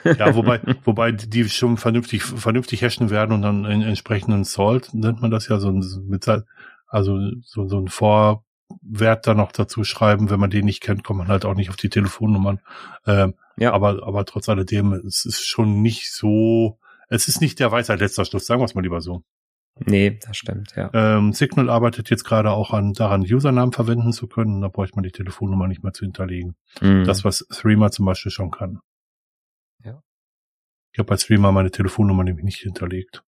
Ja, 0.18 0.34
wobei, 0.34 0.62
wobei 0.86 1.12
die 1.12 1.50
schon 1.50 1.76
vernünftig, 1.76 2.24
vernünftig 2.24 2.82
hashen 2.82 3.10
werden 3.10 3.34
und 3.34 3.42
dann 3.42 3.66
in 3.66 3.82
entsprechenden 3.82 4.46
Salt 4.46 4.94
nennt 4.94 5.22
man 5.22 5.30
das 5.30 5.50
ja 5.50 5.60
so 5.60 5.68
ein, 5.70 5.84
mit, 6.08 6.26
also 6.88 7.20
so, 7.42 7.68
so 7.68 7.78
ein 7.78 7.90
Vorwert 7.90 9.28
da 9.28 9.34
noch 9.34 9.52
dazu 9.52 9.84
schreiben. 9.84 10.30
Wenn 10.30 10.40
man 10.40 10.52
den 10.52 10.64
nicht 10.64 10.82
kennt, 10.82 11.04
kommt 11.04 11.20
man 11.20 11.28
halt 11.28 11.44
auch 11.44 11.54
nicht 11.54 11.70
auf 11.70 11.76
die 11.76 11.90
Telefonnummern. 11.90 12.62
Ähm, 13.06 13.34
ja. 13.58 13.74
Aber, 13.74 14.08
aber 14.08 14.24
trotz 14.24 14.48
alledem, 14.48 14.94
es 14.94 15.26
ist 15.26 15.46
schon 15.46 15.82
nicht 15.82 16.14
so, 16.14 16.80
es 17.10 17.28
ist 17.28 17.42
nicht 17.42 17.60
der 17.60 17.72
Weisheit 17.74 18.00
letzter 18.00 18.24
Schluss, 18.24 18.46
sagen 18.46 18.62
wir 18.62 18.66
es 18.66 18.76
mal 18.76 18.82
lieber 18.82 19.02
so. 19.02 19.24
Nee, 19.86 20.20
das 20.26 20.38
stimmt, 20.38 20.76
ja. 20.76 20.90
Ähm, 20.94 21.34
Signal 21.34 21.70
arbeitet 21.70 22.10
jetzt 22.10 22.24
gerade 22.24 22.52
auch 22.52 22.72
an 22.72 22.94
daran, 22.94 23.22
Usernamen 23.22 23.72
verwenden 23.72 24.12
zu 24.12 24.28
können. 24.28 24.62
Da 24.62 24.68
bräuchte 24.68 24.96
man 24.96 25.04
die 25.04 25.12
Telefonnummer 25.12 25.68
nicht 25.68 25.84
mehr 25.84 25.94
zu 25.94 26.06
hinterlegen. 26.06 26.56
Mhm. 26.82 27.06
Das, 27.06 27.24
was 27.24 27.46
Threema 27.50 27.92
zum 27.92 28.06
Beispiel 28.06 28.32
schon 28.32 28.52
kann. 28.52 28.80
Ja. 29.84 30.02
Ich 30.92 31.00
habe 31.00 31.08
bei 31.08 31.16
Threema 31.16 31.52
meine 31.52 31.72
Telefonnummer 31.72 32.24
nämlich 32.24 32.44
nicht 32.44 32.60
hinterlegt. 32.60 33.24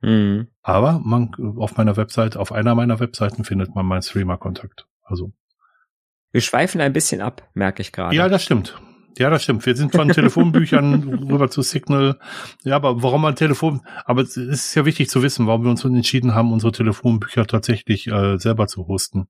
Mhm. 0.00 0.48
Aber 0.62 1.00
man 1.02 1.32
auf 1.56 1.76
meiner 1.76 1.96
Website, 1.96 2.36
auf 2.36 2.52
einer 2.52 2.74
meiner 2.74 3.00
Webseiten 3.00 3.44
findet 3.44 3.74
man 3.74 3.86
meinen 3.86 4.02
Threema-Kontakt. 4.02 4.86
Also. 5.02 5.32
Wir 6.30 6.40
schweifen 6.40 6.80
ein 6.80 6.92
bisschen 6.92 7.20
ab, 7.20 7.48
merke 7.54 7.82
ich 7.82 7.92
gerade. 7.92 8.14
Ja, 8.14 8.28
das 8.28 8.44
stimmt. 8.44 8.80
Ja, 9.18 9.30
das 9.30 9.42
stimmt. 9.42 9.66
Wir 9.66 9.74
sind 9.74 9.92
von 9.92 10.08
Telefonbüchern 10.08 11.24
rüber 11.30 11.50
zu 11.50 11.62
Signal. 11.62 12.18
Ja, 12.64 12.76
aber 12.76 13.02
warum 13.02 13.22
man 13.22 13.34
Telefon, 13.34 13.82
aber 14.04 14.22
es 14.22 14.36
ist 14.36 14.74
ja 14.74 14.84
wichtig 14.84 15.10
zu 15.10 15.22
wissen, 15.22 15.46
warum 15.46 15.64
wir 15.64 15.70
uns 15.70 15.84
entschieden 15.84 16.34
haben, 16.34 16.52
unsere 16.52 16.72
Telefonbücher 16.72 17.46
tatsächlich 17.46 18.06
äh, 18.06 18.38
selber 18.38 18.68
zu 18.68 18.86
hosten. 18.86 19.28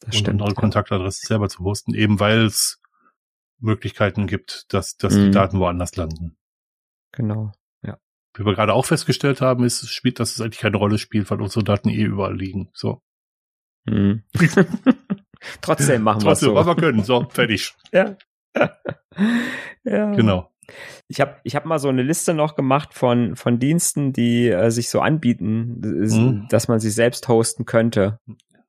Das 0.00 0.14
und 0.14 0.20
stimmt, 0.20 0.40
unsere 0.40 0.56
ja. 0.56 0.60
Kontaktadresse 0.60 1.26
selber 1.26 1.48
zu 1.48 1.62
hosten, 1.64 1.94
eben 1.94 2.20
weil 2.20 2.44
es 2.44 2.80
Möglichkeiten 3.58 4.26
gibt, 4.26 4.72
dass, 4.72 4.96
dass 4.96 5.14
mhm. 5.14 5.24
die 5.24 5.30
Daten 5.32 5.58
woanders 5.58 5.96
landen. 5.96 6.36
Genau, 7.12 7.52
ja. 7.82 7.98
Wie 8.34 8.44
wir 8.44 8.54
gerade 8.54 8.72
auch 8.72 8.86
festgestellt 8.86 9.40
haben, 9.40 9.64
ist, 9.64 9.90
spielt, 9.90 10.20
dass 10.20 10.32
es 10.32 10.40
eigentlich 10.40 10.60
keine 10.60 10.76
Rolle 10.76 10.98
spielt, 10.98 11.30
weil 11.30 11.42
unsere 11.42 11.64
Daten 11.64 11.88
eh 11.88 12.02
überall 12.02 12.36
liegen. 12.36 12.70
So. 12.72 13.02
Mhm. 13.84 14.22
Trotzdem 15.60 16.02
machen 16.02 16.22
wir 16.22 16.32
es 16.32 16.40
so. 16.40 16.46
Trotzdem, 16.46 16.54
was 16.54 16.66
wir 16.66 16.76
können. 16.76 17.04
So, 17.04 17.28
fertig. 17.30 17.74
ja. 17.92 18.16
ja. 19.84 20.12
Genau. 20.12 20.50
Ich 21.06 21.20
habe 21.20 21.36
ich 21.44 21.56
hab 21.56 21.64
mal 21.64 21.78
so 21.78 21.88
eine 21.88 22.02
Liste 22.02 22.34
noch 22.34 22.54
gemacht 22.54 22.92
von, 22.92 23.36
von 23.36 23.58
Diensten, 23.58 24.12
die 24.12 24.48
äh, 24.48 24.70
sich 24.70 24.90
so 24.90 25.00
anbieten, 25.00 25.80
mhm. 25.80 26.46
dass 26.50 26.68
man 26.68 26.78
sie 26.80 26.90
selbst 26.90 27.26
hosten 27.28 27.64
könnte. 27.64 28.20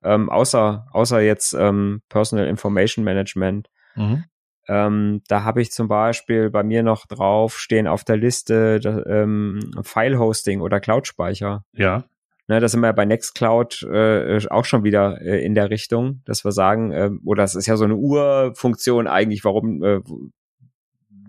Ähm, 0.01 0.29
außer, 0.29 0.87
außer 0.93 1.19
jetzt 1.19 1.53
ähm, 1.53 2.01
Personal 2.07 2.47
Information 2.47 3.03
Management. 3.03 3.69
Mhm. 3.95 4.23
Ähm, 4.69 5.21
da 5.27 5.43
habe 5.43 5.61
ich 5.61 5.71
zum 5.71 5.87
Beispiel 5.87 6.49
bei 6.49 6.63
mir 6.63 6.83
noch 6.83 7.05
drauf 7.07 7.59
stehen 7.59 7.87
auf 7.87 8.03
der 8.03 8.17
Liste 8.17 8.79
da, 8.79 9.03
ähm, 9.05 9.59
File-Hosting 9.81 10.61
oder 10.61 10.79
Cloud-Speicher. 10.79 11.65
Ja. 11.73 12.05
Ne, 12.49 12.59
da 12.59 12.67
sind 12.67 12.79
wir 12.79 12.91
bei 12.93 13.05
Nextcloud 13.05 13.83
äh, 13.83 14.39
auch 14.49 14.65
schon 14.65 14.83
wieder 14.83 15.21
äh, 15.21 15.45
in 15.45 15.53
der 15.53 15.69
Richtung, 15.69 16.23
dass 16.25 16.43
wir 16.43 16.51
sagen, 16.51 16.91
äh, 16.91 17.11
oder 17.23 17.43
das 17.43 17.53
ist 17.53 17.67
ja 17.67 17.77
so 17.77 17.83
eine 17.83 17.95
Urfunktion 17.95 19.05
eigentlich, 19.05 19.45
warum, 19.45 19.83
äh, 19.83 19.99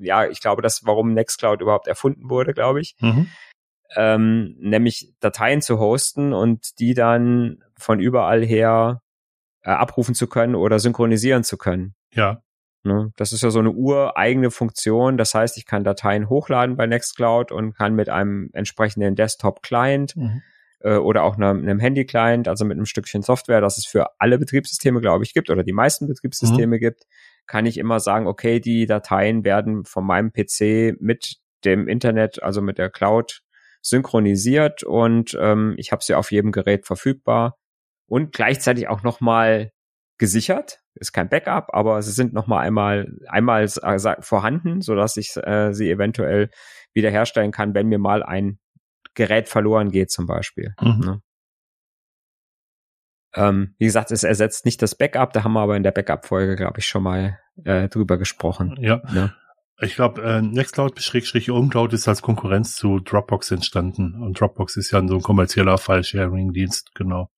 ja, 0.01 0.27
ich 0.27 0.41
glaube, 0.41 0.63
das, 0.63 0.87
warum 0.87 1.13
Nextcloud 1.13 1.61
überhaupt 1.61 1.89
erfunden 1.89 2.31
wurde, 2.31 2.55
glaube 2.55 2.81
ich. 2.81 2.97
Mhm. 3.01 3.27
Ähm, 3.97 4.57
nämlich 4.61 5.13
Dateien 5.21 5.61
zu 5.61 5.79
hosten 5.79 6.33
und 6.33 6.79
die 6.79 6.95
dann 6.95 7.65
von 7.77 8.01
überall 8.01 8.43
her 8.43 9.03
äh, 9.63 9.73
abrufen 9.73 10.15
zu 10.15 10.27
können 10.27 10.55
oder 10.55 10.79
synchronisieren 10.79 11.45
zu 11.45 11.59
können. 11.59 11.95
Ja. 12.15 12.41
Ne? 12.83 13.13
Das 13.17 13.35
ist 13.35 13.43
ja 13.43 13.51
so 13.51 13.59
eine 13.59 13.73
ureigene 13.73 14.51
Funktion. 14.51 15.19
Das 15.19 15.35
heißt, 15.35 15.59
ich 15.59 15.67
kann 15.67 15.85
Dateien 15.85 16.31
hochladen 16.31 16.79
bei 16.79 16.87
Nextcloud 16.87 17.53
und 17.53 17.75
kann 17.75 17.95
mit 17.95 18.09
einem 18.09 18.49
entsprechenden 18.55 19.17
Desktop-Client 19.17 20.17
mhm. 20.17 20.41
Äh, 20.81 20.97
oder 20.97 21.23
auch 21.23 21.37
einem, 21.37 21.63
einem 21.63 21.79
Handy-Client, 21.79 22.49
also 22.49 22.65
mit 22.65 22.77
einem 22.77 22.87
Stückchen 22.87 23.23
Software, 23.23 23.61
das 23.61 23.79
es 23.79 23.87
für 23.87 24.09
alle 24.19 24.39
Betriebssysteme, 24.39 25.01
glaube 25.01 25.25
ich, 25.25 25.35
gibt 25.35 25.51
oder 25.51 25.63
die 25.63 25.73
meisten 25.73 26.07
Betriebssysteme 26.07 26.77
mhm. 26.77 26.81
gibt, 26.81 27.07
kann 27.47 27.67
ich 27.67 27.79
immer 27.79 28.01
sagen, 28.01 28.27
okay, 28.27 28.61
die 28.61 28.87
Dateien 28.87 29.45
werden 29.45 29.85
von 29.85 30.05
meinem 30.05 30.33
PC 30.33 31.01
mit 31.01 31.37
dem 31.65 31.89
Internet, 31.89 32.43
also 32.43 32.63
mit 32.63 32.79
der 32.79 32.91
Cloud 32.91 33.43
synchronisiert 33.83 34.83
und 34.83 35.37
ähm, 35.41 35.75
ich 35.79 35.93
habe 35.93 36.05
sie 36.05 36.15
auf 36.15 36.31
jedem 36.33 36.53
Gerät 36.53 36.87
verfügbar 36.87 37.57
und 38.07 38.33
gleichzeitig 38.33 38.89
auch 38.89 39.03
nochmal 39.03 39.73
gesichert. 40.19 40.81
Ist 40.95 41.13
kein 41.13 41.29
Backup, 41.31 41.69
aber 41.73 42.03
sie 42.03 42.11
sind 42.11 42.35
noch 42.35 42.47
mal 42.47 42.61
einmal 42.61 43.11
einmal 43.29 43.69
vorhanden, 43.69 44.83
so 44.83 44.95
dass 44.95 45.17
ich 45.17 45.35
äh, 45.37 45.73
sie 45.73 45.91
eventuell 45.91 46.51
wiederherstellen 46.93 47.53
kann, 47.53 47.75
wenn 47.75 47.89
mir 47.89 47.99
mal 47.99 48.23
ein 48.23 48.59
Gerät 49.15 49.49
verloren 49.49 49.91
geht, 49.91 50.11
zum 50.11 50.27
Beispiel. 50.27 50.75
Mhm. 50.81 51.01
Ne? 51.01 51.23
Ähm, 53.35 53.75
wie 53.79 53.85
gesagt, 53.85 54.11
es 54.11 54.25
ersetzt 54.25 54.65
nicht 54.65 54.83
das 54.83 54.95
Backup, 54.97 55.33
da 55.33 55.45
haben 55.45 55.53
wir 55.53 55.61
aber 55.61 55.77
in 55.77 55.83
der 55.83 55.93
Backup-Folge, 55.93 56.57
glaube 56.57 56.81
ich, 56.81 56.87
schon 56.87 57.03
mal 57.03 57.39
äh, 57.65 57.89
drüber 57.89 58.19
gesprochen. 58.19 58.77
Ja. 58.81 59.03
Ne? 59.13 59.35
Ich 59.83 59.95
glaube, 59.95 60.23
äh, 60.23 60.43
Nextcloud-Umcloud 60.43 61.93
ist 61.93 62.07
als 62.07 62.23
Konkurrenz 62.23 62.77
zu 62.77 62.99
Dropbox 63.01 63.51
entstanden. 63.53 64.21
Und 64.21 64.39
Dropbox 64.39 64.77
ist 64.77 64.91
ja 64.91 65.07
so 65.07 65.15
ein 65.15 65.23
kommerzieller 65.23 65.79
File-Sharing-Dienst, 65.79 66.95
genau. 66.95 67.31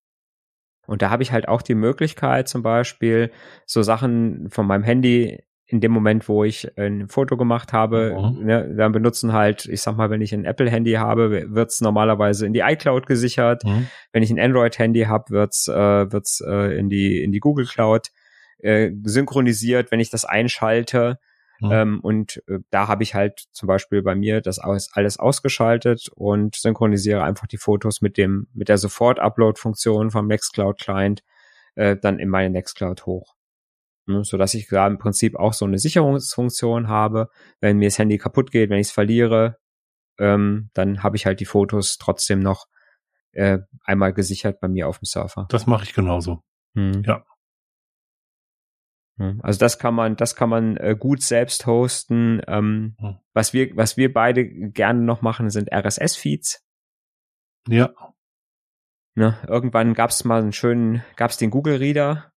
Und 0.85 1.01
da 1.01 1.09
habe 1.09 1.23
ich 1.23 1.31
halt 1.31 1.47
auch 1.47 1.61
die 1.61 1.75
Möglichkeit, 1.75 2.49
zum 2.49 2.61
Beispiel 2.61 3.31
so 3.65 3.83
Sachen 3.83 4.49
von 4.49 4.67
meinem 4.67 4.83
Handy 4.83 5.41
in 5.73 5.81
dem 5.81 5.91
Moment, 5.91 6.29
wo 6.29 6.43
ich 6.43 6.77
ein 6.77 7.07
Foto 7.07 7.35
gemacht 7.35 7.73
habe, 7.73 8.15
mhm. 8.15 8.45
ne, 8.45 8.75
dann 8.77 8.91
benutzen 8.91 9.33
halt, 9.33 9.65
ich 9.65 9.81
sag 9.81 9.97
mal, 9.97 10.11
wenn 10.11 10.21
ich 10.21 10.31
ein 10.31 10.45
Apple-Handy 10.45 10.93
habe, 10.93 11.47
wird's 11.49 11.81
normalerweise 11.81 12.45
in 12.45 12.53
die 12.53 12.59
iCloud 12.59 13.07
gesichert. 13.07 13.63
Mhm. 13.65 13.87
Wenn 14.11 14.21
ich 14.21 14.29
ein 14.29 14.39
Android-Handy 14.39 15.05
habe, 15.05 15.31
wird's, 15.31 15.67
äh, 15.67 15.73
wird's 15.73 16.41
äh, 16.47 16.77
in 16.77 16.89
die 16.89 17.23
in 17.23 17.31
die 17.31 17.39
Google 17.39 17.65
Cloud 17.65 18.09
äh, 18.59 18.91
synchronisiert, 19.03 19.89
wenn 19.89 19.99
ich 19.99 20.11
das 20.11 20.25
einschalte. 20.25 21.17
Mhm. 21.59 21.71
Ähm, 21.71 21.99
und 22.01 22.43
äh, 22.47 22.59
da 22.69 22.87
habe 22.87 23.01
ich 23.01 23.15
halt 23.15 23.45
zum 23.51 23.65
Beispiel 23.65 24.03
bei 24.03 24.13
mir 24.13 24.41
das 24.41 24.59
alles, 24.59 24.91
alles 24.93 25.17
ausgeschaltet 25.17 26.09
und 26.13 26.55
synchronisiere 26.55 27.23
einfach 27.23 27.47
die 27.47 27.57
Fotos 27.57 27.99
mit 27.99 28.17
dem, 28.17 28.45
mit 28.53 28.69
der 28.69 28.77
Sofort-Upload-Funktion 28.77 30.11
vom 30.11 30.27
Nextcloud 30.27 30.79
Client 30.79 31.23
äh, 31.73 31.97
dann 31.99 32.19
in 32.19 32.29
meine 32.29 32.51
Nextcloud 32.51 33.07
hoch. 33.07 33.33
Ne, 34.05 34.23
so 34.25 34.37
dass 34.37 34.53
ich 34.53 34.67
da 34.67 34.85
im 34.85 34.97
Prinzip 34.97 35.37
auch 35.37 35.53
so 35.53 35.65
eine 35.65 35.79
Sicherungsfunktion 35.79 36.89
habe. 36.89 37.29
Wenn 37.61 37.77
mir 37.77 37.87
das 37.87 37.97
Handy 37.97 38.17
kaputt 38.17 38.51
geht, 38.51 38.69
wenn 38.69 38.79
ich 38.79 38.87
es 38.87 38.93
verliere, 38.93 39.57
ähm, 40.19 40.69
dann 40.73 41.03
habe 41.03 41.15
ich 41.15 41.25
halt 41.25 41.39
die 41.39 41.45
Fotos 41.45 41.97
trotzdem 41.97 42.39
noch 42.39 42.65
äh, 43.31 43.59
einmal 43.83 44.13
gesichert 44.13 44.59
bei 44.59 44.67
mir 44.67 44.87
auf 44.87 44.99
dem 44.99 45.05
Surfer. 45.05 45.47
Das 45.49 45.67
mache 45.67 45.85
ich 45.85 45.93
genauso. 45.93 46.43
Hm. 46.75 47.03
Ja. 47.05 47.23
Also 49.41 49.59
das 49.59 49.77
kann 49.77 49.93
man, 49.93 50.15
das 50.15 50.35
kann 50.35 50.49
man 50.49 50.75
äh, 50.77 50.95
gut 50.97 51.21
selbst 51.21 51.65
hosten. 51.67 52.41
Ähm, 52.47 52.95
hm. 52.99 53.19
Was 53.33 53.53
wir, 53.53 53.75
was 53.75 53.95
wir 53.95 54.11
beide 54.11 54.45
gerne 54.45 55.01
noch 55.01 55.21
machen, 55.21 55.49
sind 55.49 55.71
RSS-Feeds. 55.71 56.65
Ja. 57.67 57.93
Ne, 59.15 59.37
irgendwann 59.47 59.93
gab 59.93 60.09
es 60.09 60.25
mal 60.25 60.41
einen 60.41 60.51
schönen, 60.51 61.03
gab 61.15 61.31
es 61.31 61.37
den 61.37 61.51
Google 61.51 61.77
Reader. 61.77 62.32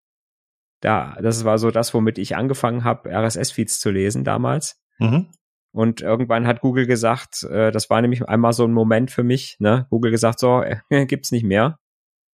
Da, 0.81 1.17
das 1.21 1.45
war 1.45 1.59
so 1.59 1.71
das, 1.71 1.95
womit 1.95 2.19
ich 2.19 2.37
angefangen 2.37 2.85
habe, 2.85 3.11
RSS-Feeds 3.11 3.81
zu 3.81 3.91
lesen 3.91 4.25
damals. 4.25 4.81
Mhm. 4.99 5.29
Und 5.73 6.01
irgendwann 6.01 6.47
hat 6.47 6.61
Google 6.61 6.87
gesagt, 6.87 7.43
äh, 7.45 7.71
das 7.71 7.91
war 7.91 8.01
nämlich 8.01 8.27
einmal 8.29 8.53
so 8.53 8.65
ein 8.65 8.73
Moment 8.73 9.11
für 9.11 9.23
mich. 9.23 9.57
Ne? 9.59 9.87
Google 9.91 10.11
gesagt, 10.11 10.39
so 10.39 10.63
äh, 10.63 10.79
gibt's 11.07 11.33
nicht 11.33 11.45
mehr. 11.45 11.79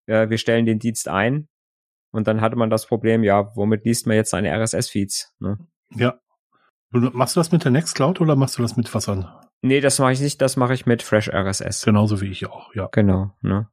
Äh, 0.05 0.29
wir 0.29 0.37
stellen 0.37 0.65
den 0.65 0.79
Dienst 0.79 1.07
ein 1.07 1.47
und 2.11 2.27
dann 2.27 2.41
hatte 2.41 2.55
man 2.55 2.69
das 2.69 2.85
Problem, 2.85 3.23
ja, 3.23 3.55
womit 3.55 3.85
liest 3.85 4.07
man 4.07 4.15
jetzt 4.15 4.29
seine 4.29 4.49
RSS-Feeds? 4.57 5.35
Ne? 5.39 5.57
Ja. 5.95 6.19
Machst 6.91 7.35
du 7.35 7.39
das 7.39 7.51
mit 7.51 7.63
der 7.63 7.71
Nextcloud 7.71 8.21
oder 8.21 8.35
machst 8.35 8.57
du 8.57 8.61
das 8.61 8.77
mit 8.77 8.93
was 8.93 9.09
an? 9.09 9.27
Nee, 9.61 9.79
das 9.79 9.97
mache 9.97 10.13
ich 10.13 10.21
nicht, 10.21 10.41
das 10.41 10.55
mache 10.55 10.73
ich 10.73 10.85
mit 10.85 11.01
Fresh 11.01 11.29
RSS. 11.29 11.83
Genauso 11.83 12.21
wie 12.21 12.27
ich 12.27 12.45
auch, 12.45 12.73
ja. 12.75 12.87
Genau, 12.91 13.31
ne? 13.41 13.67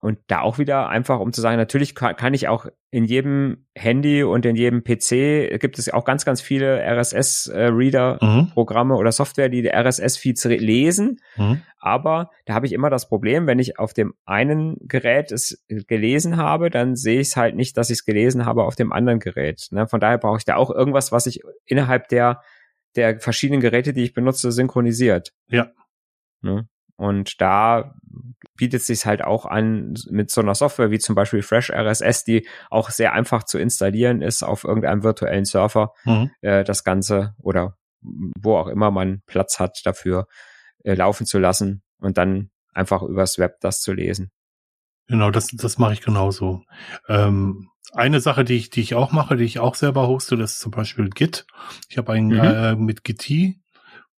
Und 0.00 0.18
da 0.28 0.42
auch 0.42 0.58
wieder 0.58 0.88
einfach, 0.88 1.18
um 1.18 1.32
zu 1.32 1.40
sagen, 1.40 1.56
natürlich 1.56 1.94
kann, 1.94 2.16
kann, 2.16 2.34
ich 2.34 2.46
auch 2.46 2.66
in 2.90 3.04
jedem 3.04 3.66
Handy 3.74 4.22
und 4.22 4.46
in 4.46 4.54
jedem 4.54 4.84
PC 4.84 5.58
gibt 5.60 5.78
es 5.78 5.92
auch 5.92 6.04
ganz, 6.04 6.24
ganz 6.24 6.40
viele 6.40 6.80
RSS-Reader-Programme 6.80 8.94
mhm. 8.94 9.00
oder 9.00 9.10
Software, 9.10 9.48
die 9.48 9.62
die 9.62 9.70
RSS-Feeds 9.70 10.44
lesen. 10.44 11.20
Mhm. 11.36 11.62
Aber 11.78 12.30
da 12.44 12.54
habe 12.54 12.66
ich 12.66 12.72
immer 12.72 12.90
das 12.90 13.08
Problem, 13.08 13.48
wenn 13.48 13.58
ich 13.58 13.78
auf 13.78 13.92
dem 13.92 14.14
einen 14.24 14.76
Gerät 14.86 15.32
es 15.32 15.64
gelesen 15.68 16.36
habe, 16.36 16.70
dann 16.70 16.94
sehe 16.94 17.20
ich 17.20 17.28
es 17.28 17.36
halt 17.36 17.56
nicht, 17.56 17.76
dass 17.76 17.90
ich 17.90 17.98
es 17.98 18.04
gelesen 18.04 18.46
habe 18.46 18.64
auf 18.64 18.76
dem 18.76 18.92
anderen 18.92 19.18
Gerät. 19.18 19.66
Ne? 19.72 19.88
Von 19.88 20.00
daher 20.00 20.18
brauche 20.18 20.38
ich 20.38 20.44
da 20.44 20.56
auch 20.56 20.70
irgendwas, 20.70 21.10
was 21.10 21.26
ich 21.26 21.40
innerhalb 21.64 22.08
der, 22.08 22.40
der 22.94 23.18
verschiedenen 23.18 23.60
Geräte, 23.60 23.92
die 23.92 24.04
ich 24.04 24.14
benutze, 24.14 24.52
synchronisiert. 24.52 25.32
Ja. 25.48 25.70
Ne? 26.40 26.68
Und 26.96 27.40
da 27.40 27.94
bietet 28.56 28.80
es 28.80 28.86
sich 28.86 29.06
halt 29.06 29.22
auch 29.22 29.44
an 29.44 29.94
mit 30.10 30.30
so 30.30 30.40
einer 30.40 30.54
Software 30.54 30.90
wie 30.90 30.98
zum 30.98 31.14
Beispiel 31.14 31.42
Fresh 31.42 31.70
RSS, 31.70 32.24
die 32.24 32.48
auch 32.70 32.90
sehr 32.90 33.12
einfach 33.12 33.44
zu 33.44 33.58
installieren 33.58 34.22
ist 34.22 34.42
auf 34.42 34.64
irgendeinem 34.64 35.02
virtuellen 35.02 35.44
Server, 35.44 35.92
mhm. 36.04 36.30
äh, 36.40 36.64
das 36.64 36.84
Ganze 36.84 37.34
oder 37.38 37.76
wo 38.00 38.56
auch 38.56 38.68
immer 38.68 38.90
man 38.90 39.22
Platz 39.26 39.58
hat 39.58 39.80
dafür 39.84 40.26
äh, 40.84 40.94
laufen 40.94 41.26
zu 41.26 41.38
lassen 41.38 41.82
und 41.98 42.18
dann 42.18 42.50
einfach 42.72 43.02
übers 43.02 43.38
Web 43.38 43.56
das 43.60 43.80
zu 43.80 43.92
lesen. 43.92 44.30
Genau, 45.08 45.30
das, 45.30 45.48
das 45.48 45.78
mache 45.78 45.92
ich 45.92 46.02
genauso. 46.02 46.62
Ähm, 47.08 47.68
eine 47.92 48.20
Sache, 48.20 48.44
die 48.44 48.56
ich, 48.56 48.70
die 48.70 48.80
ich 48.80 48.94
auch 48.94 49.12
mache, 49.12 49.36
die 49.36 49.44
ich 49.44 49.60
auch 49.60 49.74
selber 49.74 50.08
hoste, 50.08 50.36
das 50.36 50.54
ist 50.54 50.60
zum 50.60 50.72
Beispiel 50.72 51.08
Git. 51.10 51.46
Ich 51.88 51.98
habe 51.98 52.12
einen 52.12 52.28
mhm. 52.28 52.40
äh, 52.40 52.74
mit 52.74 53.04
Git 53.04 53.22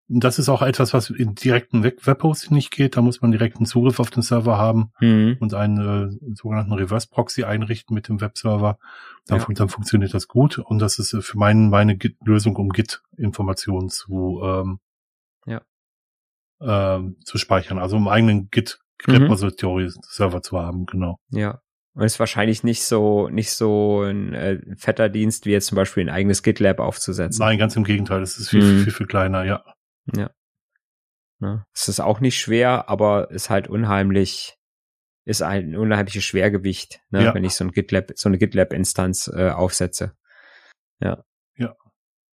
das 0.08 0.38
ist 0.38 0.48
auch 0.48 0.62
etwas, 0.62 0.94
was 0.94 1.10
in 1.10 1.34
direkten 1.34 1.82
Webhosting 1.82 2.54
nicht 2.54 2.70
geht. 2.70 2.96
Da 2.96 3.02
muss 3.02 3.22
man 3.22 3.32
direkten 3.32 3.66
Zugriff 3.66 3.98
auf 3.98 4.10
den 4.10 4.22
Server 4.22 4.56
haben 4.56 4.92
mhm. 5.00 5.36
und 5.40 5.52
einen 5.52 6.20
äh, 6.30 6.34
sogenannten 6.34 6.72
Reverse 6.72 7.08
Proxy 7.08 7.42
einrichten 7.42 7.94
mit 7.94 8.08
dem 8.08 8.20
Webserver. 8.20 8.78
Dann, 9.26 9.40
ja. 9.40 9.46
dann 9.54 9.68
funktioniert 9.68 10.14
das 10.14 10.28
gut. 10.28 10.58
Und 10.58 10.78
das 10.78 11.00
ist 11.00 11.12
äh, 11.12 11.22
für 11.22 11.38
meinen, 11.38 11.70
meine 11.70 11.98
Lösung, 12.24 12.54
um 12.54 12.68
Git-Informationen 12.68 13.88
zu, 13.88 14.40
ähm, 14.44 14.78
ja. 15.44 15.62
ähm, 16.60 17.16
zu 17.24 17.36
speichern. 17.36 17.78
Also 17.78 17.96
um 17.96 18.06
eigenen 18.06 18.48
Git 18.50 18.78
Repository 19.06 19.90
Server 20.02 20.40
zu 20.40 20.58
haben, 20.58 20.86
genau. 20.86 21.18
Ja. 21.30 21.60
Und 21.94 22.02
ist 22.02 22.20
wahrscheinlich 22.20 22.62
nicht 22.62 22.84
so, 22.84 23.28
nicht 23.28 23.52
so 23.52 24.02
ein 24.02 24.34
äh, 24.34 24.60
fetter 24.76 25.08
Dienst, 25.08 25.46
wie 25.46 25.50
jetzt 25.50 25.66
zum 25.66 25.76
Beispiel 25.76 26.04
ein 26.04 26.10
eigenes 26.10 26.42
GitLab 26.42 26.78
aufzusetzen. 26.78 27.38
Nein, 27.40 27.58
ganz 27.58 27.74
im 27.74 27.84
Gegenteil. 27.84 28.22
Es 28.22 28.38
ist 28.38 28.50
viel, 28.50 28.62
mhm. 28.62 28.68
viel, 28.68 28.84
viel, 28.84 28.92
viel 28.92 29.06
kleiner, 29.06 29.44
ja. 29.44 29.64
Ja. 30.14 30.30
Ne? 31.38 31.64
Es 31.74 31.88
ist 31.88 32.00
auch 32.00 32.20
nicht 32.20 32.38
schwer, 32.38 32.88
aber 32.88 33.30
ist 33.30 33.50
halt 33.50 33.68
unheimlich, 33.68 34.56
ist 35.24 35.42
ein 35.42 35.76
unheimliches 35.76 36.24
Schwergewicht, 36.24 37.00
ne? 37.10 37.24
Ja. 37.24 37.34
wenn 37.34 37.44
ich 37.44 37.54
so 37.54 37.64
ein 37.64 37.72
GitLab, 37.72 38.12
so 38.14 38.28
eine 38.28 38.38
GitLab-Instanz 38.38 39.30
äh, 39.34 39.50
aufsetze. 39.50 40.16
Ja. 41.00 41.24
Ja. 41.56 41.74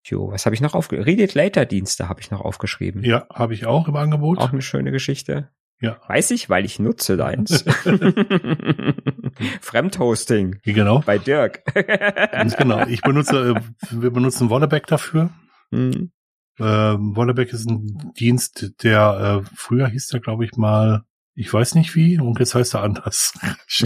Jo, 0.05 0.31
was 0.31 0.45
habe 0.45 0.55
ich 0.55 0.61
noch 0.61 0.73
aufgeschrieben? 0.73 1.05
Read 1.05 1.19
It 1.19 1.33
Later 1.33 1.65
Dienste 1.65 2.07
habe 2.09 2.21
ich 2.21 2.31
noch 2.31 2.41
aufgeschrieben. 2.41 3.03
Ja, 3.03 3.27
habe 3.33 3.53
ich 3.53 3.65
auch 3.65 3.87
im 3.87 3.95
Angebot. 3.95 4.37
Auch 4.37 4.51
eine 4.51 4.61
schöne 4.61 4.91
Geschichte. 4.91 5.49
Ja. 5.79 5.99
Weiß 6.07 6.31
ich, 6.31 6.49
weil 6.49 6.63
ich 6.63 6.79
nutze 6.79 7.17
deins. 7.17 7.65
Fremdhosting. 9.61 10.59
Genau. 10.63 10.99
Bei 10.99 11.17
Dirk. 11.17 11.65
Ganz 12.31 12.55
genau. 12.55 12.87
Ich 12.87 13.01
benutze, 13.01 13.55
äh, 13.55 13.61
wir 13.91 14.11
benutzen 14.11 14.49
Wolleback 14.49 14.87
dafür. 14.87 15.31
Mhm. 15.71 16.11
Äh, 16.59 16.63
Wolleback 16.63 17.51
ist 17.53 17.69
ein 17.69 18.13
Dienst, 18.17 18.73
der 18.83 19.43
äh, 19.43 19.49
früher 19.55 19.87
hieß 19.87 20.07
der, 20.07 20.19
glaube 20.19 20.45
ich, 20.45 20.55
mal, 20.55 21.03
ich 21.35 21.51
weiß 21.51 21.75
nicht 21.75 21.95
wie, 21.95 22.19
und 22.19 22.39
jetzt 22.39 22.55
heißt 22.55 22.75
er 22.75 22.83
anders. 22.83 23.33
ich, 23.67 23.85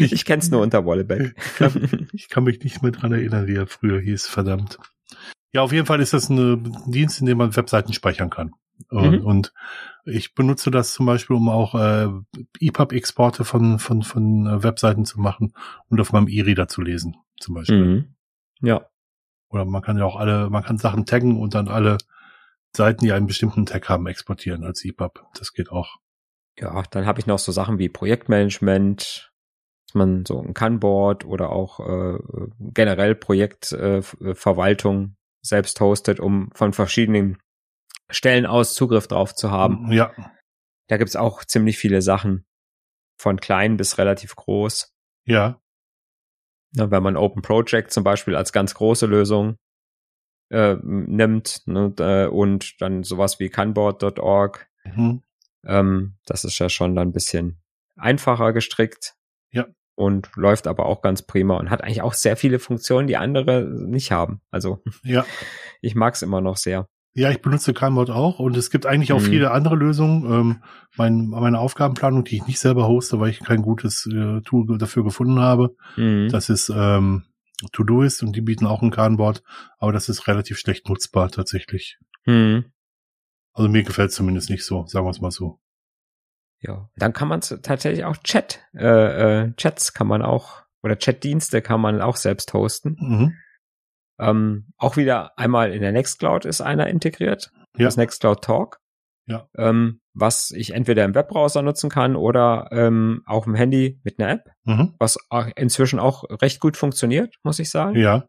ich 0.12 0.24
kenn's 0.24 0.50
nur 0.50 0.62
unter 0.62 0.84
Wolleback. 0.84 1.36
ich, 1.36 1.54
kann, 1.56 2.08
ich 2.12 2.28
kann 2.28 2.44
mich 2.44 2.60
nicht 2.62 2.82
mehr 2.82 2.92
dran 2.92 3.12
erinnern, 3.12 3.46
wie 3.46 3.56
er 3.56 3.66
früher 3.66 4.00
hieß, 4.00 4.26
verdammt. 4.26 4.78
Ja, 5.52 5.62
auf 5.62 5.72
jeden 5.72 5.86
Fall 5.86 6.00
ist 6.00 6.12
das 6.12 6.28
ein 6.28 6.76
Dienst, 6.86 7.20
in 7.20 7.26
dem 7.26 7.38
man 7.38 7.56
Webseiten 7.56 7.92
speichern 7.92 8.30
kann. 8.30 8.52
Mhm. 8.90 9.24
Und 9.24 9.52
ich 10.04 10.34
benutze 10.34 10.70
das 10.70 10.92
zum 10.92 11.06
Beispiel, 11.06 11.36
um 11.36 11.48
auch 11.48 11.74
äh, 11.74 12.08
EPUB-Exporte 12.60 13.44
von, 13.44 13.78
von, 13.78 14.02
von 14.02 14.46
äh, 14.46 14.62
Webseiten 14.62 15.04
zu 15.04 15.20
machen 15.20 15.54
und 15.88 16.00
auf 16.00 16.12
meinem 16.12 16.28
E-Reader 16.28 16.68
zu 16.68 16.82
lesen, 16.82 17.16
zum 17.40 17.54
Beispiel. 17.54 17.84
Mhm. 17.84 18.14
Ja. 18.60 18.86
Oder 19.48 19.64
man 19.64 19.82
kann 19.82 19.98
ja 19.98 20.04
auch 20.04 20.16
alle, 20.16 20.50
man 20.50 20.64
kann 20.64 20.78
Sachen 20.78 21.06
taggen 21.06 21.40
und 21.40 21.54
dann 21.54 21.68
alle 21.68 21.98
Seiten, 22.76 23.04
die 23.04 23.12
einen 23.12 23.26
bestimmten 23.26 23.66
Tag 23.66 23.88
haben, 23.88 24.06
exportieren 24.06 24.64
als 24.64 24.84
EPUB. 24.84 25.24
Das 25.34 25.52
geht 25.52 25.70
auch. 25.70 25.96
Ja, 26.58 26.82
dann 26.90 27.06
habe 27.06 27.20
ich 27.20 27.26
noch 27.26 27.38
so 27.38 27.52
Sachen 27.52 27.78
wie 27.78 27.88
Projektmanagement, 27.88 29.32
dass 29.86 29.94
man 29.94 30.24
so 30.26 30.40
ein 30.40 30.54
Kanboard 30.54 31.24
oder 31.24 31.50
auch 31.50 31.80
äh, 31.80 32.18
generell 32.58 33.14
Projektverwaltung 33.14 35.04
äh, 35.04 35.10
selbst 35.42 35.80
hostet, 35.80 36.18
um 36.18 36.50
von 36.54 36.72
verschiedenen 36.72 37.38
Stellen 38.10 38.46
aus 38.46 38.74
Zugriff 38.74 39.06
drauf 39.06 39.34
zu 39.34 39.50
haben. 39.50 39.92
Ja. 39.92 40.12
Da 40.88 40.96
gibt's 40.96 41.16
auch 41.16 41.44
ziemlich 41.44 41.78
viele 41.78 42.02
Sachen. 42.02 42.46
Von 43.18 43.40
klein 43.40 43.76
bis 43.76 43.98
relativ 43.98 44.36
groß. 44.36 44.94
Ja. 45.24 45.60
Ja 46.72 46.90
wenn 46.90 47.02
man 47.02 47.16
Open 47.16 47.42
Project 47.42 47.92
zum 47.92 48.04
Beispiel 48.04 48.36
als 48.36 48.52
ganz 48.52 48.74
große 48.74 49.06
Lösung 49.06 49.56
äh, 50.50 50.76
nimmt 50.82 51.62
ne, 51.66 51.92
äh, 51.98 52.26
und 52.26 52.80
dann 52.80 53.02
sowas 53.02 53.40
wie 53.40 53.48
Canboard.org, 53.48 54.68
mhm. 54.84 55.22
ähm, 55.64 56.14
das 56.26 56.44
ist 56.44 56.58
ja 56.58 56.68
schon 56.68 56.94
dann 56.94 57.08
ein 57.08 57.12
bisschen 57.12 57.60
einfacher 57.96 58.52
gestrickt. 58.52 59.14
Ja. 59.50 59.66
Und 59.94 60.30
läuft 60.36 60.66
aber 60.66 60.86
auch 60.86 61.00
ganz 61.00 61.22
prima 61.22 61.56
und 61.56 61.70
hat 61.70 61.82
eigentlich 61.82 62.02
auch 62.02 62.12
sehr 62.12 62.36
viele 62.36 62.58
Funktionen, 62.58 63.08
die 63.08 63.16
andere 63.16 63.62
nicht 63.62 64.12
haben. 64.12 64.42
Also 64.50 64.82
ja. 65.02 65.24
ich 65.80 65.94
mag's 65.94 66.22
immer 66.22 66.40
noch 66.40 66.58
sehr. 66.58 66.86
Ja, 67.16 67.30
ich 67.30 67.40
benutze 67.40 67.72
Canbot 67.72 68.10
auch 68.10 68.40
und 68.40 68.58
es 68.58 68.68
gibt 68.68 68.84
eigentlich 68.84 69.14
auch 69.14 69.20
mhm. 69.20 69.24
viele 69.24 69.50
andere 69.50 69.74
Lösungen. 69.74 70.30
Ähm, 70.30 70.62
mein, 70.98 71.28
meine 71.28 71.58
Aufgabenplanung, 71.58 72.24
die 72.24 72.36
ich 72.36 72.46
nicht 72.46 72.60
selber 72.60 72.86
hoste, 72.86 73.18
weil 73.18 73.30
ich 73.30 73.40
kein 73.40 73.62
gutes 73.62 74.06
äh, 74.06 74.42
Tool 74.42 74.76
dafür 74.76 75.02
gefunden 75.02 75.40
habe, 75.40 75.74
mhm. 75.96 76.28
das 76.30 76.50
ist 76.50 76.68
ähm, 76.68 77.24
Todoist 77.72 78.22
und 78.22 78.36
die 78.36 78.42
bieten 78.42 78.66
auch 78.66 78.82
ein 78.82 78.90
Kanboard, 78.90 79.42
aber 79.78 79.92
das 79.92 80.10
ist 80.10 80.28
relativ 80.28 80.58
schlecht 80.58 80.90
nutzbar 80.90 81.30
tatsächlich. 81.30 81.98
Mhm. 82.26 82.66
Also 83.54 83.70
mir 83.70 83.82
gefällt 83.82 84.10
es 84.10 84.16
zumindest 84.16 84.50
nicht 84.50 84.66
so, 84.66 84.84
sagen 84.86 85.06
wir 85.06 85.10
es 85.10 85.22
mal 85.22 85.30
so. 85.30 85.58
Ja, 86.60 86.90
dann 86.96 87.14
kann 87.14 87.28
man 87.28 87.40
tatsächlich 87.40 88.04
auch 88.04 88.18
Chat, 88.18 88.60
äh, 88.74 89.44
äh, 89.44 89.52
Chats 89.56 89.94
kann 89.94 90.06
man 90.06 90.20
auch 90.20 90.64
oder 90.82 90.96
Chatdienste 90.96 91.62
kann 91.62 91.80
man 91.80 92.02
auch 92.02 92.16
selbst 92.16 92.52
hosten. 92.52 92.98
Mhm. 93.00 93.34
Ähm, 94.18 94.72
auch 94.76 94.96
wieder 94.96 95.38
einmal 95.38 95.72
in 95.72 95.82
der 95.82 95.92
Nextcloud 95.92 96.44
ist 96.44 96.60
einer 96.60 96.86
integriert, 96.88 97.52
ja. 97.76 97.84
das 97.84 97.96
Nextcloud 97.96 98.42
Talk. 98.42 98.80
Ja. 99.28 99.48
Ähm, 99.56 100.00
was 100.14 100.52
ich 100.52 100.72
entweder 100.72 101.04
im 101.04 101.14
Webbrowser 101.14 101.60
nutzen 101.60 101.90
kann 101.90 102.14
oder 102.14 102.68
ähm, 102.70 103.22
auch 103.26 103.46
im 103.46 103.54
Handy 103.54 104.00
mit 104.04 104.18
einer 104.18 104.30
App, 104.30 104.50
mhm. 104.64 104.94
was 104.98 105.18
inzwischen 105.56 105.98
auch 105.98 106.24
recht 106.40 106.60
gut 106.60 106.76
funktioniert, 106.76 107.34
muss 107.42 107.58
ich 107.58 107.70
sagen. 107.70 107.96
Ja. 107.96 108.28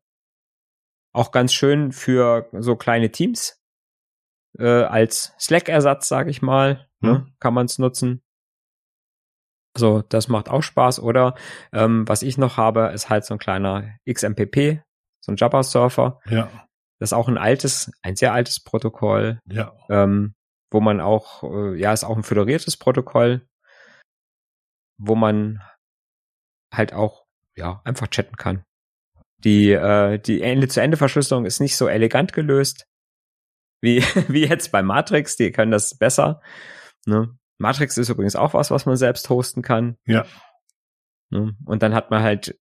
Auch 1.13 1.31
ganz 1.31 1.53
schön 1.53 1.91
für 1.91 2.49
so 2.51 2.75
kleine 2.75 3.11
Teams 3.11 3.61
äh, 4.57 4.83
als 4.83 5.33
Slack-Ersatz, 5.39 6.07
sage 6.07 6.29
ich 6.31 6.41
mal, 6.41 6.87
ne, 6.99 7.09
mhm. 7.09 7.17
ne, 7.17 7.33
kann 7.39 7.53
man 7.53 7.67
es 7.67 7.77
nutzen. 7.77 8.23
Also 9.75 10.01
das 10.01 10.27
macht 10.27 10.49
auch 10.49 10.63
Spaß. 10.63 10.99
Oder 10.99 11.35
ähm, 11.71 12.07
was 12.07 12.23
ich 12.23 12.39
noch 12.39 12.57
habe, 12.57 12.91
ist 12.93 13.09
halt 13.09 13.25
so 13.25 13.35
ein 13.35 13.39
kleiner 13.39 13.97
XMPP 14.11 14.81
so 15.27 15.33
ein 15.33 15.35
Jabba-Surfer. 15.35 16.19
Ja. 16.29 16.49
Das 16.99 17.09
ist 17.09 17.13
auch 17.13 17.27
ein 17.27 17.37
altes, 17.37 17.91
ein 18.01 18.15
sehr 18.15 18.33
altes 18.33 18.63
Protokoll. 18.63 19.39
Ja. 19.45 19.73
Ähm, 19.89 20.33
wo 20.71 20.81
man 20.81 20.99
auch, 20.99 21.43
äh, 21.43 21.79
ja, 21.79 21.93
ist 21.93 22.03
auch 22.03 22.17
ein 22.17 22.23
föderiertes 22.23 22.77
Protokoll, 22.77 23.47
wo 24.97 25.15
man 25.15 25.61
halt 26.73 26.93
auch, 26.93 27.25
ja, 27.55 27.81
einfach 27.85 28.07
chatten 28.07 28.35
kann. 28.35 28.63
Die, 29.43 29.71
äh, 29.71 30.17
die 30.17 30.41
Ende-zu-Ende-Verschlüsselung 30.41 31.45
ist 31.45 31.59
nicht 31.59 31.77
so 31.77 31.87
elegant 31.87 32.33
gelöst, 32.33 32.85
wie, 33.81 34.01
wie 34.27 34.45
jetzt 34.45 34.71
bei 34.71 34.81
Matrix, 34.81 35.35
die 35.35 35.51
können 35.51 35.71
das 35.71 35.97
besser. 35.97 36.41
Ne? 37.05 37.37
Matrix 37.59 37.97
ist 37.97 38.09
übrigens 38.09 38.35
auch 38.35 38.53
was, 38.53 38.71
was 38.71 38.85
man 38.85 38.97
selbst 38.97 39.29
hosten 39.29 39.61
kann. 39.61 39.97
Ja. 40.05 40.25
Ne? 41.29 41.55
Und 41.65 41.83
dann 41.83 41.93
hat 41.93 42.11
man 42.11 42.23
halt 42.23 42.59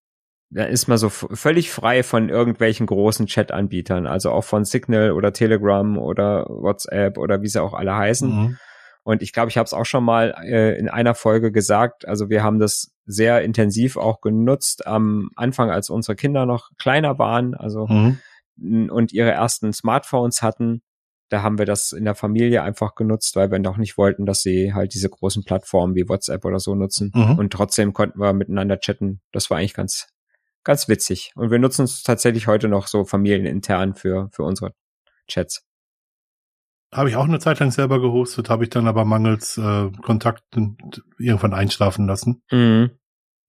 da 0.50 0.64
ist 0.64 0.87
man 0.87 0.98
so 0.98 1.09
völlig 1.09 1.70
frei 1.70 2.02
von 2.02 2.28
irgendwelchen 2.28 2.87
großen 2.87 3.26
Chat-Anbietern, 3.26 4.06
also 4.06 4.30
auch 4.30 4.44
von 4.44 4.64
Signal 4.64 5.12
oder 5.12 5.32
Telegram 5.32 5.98
oder 5.98 6.46
WhatsApp 6.48 7.18
oder 7.18 7.42
wie 7.42 7.48
sie 7.48 7.62
auch 7.62 7.74
alle 7.74 7.96
heißen. 7.96 8.28
Mhm. 8.28 8.59
Und 9.02 9.22
ich 9.22 9.32
glaube, 9.32 9.50
ich 9.50 9.56
habe 9.56 9.66
es 9.66 9.72
auch 9.72 9.85
schon 9.85 10.02
mal 10.02 10.35
äh, 10.44 10.76
in 10.78 10.88
einer 10.88 11.14
Folge 11.14 11.52
gesagt. 11.52 12.09
Also 12.09 12.28
wir 12.28 12.42
haben 12.42 12.59
das 12.59 12.92
sehr 13.04 13.42
intensiv 13.42 13.96
auch 13.96 14.20
genutzt 14.20 14.87
am 14.87 15.30
Anfang, 15.37 15.70
als 15.70 15.90
unsere 15.90 16.16
Kinder 16.16 16.44
noch 16.44 16.70
kleiner 16.76 17.18
waren, 17.18 17.54
also 17.54 17.87
mhm. 17.87 18.18
und 18.90 19.12
ihre 19.12 19.30
ersten 19.30 19.72
Smartphones 19.72 20.42
hatten. 20.42 20.82
Da 21.28 21.42
haben 21.42 21.59
wir 21.59 21.66
das 21.66 21.92
in 21.92 22.04
der 22.04 22.14
Familie 22.14 22.62
einfach 22.62 22.94
genutzt, 22.94 23.35
weil 23.37 23.50
wir 23.50 23.59
noch 23.59 23.76
nicht 23.76 23.96
wollten, 23.98 24.26
dass 24.26 24.42
sie 24.42 24.74
halt 24.74 24.94
diese 24.94 25.09
großen 25.09 25.44
Plattformen 25.44 25.94
wie 25.94 26.09
WhatsApp 26.09 26.44
oder 26.44 26.59
so 26.59 26.74
nutzen. 26.74 27.12
Mhm. 27.14 27.38
Und 27.38 27.52
trotzdem 27.52 27.92
konnten 27.92 28.20
wir 28.20 28.32
miteinander 28.32 28.78
chatten. 28.78 29.20
Das 29.32 29.50
war 29.50 29.59
eigentlich 29.59 29.74
ganz, 29.74 30.09
ganz 30.66 30.88
witzig. 30.88 31.33
Und 31.37 31.50
wir 31.50 31.59
nutzen 31.59 31.85
es 31.85 32.02
tatsächlich 32.02 32.48
heute 32.48 32.68
noch 32.68 32.88
so 32.88 33.05
familienintern 33.05 33.94
für, 33.94 34.29
für 34.33 34.42
unsere 34.42 34.74
Chats. 35.29 35.64
Habe 36.92 37.09
ich 37.09 37.16
auch 37.16 37.24
eine 37.24 37.38
Zeit 37.38 37.61
lang 37.61 37.70
selber 37.70 38.00
gehostet, 38.00 38.50
habe 38.50 38.64
ich 38.64 38.70
dann 38.70 38.87
aber 38.87 39.05
mangels 39.05 39.57
äh, 39.59 39.90
Kontakten 40.02 40.76
irgendwann 41.18 41.55
einschlafen 41.55 42.07
lassen. 42.07 42.42
Mhm. 42.50 42.90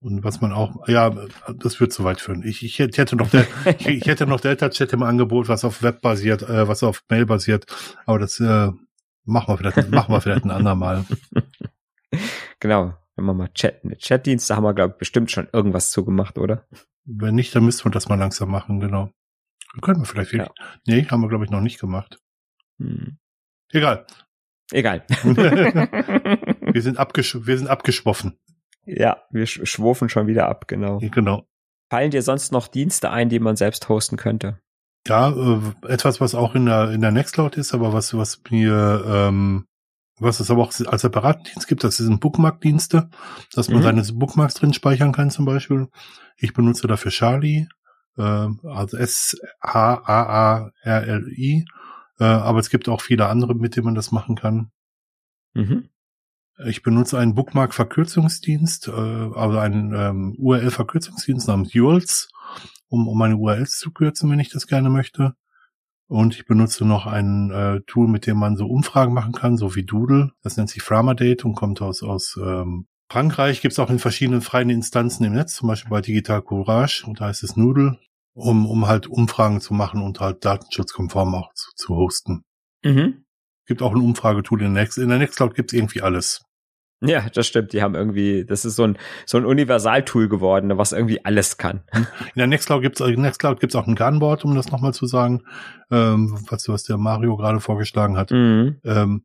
Und 0.00 0.22
was 0.22 0.40
man 0.40 0.52
auch, 0.52 0.86
ja, 0.86 1.10
das 1.54 1.80
wird 1.80 1.92
zu 1.92 2.04
weit 2.04 2.20
führen. 2.20 2.44
Ich, 2.44 2.64
ich 2.64 2.78
hätte 2.78 3.16
noch, 3.16 3.30
der, 3.30 3.46
ich, 3.78 3.88
ich, 3.88 4.06
hätte 4.06 4.26
noch 4.26 4.40
Delta 4.40 4.70
Chat 4.70 4.92
im 4.92 5.02
Angebot, 5.02 5.48
was 5.48 5.64
auf 5.64 5.82
Web 5.82 6.00
basiert, 6.00 6.42
äh, 6.42 6.68
was 6.68 6.84
auf 6.84 7.02
Mail 7.08 7.26
basiert. 7.26 7.66
Aber 8.06 8.20
das 8.20 8.38
äh, 8.38 8.70
machen 9.24 9.48
wir 9.48 9.58
vielleicht, 9.58 9.90
machen 9.90 10.14
wir 10.14 10.20
vielleicht 10.20 10.44
ein 10.44 10.50
andermal. 10.50 11.04
Genau, 12.60 12.94
wenn 13.18 13.24
wir 13.24 13.34
mal 13.34 13.48
Chat, 13.48 13.82
Chatdienste 14.00 14.56
haben 14.56 14.62
wir 14.62 14.74
glaube 14.74 14.92
ich 14.94 14.98
bestimmt 14.98 15.30
schon 15.30 15.48
irgendwas 15.52 15.90
zugemacht, 15.90 16.38
oder? 16.38 16.66
Wenn 17.04 17.34
nicht, 17.34 17.54
dann 17.54 17.64
müssten 17.64 17.84
wir 17.84 17.90
das 17.90 18.08
mal 18.08 18.18
langsam 18.18 18.50
machen, 18.50 18.80
genau. 18.80 19.10
Können 19.82 20.00
wir 20.00 20.06
vielleicht. 20.06 20.32
Ja. 20.32 20.50
Nee, 20.86 21.04
haben 21.06 21.20
wir, 21.20 21.28
glaube 21.28 21.44
ich, 21.44 21.50
noch 21.50 21.60
nicht 21.60 21.80
gemacht. 21.80 22.20
Hm. 22.78 23.18
Egal. 23.70 24.06
Egal. 24.72 25.04
wir 26.72 26.82
sind 26.82 26.98
abgesch 26.98 27.38
wir 27.46 27.58
sind 27.58 27.68
abgeschwoffen. 27.68 28.38
Ja, 28.84 29.24
wir 29.30 29.46
sch 29.46 29.60
schwurfen 29.64 30.08
schon 30.08 30.26
wieder 30.26 30.48
ab, 30.48 30.68
genau. 30.68 30.98
Genau. 31.00 31.46
Fallen 31.90 32.10
dir 32.10 32.22
sonst 32.22 32.52
noch 32.52 32.68
Dienste 32.68 33.10
ein, 33.10 33.28
die 33.28 33.40
man 33.40 33.56
selbst 33.56 33.88
hosten 33.88 34.16
könnte? 34.16 34.60
Ja, 35.06 35.30
äh, 35.30 35.60
etwas, 35.88 36.20
was 36.20 36.34
auch 36.34 36.54
in 36.54 36.66
der 36.66 36.90
in 36.90 37.00
der 37.00 37.10
Nextcloud 37.10 37.56
ist, 37.56 37.74
aber 37.74 37.92
was 37.92 38.14
was 38.14 38.40
mir 38.50 39.04
ähm, 39.06 39.66
was 40.18 40.40
es 40.40 40.50
aber 40.50 40.62
auch 40.62 40.72
als 40.86 41.02
separaten 41.02 41.44
Dienst 41.44 41.68
gibt, 41.68 41.84
das 41.84 41.98
sind 41.98 42.20
Bookmark-Dienste, 42.20 43.10
dass 43.52 43.68
man 43.68 43.78
mhm. 43.78 43.84
seine 43.84 44.02
Bookmarks 44.14 44.54
drin 44.54 44.72
speichern 44.72 45.12
kann 45.12 45.30
zum 45.30 45.44
Beispiel. 45.44 45.88
Ich 46.36 46.52
benutze 46.54 46.86
dafür 46.86 47.10
Charlie, 47.10 47.68
äh, 48.16 48.22
also 48.22 48.96
S-H-A-A-R-L-I, 48.96 50.04
äh, 52.18 52.24
aber 52.24 52.58
es 52.58 52.70
gibt 52.70 52.88
auch 52.88 53.02
viele 53.02 53.28
andere, 53.28 53.54
mit 53.54 53.76
denen 53.76 53.86
man 53.86 53.94
das 53.94 54.12
machen 54.12 54.36
kann. 54.36 54.70
Mhm. 55.54 55.88
Ich 56.66 56.82
benutze 56.82 57.18
einen 57.18 57.34
Bookmark-Verkürzungsdienst, 57.34 58.88
äh, 58.88 58.90
also 58.90 59.58
einen 59.58 59.94
ähm, 59.94 60.34
URL-Verkürzungsdienst 60.38 61.46
namens 61.46 61.74
URLs, 61.74 62.30
um, 62.88 63.06
um 63.06 63.16
meine 63.16 63.36
URLs 63.36 63.78
zu 63.78 63.92
kürzen, 63.92 64.30
wenn 64.30 64.40
ich 64.40 64.50
das 64.50 64.66
gerne 64.66 64.90
möchte. 64.90 65.34
Und 66.08 66.34
ich 66.34 66.46
benutze 66.46 66.86
noch 66.86 67.06
ein 67.06 67.50
äh, 67.50 67.80
Tool, 67.86 68.08
mit 68.08 68.26
dem 68.26 68.38
man 68.38 68.56
so 68.56 68.66
Umfragen 68.66 69.12
machen 69.12 69.32
kann, 69.32 69.58
so 69.58 69.76
wie 69.76 69.84
Doodle. 69.84 70.32
Das 70.42 70.56
nennt 70.56 70.70
sich 70.70 70.82
Framadate 70.82 71.46
und 71.46 71.54
kommt 71.54 71.82
aus, 71.82 72.02
aus 72.02 72.38
ähm, 72.42 72.86
Frankreich. 73.10 73.60
Gibt 73.60 73.72
es 73.72 73.78
auch 73.78 73.90
in 73.90 73.98
verschiedenen 73.98 74.40
freien 74.40 74.70
Instanzen 74.70 75.24
im 75.24 75.34
Netz, 75.34 75.54
zum 75.54 75.68
Beispiel 75.68 75.90
bei 75.90 76.00
Digital 76.00 76.40
Courage, 76.40 77.04
und 77.06 77.20
da 77.20 77.26
heißt 77.26 77.42
es 77.42 77.56
Noodle, 77.56 77.98
um, 78.32 78.66
um 78.66 78.86
halt 78.86 79.06
Umfragen 79.06 79.60
zu 79.60 79.74
machen 79.74 80.00
und 80.00 80.18
halt 80.20 80.44
datenschutzkonform 80.44 81.34
auch 81.34 81.52
zu, 81.52 81.70
zu 81.76 81.94
hosten. 81.94 82.42
Mhm. 82.82 83.24
gibt 83.66 83.82
auch 83.82 83.92
ein 83.92 84.00
Umfragetool 84.00 84.62
in 84.62 84.72
der 84.72 84.82
Next. 84.82 84.96
In 84.96 85.10
der 85.10 85.18
Nextcloud 85.18 85.54
gibt's 85.54 85.74
irgendwie 85.74 86.00
alles. 86.00 86.42
Ja, 87.00 87.28
das 87.32 87.46
stimmt. 87.46 87.72
Die 87.72 87.82
haben 87.82 87.94
irgendwie, 87.94 88.44
das 88.44 88.64
ist 88.64 88.76
so 88.76 88.84
ein 88.84 88.98
so 89.24 89.38
ein 89.38 89.44
Universaltool 89.44 90.28
geworden, 90.28 90.76
was 90.78 90.92
irgendwie 90.92 91.24
alles 91.24 91.56
kann. 91.56 91.82
In 91.92 92.06
der 92.36 92.48
Nextcloud 92.48 92.82
gibt's 92.82 93.00
in 93.00 93.22
Nextcloud 93.22 93.60
gibt's 93.60 93.76
auch 93.76 93.86
ein 93.86 93.94
Gunboard, 93.94 94.44
um 94.44 94.54
das 94.56 94.70
nochmal 94.72 94.92
zu 94.92 95.06
sagen, 95.06 95.42
ähm, 95.90 96.36
was 96.50 96.68
was 96.68 96.82
der 96.82 96.96
Mario 96.96 97.36
gerade 97.36 97.60
vorgeschlagen 97.60 98.16
hat. 98.16 98.32
Mhm. 98.32 98.80
Ähm, 98.84 99.24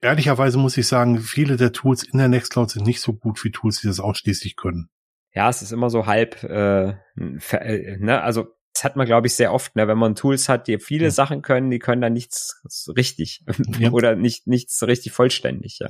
ehrlicherweise 0.00 0.58
muss 0.58 0.76
ich 0.76 0.88
sagen, 0.88 1.20
viele 1.20 1.56
der 1.56 1.72
Tools 1.72 2.02
in 2.02 2.18
der 2.18 2.28
Nextcloud 2.28 2.70
sind 2.70 2.86
nicht 2.86 3.00
so 3.00 3.12
gut 3.12 3.42
wie 3.44 3.52
Tools, 3.52 3.80
die 3.80 3.86
das 3.86 4.00
ausschließlich 4.00 4.56
können. 4.56 4.88
Ja, 5.32 5.48
es 5.48 5.62
ist 5.62 5.72
immer 5.72 5.90
so 5.90 6.06
halb, 6.06 6.42
äh, 6.42 6.90
äh 7.16 7.96
ne, 7.98 8.20
also 8.20 8.48
das 8.74 8.82
hat 8.82 8.96
man, 8.96 9.06
glaube 9.06 9.28
ich, 9.28 9.34
sehr 9.34 9.52
oft, 9.52 9.76
ne? 9.76 9.86
wenn 9.86 9.98
man 9.98 10.16
Tools 10.16 10.48
hat, 10.48 10.66
die 10.66 10.78
viele 10.78 11.04
ja. 11.04 11.10
Sachen 11.12 11.42
können, 11.42 11.70
die 11.70 11.78
können 11.78 12.02
dann 12.02 12.12
nichts 12.12 12.60
richtig 12.88 13.44
ja. 13.78 13.92
oder 13.92 14.16
nicht 14.16 14.48
nichts 14.48 14.82
richtig 14.82 15.12
vollständig. 15.12 15.78
Ja. 15.78 15.88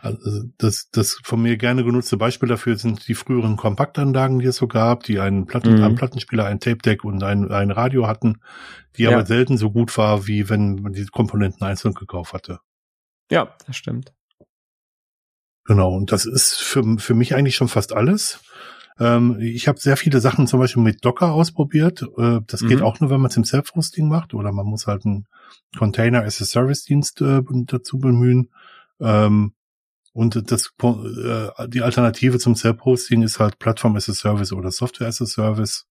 Also 0.00 0.42
das, 0.58 0.90
das 0.90 1.20
von 1.22 1.40
mir 1.40 1.56
gerne 1.56 1.84
genutzte 1.84 2.16
Beispiel 2.16 2.48
dafür 2.48 2.76
sind 2.76 3.06
die 3.06 3.14
früheren 3.14 3.56
Kompaktanlagen, 3.56 4.40
die 4.40 4.46
es 4.46 4.56
so 4.56 4.66
gab, 4.66 5.04
die 5.04 5.20
einen, 5.20 5.46
Platten, 5.46 5.76
mhm. 5.76 5.84
einen 5.84 5.94
Plattenspieler, 5.94 6.46
ein 6.46 6.58
Tape 6.58 6.78
Deck 6.78 7.04
und 7.04 7.22
ein, 7.22 7.52
ein 7.52 7.70
Radio 7.70 8.08
hatten, 8.08 8.40
die 8.96 9.04
ja. 9.04 9.12
aber 9.12 9.24
selten 9.24 9.56
so 9.56 9.70
gut 9.70 9.96
war, 9.96 10.26
wie 10.26 10.48
wenn 10.48 10.74
man 10.82 10.92
die 10.92 11.06
Komponenten 11.06 11.64
einzeln 11.64 11.94
gekauft 11.94 12.32
hatte. 12.32 12.58
Ja, 13.30 13.54
das 13.64 13.76
stimmt. 13.76 14.12
Genau, 15.66 15.94
und 15.94 16.12
das 16.12 16.26
ist 16.26 16.56
für, 16.56 16.98
für 16.98 17.14
mich 17.14 17.34
eigentlich 17.34 17.54
schon 17.54 17.68
fast 17.68 17.94
alles. 17.94 18.40
Ähm, 18.98 19.38
ich 19.40 19.66
habe 19.66 19.80
sehr 19.80 19.96
viele 19.96 20.20
Sachen 20.20 20.46
zum 20.46 20.60
Beispiel 20.60 20.82
mit 20.82 21.04
Docker 21.04 21.32
ausprobiert. 21.32 22.02
Äh, 22.16 22.40
das 22.46 22.62
mhm. 22.62 22.68
geht 22.68 22.82
auch 22.82 23.00
nur, 23.00 23.10
wenn 23.10 23.20
man 23.20 23.30
es 23.30 23.36
im 23.36 23.44
Self-Hosting 23.44 24.08
macht 24.08 24.34
oder 24.34 24.52
man 24.52 24.66
muss 24.66 24.86
halt 24.86 25.04
einen 25.04 25.26
Container 25.76 26.22
as 26.22 26.40
a 26.40 26.44
Service-Dienst 26.44 27.20
äh, 27.20 27.42
dazu 27.66 27.98
bemühen. 27.98 28.50
Ähm, 29.00 29.54
und 30.12 30.50
das, 30.50 30.72
äh, 30.80 31.68
die 31.68 31.82
Alternative 31.82 32.38
zum 32.38 32.54
Self-Hosting 32.54 33.22
ist 33.22 33.40
halt 33.40 33.58
Plattform 33.58 33.96
as 33.96 34.08
a 34.08 34.14
Service 34.14 34.52
oder 34.52 34.70
Software 34.70 35.08
as 35.08 35.20
a 35.20 35.26
Service. 35.26 35.86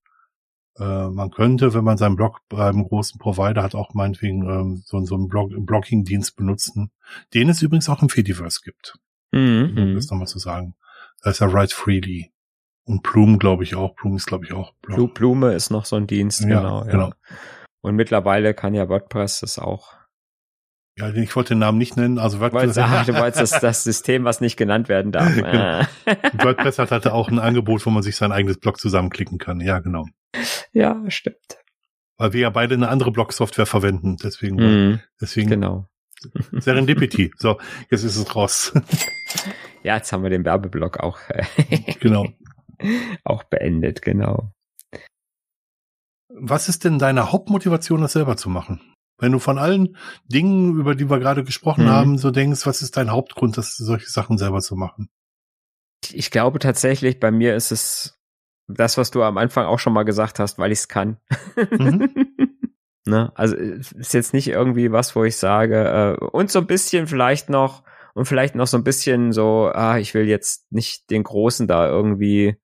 Äh, 0.80 1.10
man 1.10 1.30
könnte, 1.30 1.74
wenn 1.74 1.84
man 1.84 1.98
seinen 1.98 2.16
Blog 2.16 2.39
beim 2.48 2.86
großen 2.86 3.20
Provider 3.20 3.62
hat, 3.62 3.76
auch 3.76 3.94
meinetwegen 3.94 4.50
ähm, 4.50 4.84
so, 4.86 5.04
so 5.06 5.16
einen 5.16 5.28
Blog 5.28 5.52
Blocking-Dienst 5.56 6.38
benutzen, 6.38 6.92
den 7.34 7.50
es 7.50 7.62
übrigens 7.62 7.89
auch 7.89 8.02
im 8.02 8.10
Fediverse 8.10 8.62
gibt. 8.63 8.98
Mhm. 9.32 9.74
Um 9.78 9.96
das 9.96 10.10
nochmal 10.10 10.28
zu 10.28 10.39
sagen. 10.39 10.76
Da 11.22 11.32
ist 11.32 11.42
er 11.42 11.52
Write 11.52 11.76
Freely. 11.76 12.33
Und 12.86 13.04
Plume, 13.04 13.38
glaube 13.38 13.63
ich 13.63 13.76
auch. 13.76 13.96
Plume 13.96 14.17
ist, 14.17 14.26
glaube 14.26 14.46
ich, 14.46 14.54
auch. 14.54 14.74
Blog. 14.82 15.13
Blume 15.13 15.54
ist 15.54 15.69
noch 15.69 15.86
so 15.86 15.96
ein 15.96 16.08
Dienst, 16.08 16.41
ja, 16.41 16.48
genau. 16.48 16.86
Ja. 16.86 16.91
genau. 16.91 17.13
Und 17.82 17.96
mittlerweile 17.96 18.54
kann 18.54 18.74
ja 18.74 18.89
WordPress 18.89 19.41
das 19.41 19.60
auch. 19.60 19.93
Ja, 20.96 21.12
ich 21.12 21.36
wollte 21.36 21.56
den 21.56 21.60
Namen 21.60 21.80
nicht 21.80 21.98
nennen. 21.98 22.19
Also 22.19 22.39
WordPress. 22.39 22.78
Ach, 22.78 23.06
du 23.06 23.15
wolltest 23.15 23.54
das, 23.54 23.62
das 23.62 23.84
System, 23.84 24.26
was 24.26 24.41
nicht 24.41 24.58
genannt 24.58 24.89
werden 24.89 25.12
darf. 25.12 25.34
genau. 25.36 25.82
WordPress 26.43 26.78
hat 26.80 26.91
halt 26.91 27.08
auch 27.08 27.30
ein 27.30 27.39
Angebot, 27.39 27.86
wo 27.86 27.89
man 27.89 28.04
sich 28.04 28.15
sein 28.15 28.32
eigenes 28.32 28.60
Blog 28.60 28.80
zusammenklicken 28.80 29.38
kann. 29.38 29.60
Ja, 29.60 29.80
genau. 29.80 30.06
Ja, 30.72 31.04
stimmt. 31.08 31.58
Weil 32.17 32.34
wir 32.34 32.41
ja 32.41 32.50
beide 32.52 32.76
eine 32.76 32.89
andere 32.89 33.12
Blog-Software 33.12 33.65
verwenden. 33.65 34.17
Deswegen, 34.22 34.56
mm, 34.91 35.02
deswegen. 35.19 35.50
Genau. 35.50 35.88
Serendipity. 36.52 37.34
So, 37.38 37.60
jetzt 37.89 38.04
ist 38.04 38.15
es 38.15 38.36
raus. 38.36 38.72
ja, 39.84 39.98
jetzt 39.98 40.13
haben 40.13 40.24
wir 40.24 40.30
den 40.30 40.46
Werbeblock 40.46 41.00
auch. 41.00 41.19
genau. 42.00 42.28
auch 43.24 43.43
beendet, 43.43 44.02
genau. 44.02 44.52
Was 46.30 46.69
ist 46.69 46.84
denn 46.84 47.00
deine 47.00 47.32
Hauptmotivation, 47.32 48.02
das 48.02 48.13
selber 48.13 48.38
zu 48.38 48.50
machen? 48.50 48.82
Wenn 49.19 49.32
du 49.32 49.39
von 49.39 49.58
allen 49.58 49.96
Dingen, 50.26 50.76
über 50.80 50.96
die 50.96 51.10
wir 51.10 51.19
gerade 51.19 51.43
gesprochen 51.43 51.86
mhm. 51.86 51.89
haben, 51.89 52.17
so 52.17 52.32
denkst, 52.32 52.65
was 52.65 52.82
ist 52.82 52.98
dein 52.98 53.12
Hauptgrund, 53.12 53.58
das, 53.58 53.78
solche 53.78 54.10
Sachen 54.10 54.38
selber 54.38 54.62
zu 54.62 54.76
machen? 54.76 55.10
Ich 56.12 56.32
glaube 56.32 56.60
tatsächlich, 56.60 57.19
bei 57.19 57.32
mir 57.32 57.56
ist 57.56 57.72
es 57.72 58.19
das, 58.67 58.98
was 58.98 59.12
du 59.12 59.24
am 59.24 59.38
Anfang 59.38 59.65
auch 59.65 59.80
schon 59.80 59.93
mal 59.93 60.04
gesagt 60.04 60.39
hast, 60.39 60.58
weil 60.58 60.72
ich 60.72 60.80
es 60.80 60.88
kann. 60.88 61.17
Mhm. 61.72 62.13
ne? 63.06 63.32
Also 63.36 63.56
ist 63.56 64.13
jetzt 64.13 64.34
nicht 64.34 64.48
irgendwie 64.48 64.91
was, 64.91 65.15
wo 65.15 65.24
ich 65.24 65.38
sage, 65.38 66.17
äh, 66.19 66.26
und 66.26 66.52
so 66.52 66.60
ein 66.60 66.67
bisschen 66.67 67.08
vielleicht 67.08 67.50
noch, 67.50 67.84
und 68.15 68.26
vielleicht 68.26 68.56
noch 68.56 68.67
so 68.67 68.78
ein 68.78 68.84
bisschen 68.84 69.32
so, 69.32 69.72
ah, 69.74 69.98
ich 69.98 70.13
will 70.13 70.28
jetzt 70.28 70.72
nicht 70.72 71.10
den 71.10 71.24
Großen 71.24 71.67
da 71.67 71.88
irgendwie 71.88 72.58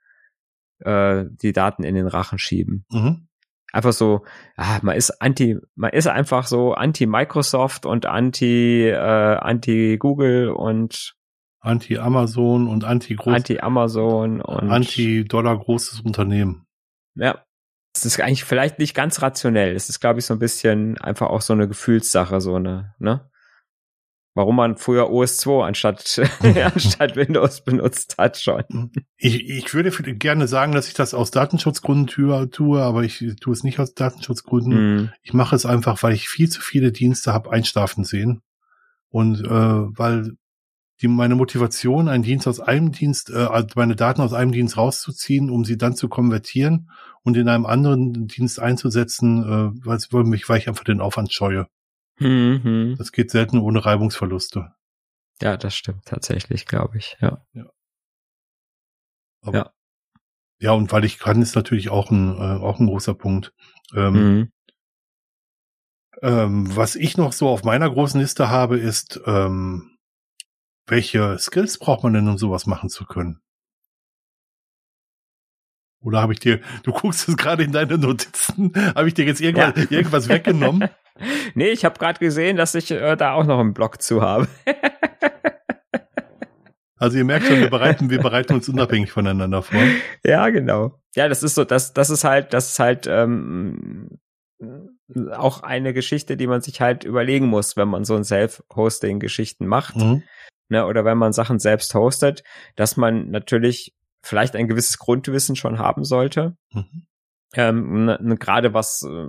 äh, 0.79 1.25
die 1.29 1.53
Daten 1.53 1.83
in 1.83 1.95
den 1.95 2.07
Rachen 2.07 2.39
schieben. 2.39 2.85
Mhm. 2.89 3.27
Einfach 3.71 3.93
so, 3.93 4.25
ah, 4.55 4.79
man 4.81 4.95
ist 4.95 5.21
anti, 5.21 5.57
man 5.75 5.91
ist 5.91 6.07
einfach 6.07 6.47
so 6.47 6.73
anti 6.73 7.05
Microsoft 7.05 7.85
und 7.85 8.07
anti 8.07 8.87
äh, 8.87 8.95
anti 8.95 9.97
Google 9.99 10.49
und 10.49 11.15
anti 11.59 11.99
Amazon 11.99 12.67
und 12.67 12.83
anti 12.83 13.15
groß 13.15 13.33
anti 13.33 13.59
Amazon 13.59 14.41
und 14.41 14.71
anti 14.71 15.25
Dollar 15.25 15.57
großes 15.57 16.01
Unternehmen. 16.01 16.65
Ja, 17.15 17.43
es 17.95 18.05
ist 18.05 18.19
eigentlich 18.19 18.43
vielleicht 18.43 18.79
nicht 18.79 18.95
ganz 18.95 19.21
rationell. 19.21 19.75
Es 19.75 19.89
ist, 19.89 19.99
glaube 19.99 20.19
ich, 20.19 20.25
so 20.25 20.33
ein 20.33 20.39
bisschen 20.39 20.97
einfach 20.99 21.27
auch 21.27 21.41
so 21.41 21.53
eine 21.53 21.67
Gefühlssache, 21.67 22.41
so 22.41 22.55
eine, 22.55 22.95
ne? 22.99 23.29
Warum 24.39 24.55
man 24.55 24.77
früher 24.77 25.09
OS2 25.09 25.65
anstatt, 25.65 26.21
anstatt 26.73 27.17
Windows 27.17 27.61
benutzt 27.61 28.15
hat 28.17 28.37
schon. 28.37 28.93
Ich, 29.17 29.49
ich 29.49 29.73
würde 29.73 29.91
gerne 30.15 30.47
sagen, 30.47 30.71
dass 30.71 30.87
ich 30.87 30.93
das 30.93 31.13
aus 31.13 31.29
Datenschutzgründen 31.29 32.07
tue, 32.07 32.49
tue 32.49 32.81
aber 32.81 33.03
ich 33.03 33.35
tue 33.41 33.51
es 33.51 33.65
nicht 33.65 33.79
aus 33.79 33.93
Datenschutzgründen. 33.95 34.95
Mm. 34.95 35.09
Ich 35.23 35.33
mache 35.33 35.57
es 35.57 35.65
einfach, 35.65 36.01
weil 36.03 36.13
ich 36.13 36.29
viel 36.29 36.47
zu 36.47 36.61
viele 36.61 36.93
Dienste 36.93 37.33
habe 37.33 37.51
einschlafen 37.51 38.05
sehen. 38.05 38.41
Und 39.09 39.43
äh, 39.43 39.49
weil 39.49 40.37
die, 41.01 41.09
meine 41.09 41.35
Motivation, 41.35 42.07
einen 42.07 42.23
Dienst 42.23 42.47
aus 42.47 42.61
einem 42.61 42.93
Dienst, 42.93 43.31
äh, 43.31 43.39
also 43.39 43.67
meine 43.75 43.97
Daten 43.97 44.21
aus 44.21 44.31
einem 44.31 44.53
Dienst 44.53 44.77
rauszuziehen, 44.77 45.49
um 45.49 45.65
sie 45.65 45.77
dann 45.77 45.95
zu 45.95 46.07
konvertieren 46.07 46.89
und 47.23 47.35
in 47.35 47.49
einem 47.49 47.65
anderen 47.65 48.27
Dienst 48.27 48.61
einzusetzen, 48.61 49.43
äh, 49.43 49.85
weil, 49.85 49.99
weil 50.11 50.57
ich 50.57 50.69
einfach 50.69 50.85
den 50.85 51.01
Aufwand 51.01 51.33
scheue. 51.33 51.67
Mhm. 52.19 52.95
Das 52.97 53.11
geht 53.11 53.31
selten 53.31 53.59
ohne 53.59 53.85
Reibungsverluste. 53.85 54.73
Ja, 55.41 55.57
das 55.57 55.75
stimmt 55.75 56.05
tatsächlich, 56.05 56.65
glaube 56.65 56.97
ich. 56.97 57.17
Ja. 57.21 57.45
Ja. 57.53 57.65
Aber, 59.41 59.57
ja. 59.57 59.71
ja, 60.59 60.71
und 60.73 60.91
weil 60.91 61.05
ich 61.05 61.19
kann, 61.19 61.41
ist 61.41 61.55
natürlich 61.55 61.89
auch 61.89 62.11
ein, 62.11 62.35
äh, 62.35 62.61
auch 62.61 62.79
ein 62.79 62.87
großer 62.87 63.13
Punkt. 63.13 63.53
Ähm, 63.95 64.13
mhm. 64.13 64.51
ähm, 66.21 66.75
was 66.75 66.95
ich 66.95 67.17
noch 67.17 67.31
so 67.31 67.47
auf 67.47 67.63
meiner 67.63 67.89
großen 67.89 68.19
Liste 68.19 68.49
habe, 68.49 68.77
ist, 68.77 69.21
ähm, 69.25 69.97
welche 70.87 71.37
Skills 71.39 71.77
braucht 71.77 72.03
man 72.03 72.13
denn, 72.13 72.27
um 72.27 72.37
sowas 72.37 72.65
machen 72.65 72.89
zu 72.89 73.05
können? 73.05 73.41
Oder 76.01 76.21
habe 76.21 76.33
ich 76.33 76.39
dir, 76.39 76.61
du 76.83 76.93
guckst 76.93 77.27
es 77.27 77.37
gerade 77.37 77.63
in 77.63 77.71
deine 77.71 77.97
Notizen, 77.97 78.71
habe 78.95 79.07
ich 79.07 79.13
dir 79.13 79.25
jetzt 79.25 79.41
irgendwas, 79.41 79.73
ja. 79.75 79.97
irgendwas 79.97 80.29
weggenommen? 80.29 80.89
nee, 81.55 81.69
ich 81.69 81.85
habe 81.85 81.99
gerade 81.99 82.19
gesehen, 82.19 82.57
dass 82.57 82.75
ich 82.75 82.91
äh, 82.91 83.15
da 83.15 83.33
auch 83.33 83.45
noch 83.45 83.59
einen 83.59 83.73
Blog 83.73 84.01
zu 84.01 84.21
habe. 84.21 84.47
also 86.97 87.17
ihr 87.17 87.25
merkt 87.25 87.47
schon, 87.47 87.59
wir 87.59 87.69
bereiten, 87.69 88.09
wir 88.09 88.21
bereiten 88.21 88.53
uns 88.53 88.69
unabhängig 88.69 89.11
voneinander 89.11 89.61
vor. 89.61 89.81
Ja, 90.23 90.49
genau. 90.49 90.99
Ja, 91.15 91.27
das 91.27 91.43
ist 91.43 91.55
so, 91.55 91.63
das, 91.63 91.93
das 91.93 92.09
ist 92.09 92.23
halt, 92.23 92.53
das 92.53 92.71
ist 92.71 92.79
halt 92.79 93.07
ähm, 93.07 94.19
auch 95.31 95.63
eine 95.63 95.93
Geschichte, 95.93 96.37
die 96.37 96.47
man 96.47 96.61
sich 96.61 96.81
halt 96.81 97.03
überlegen 97.03 97.47
muss, 97.47 97.77
wenn 97.77 97.87
man 97.87 98.03
so 98.03 98.15
ein 98.15 98.23
Self-Hosting-Geschichten 98.23 99.65
macht. 99.65 99.95
Mhm. 99.95 100.23
Ne, 100.71 100.85
oder 100.85 101.03
wenn 101.03 101.17
man 101.17 101.33
Sachen 101.33 101.57
selbst 101.57 101.95
hostet, 101.95 102.43
dass 102.75 102.95
man 102.95 103.31
natürlich 103.31 103.95
vielleicht 104.21 104.55
ein 104.55 104.67
gewisses 104.67 104.99
Grundwissen 104.99 105.55
schon 105.55 105.79
haben 105.79 106.03
sollte. 106.03 106.55
Mhm. 106.71 107.07
Ähm, 107.55 108.05
ne, 108.05 108.19
ne, 108.21 108.37
gerade 108.37 108.73
was, 108.73 109.01
äh, 109.01 109.27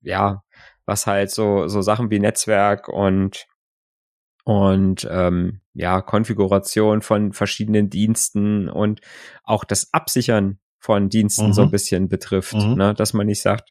ja, 0.00 0.42
was 0.88 1.06
halt 1.06 1.30
so, 1.30 1.68
so 1.68 1.82
Sachen 1.82 2.10
wie 2.10 2.18
Netzwerk 2.18 2.88
und 2.88 3.46
und 4.44 5.06
ähm, 5.10 5.60
ja, 5.74 6.00
Konfiguration 6.00 7.02
von 7.02 7.34
verschiedenen 7.34 7.90
Diensten 7.90 8.70
und 8.70 9.02
auch 9.44 9.64
das 9.64 9.92
Absichern 9.92 10.58
von 10.80 11.10
Diensten 11.10 11.48
mhm. 11.48 11.52
so 11.52 11.62
ein 11.62 11.70
bisschen 11.70 12.08
betrifft, 12.08 12.54
mhm. 12.54 12.74
ne? 12.76 12.94
dass 12.94 13.12
man 13.12 13.26
nicht 13.26 13.42
sagt, 13.42 13.70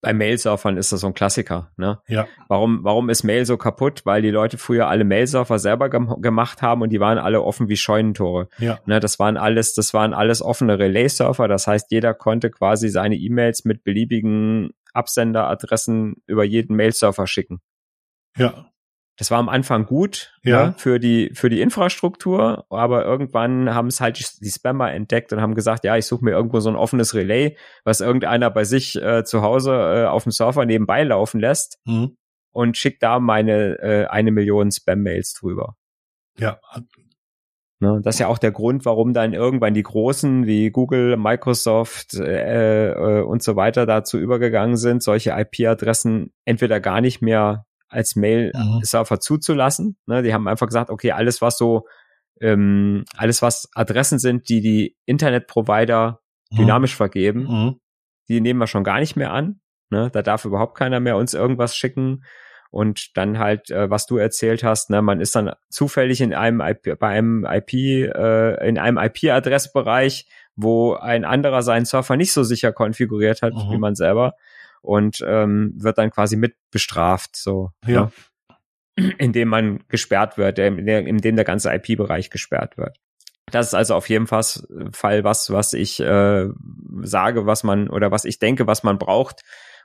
bei 0.00 0.12
Mailsurfern 0.12 0.76
ist 0.76 0.92
das 0.92 1.00
so 1.00 1.08
ein 1.08 1.14
Klassiker. 1.14 1.72
Ne? 1.76 1.98
Ja. 2.06 2.28
Warum, 2.48 2.84
warum 2.84 3.10
ist 3.10 3.24
Mail 3.24 3.44
so 3.44 3.56
kaputt? 3.56 4.02
Weil 4.04 4.22
die 4.22 4.30
Leute 4.30 4.58
früher 4.58 4.86
alle 4.88 5.04
Mailsurfer 5.04 5.58
selber 5.58 5.90
gem 5.90 6.22
gemacht 6.22 6.62
haben 6.62 6.82
und 6.82 6.90
die 6.90 7.00
waren 7.00 7.18
alle 7.18 7.42
offen 7.42 7.68
wie 7.68 7.76
Scheunentore. 7.76 8.48
Ja. 8.58 8.78
Ne, 8.86 9.00
das 9.00 9.18
waren 9.18 9.36
alles, 9.36 9.74
das 9.74 9.92
waren 9.92 10.14
alles 10.14 10.40
offene 10.40 10.78
Relay-Surfer. 10.78 11.48
Das 11.48 11.66
heißt, 11.66 11.90
jeder 11.90 12.14
konnte 12.14 12.50
quasi 12.50 12.88
seine 12.88 13.16
E-Mails 13.16 13.64
mit 13.64 13.82
beliebigen 13.82 14.70
Absenderadressen 14.94 16.22
über 16.26 16.44
jeden 16.44 16.76
Mailsurfer 16.76 17.26
schicken. 17.26 17.60
Ja. 18.36 18.70
Das 19.16 19.30
war 19.30 19.38
am 19.38 19.48
Anfang 19.48 19.86
gut 19.86 20.32
ja. 20.42 20.68
Ne, 20.68 20.74
für 20.76 20.98
die 20.98 21.30
für 21.34 21.48
die 21.48 21.60
Infrastruktur, 21.60 22.66
aber 22.68 23.04
irgendwann 23.04 23.72
haben 23.72 23.86
es 23.86 24.00
halt 24.00 24.40
die 24.40 24.50
Spammer 24.50 24.92
entdeckt 24.92 25.32
und 25.32 25.40
haben 25.40 25.54
gesagt, 25.54 25.84
ja, 25.84 25.96
ich 25.96 26.06
suche 26.06 26.24
mir 26.24 26.32
irgendwo 26.32 26.58
so 26.58 26.68
ein 26.68 26.74
offenes 26.74 27.14
Relay, 27.14 27.56
was 27.84 28.00
irgendeiner 28.00 28.50
bei 28.50 28.64
sich 28.64 29.00
äh, 29.00 29.22
zu 29.22 29.42
Hause 29.42 29.72
äh, 29.72 30.06
auf 30.06 30.24
dem 30.24 30.32
Server 30.32 30.64
nebenbei 30.66 31.04
laufen 31.04 31.38
lässt. 31.38 31.78
Mhm. 31.84 32.16
und 32.50 32.76
schicke 32.76 32.98
da 33.00 33.20
meine 33.20 33.78
äh, 33.80 34.06
eine 34.06 34.30
Million 34.30 34.70
Spam-Mails 34.70 35.34
drüber. 35.34 35.76
Ja. 36.38 36.58
Ne, 37.84 38.00
das 38.02 38.14
ist 38.14 38.20
ja 38.20 38.28
auch 38.28 38.38
der 38.38 38.50
Grund, 38.50 38.86
warum 38.86 39.12
dann 39.12 39.34
irgendwann 39.34 39.74
die 39.74 39.82
Großen 39.82 40.46
wie 40.46 40.70
Google, 40.70 41.18
Microsoft 41.18 42.14
äh, 42.14 42.92
äh, 42.92 43.22
und 43.22 43.42
so 43.42 43.56
weiter 43.56 43.84
dazu 43.84 44.18
übergegangen 44.18 44.78
sind, 44.78 45.02
solche 45.02 45.32
IP-Adressen 45.32 46.32
entweder 46.46 46.80
gar 46.80 47.02
nicht 47.02 47.20
mehr 47.20 47.66
als 47.90 48.16
Mail-Server 48.16 49.16
mhm. 49.16 49.20
zuzulassen. 49.20 49.98
Ne, 50.06 50.22
die 50.22 50.32
haben 50.32 50.48
einfach 50.48 50.66
gesagt, 50.66 50.88
okay, 50.88 51.12
alles 51.12 51.42
was 51.42 51.58
so 51.58 51.84
ähm, 52.40 53.04
alles 53.18 53.42
was 53.42 53.68
Adressen 53.74 54.18
sind, 54.18 54.48
die 54.48 54.62
die 54.62 54.96
Internetprovider 55.04 56.20
mhm. 56.52 56.56
dynamisch 56.56 56.96
vergeben, 56.96 57.40
mhm. 57.40 57.80
die 58.30 58.40
nehmen 58.40 58.60
wir 58.60 58.66
schon 58.66 58.84
gar 58.84 58.98
nicht 58.98 59.14
mehr 59.14 59.30
an. 59.30 59.60
Ne? 59.90 60.08
Da 60.10 60.22
darf 60.22 60.46
überhaupt 60.46 60.78
keiner 60.78 61.00
mehr 61.00 61.18
uns 61.18 61.34
irgendwas 61.34 61.76
schicken. 61.76 62.24
Und 62.74 63.16
dann 63.16 63.38
halt, 63.38 63.70
äh, 63.70 63.88
was 63.88 64.06
du 64.06 64.16
erzählt 64.16 64.64
hast, 64.64 64.90
ne, 64.90 65.00
man 65.00 65.20
ist 65.20 65.36
dann 65.36 65.52
zufällig 65.68 66.20
in 66.20 66.34
einem 66.34 66.60
IP, 66.60 66.98
bei 66.98 67.06
einem 67.06 67.46
IP, 67.48 67.72
äh, 67.72 68.68
in 68.68 68.78
einem 68.78 68.98
IP-Adressbereich, 68.98 70.26
wo 70.56 70.94
ein 70.94 71.24
anderer 71.24 71.62
seinen 71.62 71.84
Surfer 71.84 72.16
nicht 72.16 72.32
so 72.32 72.42
sicher 72.42 72.72
konfiguriert 72.72 73.42
hat 73.42 73.54
mhm. 73.54 73.70
wie 73.70 73.78
man 73.78 73.94
selber 73.94 74.34
und 74.82 75.22
ähm, 75.24 75.72
wird 75.76 75.98
dann 75.98 76.10
quasi 76.10 76.34
mit 76.34 76.56
bestraft, 76.72 77.36
so. 77.36 77.70
Ja. 77.86 78.10
Ne? 78.98 79.14
Indem 79.18 79.50
man 79.50 79.84
gesperrt 79.86 80.36
wird, 80.36 80.58
indem 80.58 81.36
der 81.36 81.44
ganze 81.44 81.72
IP-Bereich 81.72 82.28
gesperrt 82.28 82.76
wird. 82.76 82.98
Das 83.52 83.68
ist 83.68 83.74
also 83.74 83.94
auf 83.94 84.08
jeden 84.08 84.26
Fall 84.26 85.22
was, 85.22 85.52
was 85.52 85.74
ich 85.74 86.00
äh, 86.00 86.48
sage, 87.02 87.46
was 87.46 87.62
man 87.62 87.88
oder 87.88 88.10
was 88.10 88.24
ich 88.24 88.40
denke, 88.40 88.66
was 88.66 88.82
man 88.82 88.98
braucht, 88.98 89.42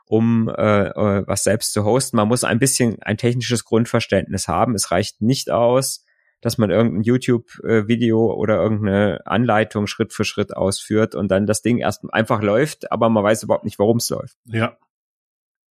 um 0.10 0.50
äh, 0.50 0.88
äh, 0.88 1.24
was 1.28 1.44
selbst 1.44 1.72
zu 1.72 1.84
hosten. 1.84 2.18
Man 2.18 2.28
muss 2.28 2.44
ein 2.44 2.58
bisschen 2.58 2.98
ein 3.04 3.18
technisches 3.18 3.64
Grundverständnis 3.64 4.48
haben. 4.48 4.74
Es 4.74 4.90
reicht 4.90 5.22
nicht 5.22 5.52
aus, 5.52 6.04
dass 6.42 6.58
man 6.58 6.72
irgendein 6.72 7.04
YouTube-Video 7.04 8.34
oder 8.34 8.56
irgendeine 8.56 9.22
Anleitung 9.28 9.86
Schritt 9.86 10.12
für 10.12 10.26
Schritt 10.26 10.56
ausführt 10.58 11.14
und 11.14 11.30
dann 11.30 11.46
das 11.46 11.62
Ding 11.62 11.78
erst 11.78 12.12
einfach 12.12 12.42
läuft, 12.42 12.92
aber 12.92 13.10
man 13.10 13.24
weiß 13.24 13.44
überhaupt 13.44 13.66
nicht, 13.66 13.78
warum 13.78 13.98
es 13.98 14.10
läuft. 14.10 14.36
Ja, 14.46 14.78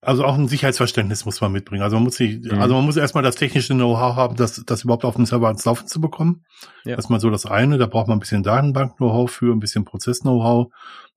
also 0.00 0.24
auch 0.24 0.34
ein 0.34 0.46
Sicherheitsverständnis 0.46 1.24
muss 1.24 1.40
man 1.40 1.50
mitbringen. 1.50 1.82
Also 1.82 1.96
man 1.96 2.04
muss 2.04 2.16
sich, 2.16 2.40
mhm. 2.40 2.60
also 2.60 2.74
man 2.74 2.84
muss 2.84 2.96
erstmal 2.96 3.24
das 3.24 3.34
technische 3.34 3.74
Know-how 3.74 4.14
haben, 4.14 4.36
das, 4.36 4.62
das 4.64 4.84
überhaupt 4.84 5.04
auf 5.04 5.16
dem 5.16 5.26
Server 5.26 5.48
ans 5.48 5.64
Laufen 5.64 5.88
zu 5.88 6.00
bekommen. 6.00 6.44
Ja. 6.84 6.94
Das 6.94 7.06
ist 7.06 7.08
mal 7.08 7.18
so 7.18 7.30
das 7.30 7.46
eine. 7.46 7.78
Da 7.78 7.86
braucht 7.86 8.06
man 8.06 8.18
ein 8.18 8.20
bisschen 8.20 8.44
Datenbank-Know-how 8.44 9.30
für, 9.30 9.52
ein 9.52 9.58
bisschen 9.58 9.84
Prozess-Know-how. 9.84 10.68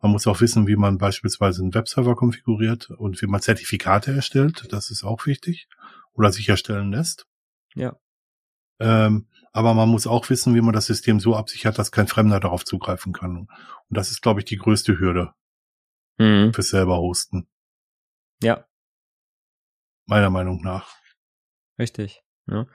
Man 0.02 0.12
muss 0.12 0.26
auch 0.26 0.42
wissen, 0.42 0.68
wie 0.68 0.76
man 0.76 0.98
beispielsweise 0.98 1.62
einen 1.62 1.76
Webserver 1.76 2.16
konfiguriert 2.16 2.90
und 2.90 3.22
wie 3.22 3.28
man 3.28 3.42
Zertifikate 3.42 4.16
erstellt. 4.16 4.66
Das 4.72 4.90
ist 4.90 5.04
auch 5.04 5.28
wichtig. 5.28 5.68
Oder 6.14 6.32
sicherstellen 6.32 6.92
lässt. 6.92 7.28
Ja. 7.76 7.96
Ähm, 8.80 9.28
aber 9.54 9.76
man 9.76 9.90
muss 9.90 10.08
auch 10.08 10.30
wissen, 10.32 10.56
wie 10.56 10.62
man 10.62 10.74
das 10.74 10.88
System 10.88 11.20
so 11.20 11.36
absichert, 11.36 11.78
dass 11.78 11.92
kein 11.92 12.08
Fremder 12.08 12.40
darauf 12.40 12.66
zugreifen 12.66 13.14
kann. 13.14 13.38
Und 13.38 13.50
das 13.90 14.10
ist, 14.10 14.22
glaube 14.22 14.40
ich, 14.40 14.46
die 14.46 14.58
größte 14.58 15.00
Hürde 15.00 15.34
mhm. 16.18 16.52
fürs 16.52 16.70
selber 16.70 16.98
hosten. 16.98 17.48
Ja, 18.42 18.66
meiner 20.12 20.30
Meinung 20.30 20.62
nach. 20.62 20.94
Richtig. 21.80 22.22
Ja. 22.46 22.68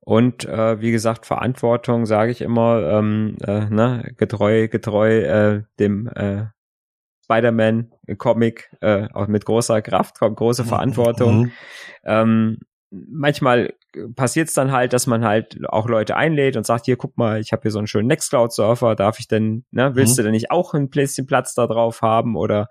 Und 0.00 0.44
äh, 0.44 0.80
wie 0.80 0.92
gesagt, 0.92 1.26
Verantwortung, 1.26 2.04
sage 2.06 2.30
ich 2.30 2.42
immer, 2.42 2.82
ähm, 2.82 3.36
äh, 3.40 3.64
ne, 3.70 4.12
getreu, 4.18 4.68
getreu 4.68 5.20
äh, 5.20 5.62
dem 5.78 6.06
äh, 6.08 6.46
Spider-Man-Comic, 7.24 8.76
äh, 8.82 9.08
auch 9.14 9.26
mit 9.26 9.46
großer 9.46 9.80
Kraft 9.80 10.18
kommt 10.18 10.36
große 10.36 10.64
Verantwortung. 10.64 11.44
Mhm. 11.44 11.52
Ähm, 12.04 12.58
manchmal 12.90 13.72
passiert 14.14 14.48
es 14.48 14.54
dann 14.54 14.72
halt, 14.72 14.92
dass 14.92 15.06
man 15.06 15.24
halt 15.24 15.58
auch 15.68 15.88
Leute 15.88 16.16
einlädt 16.16 16.56
und 16.56 16.66
sagt, 16.66 16.86
hier, 16.86 16.96
guck 16.96 17.16
mal, 17.16 17.40
ich 17.40 17.52
habe 17.52 17.62
hier 17.62 17.70
so 17.70 17.78
einen 17.78 17.86
schönen 17.86 18.08
Nextcloud-Surfer, 18.08 18.94
darf 18.96 19.18
ich 19.18 19.28
denn, 19.28 19.64
ne, 19.70 19.94
willst 19.94 20.14
mhm. 20.14 20.16
du 20.16 20.22
denn 20.24 20.32
nicht 20.32 20.50
auch 20.50 20.74
ein 20.74 20.90
bisschen 20.90 21.26
Platz 21.26 21.54
da 21.54 21.66
drauf 21.66 22.02
haben 22.02 22.36
oder 22.36 22.68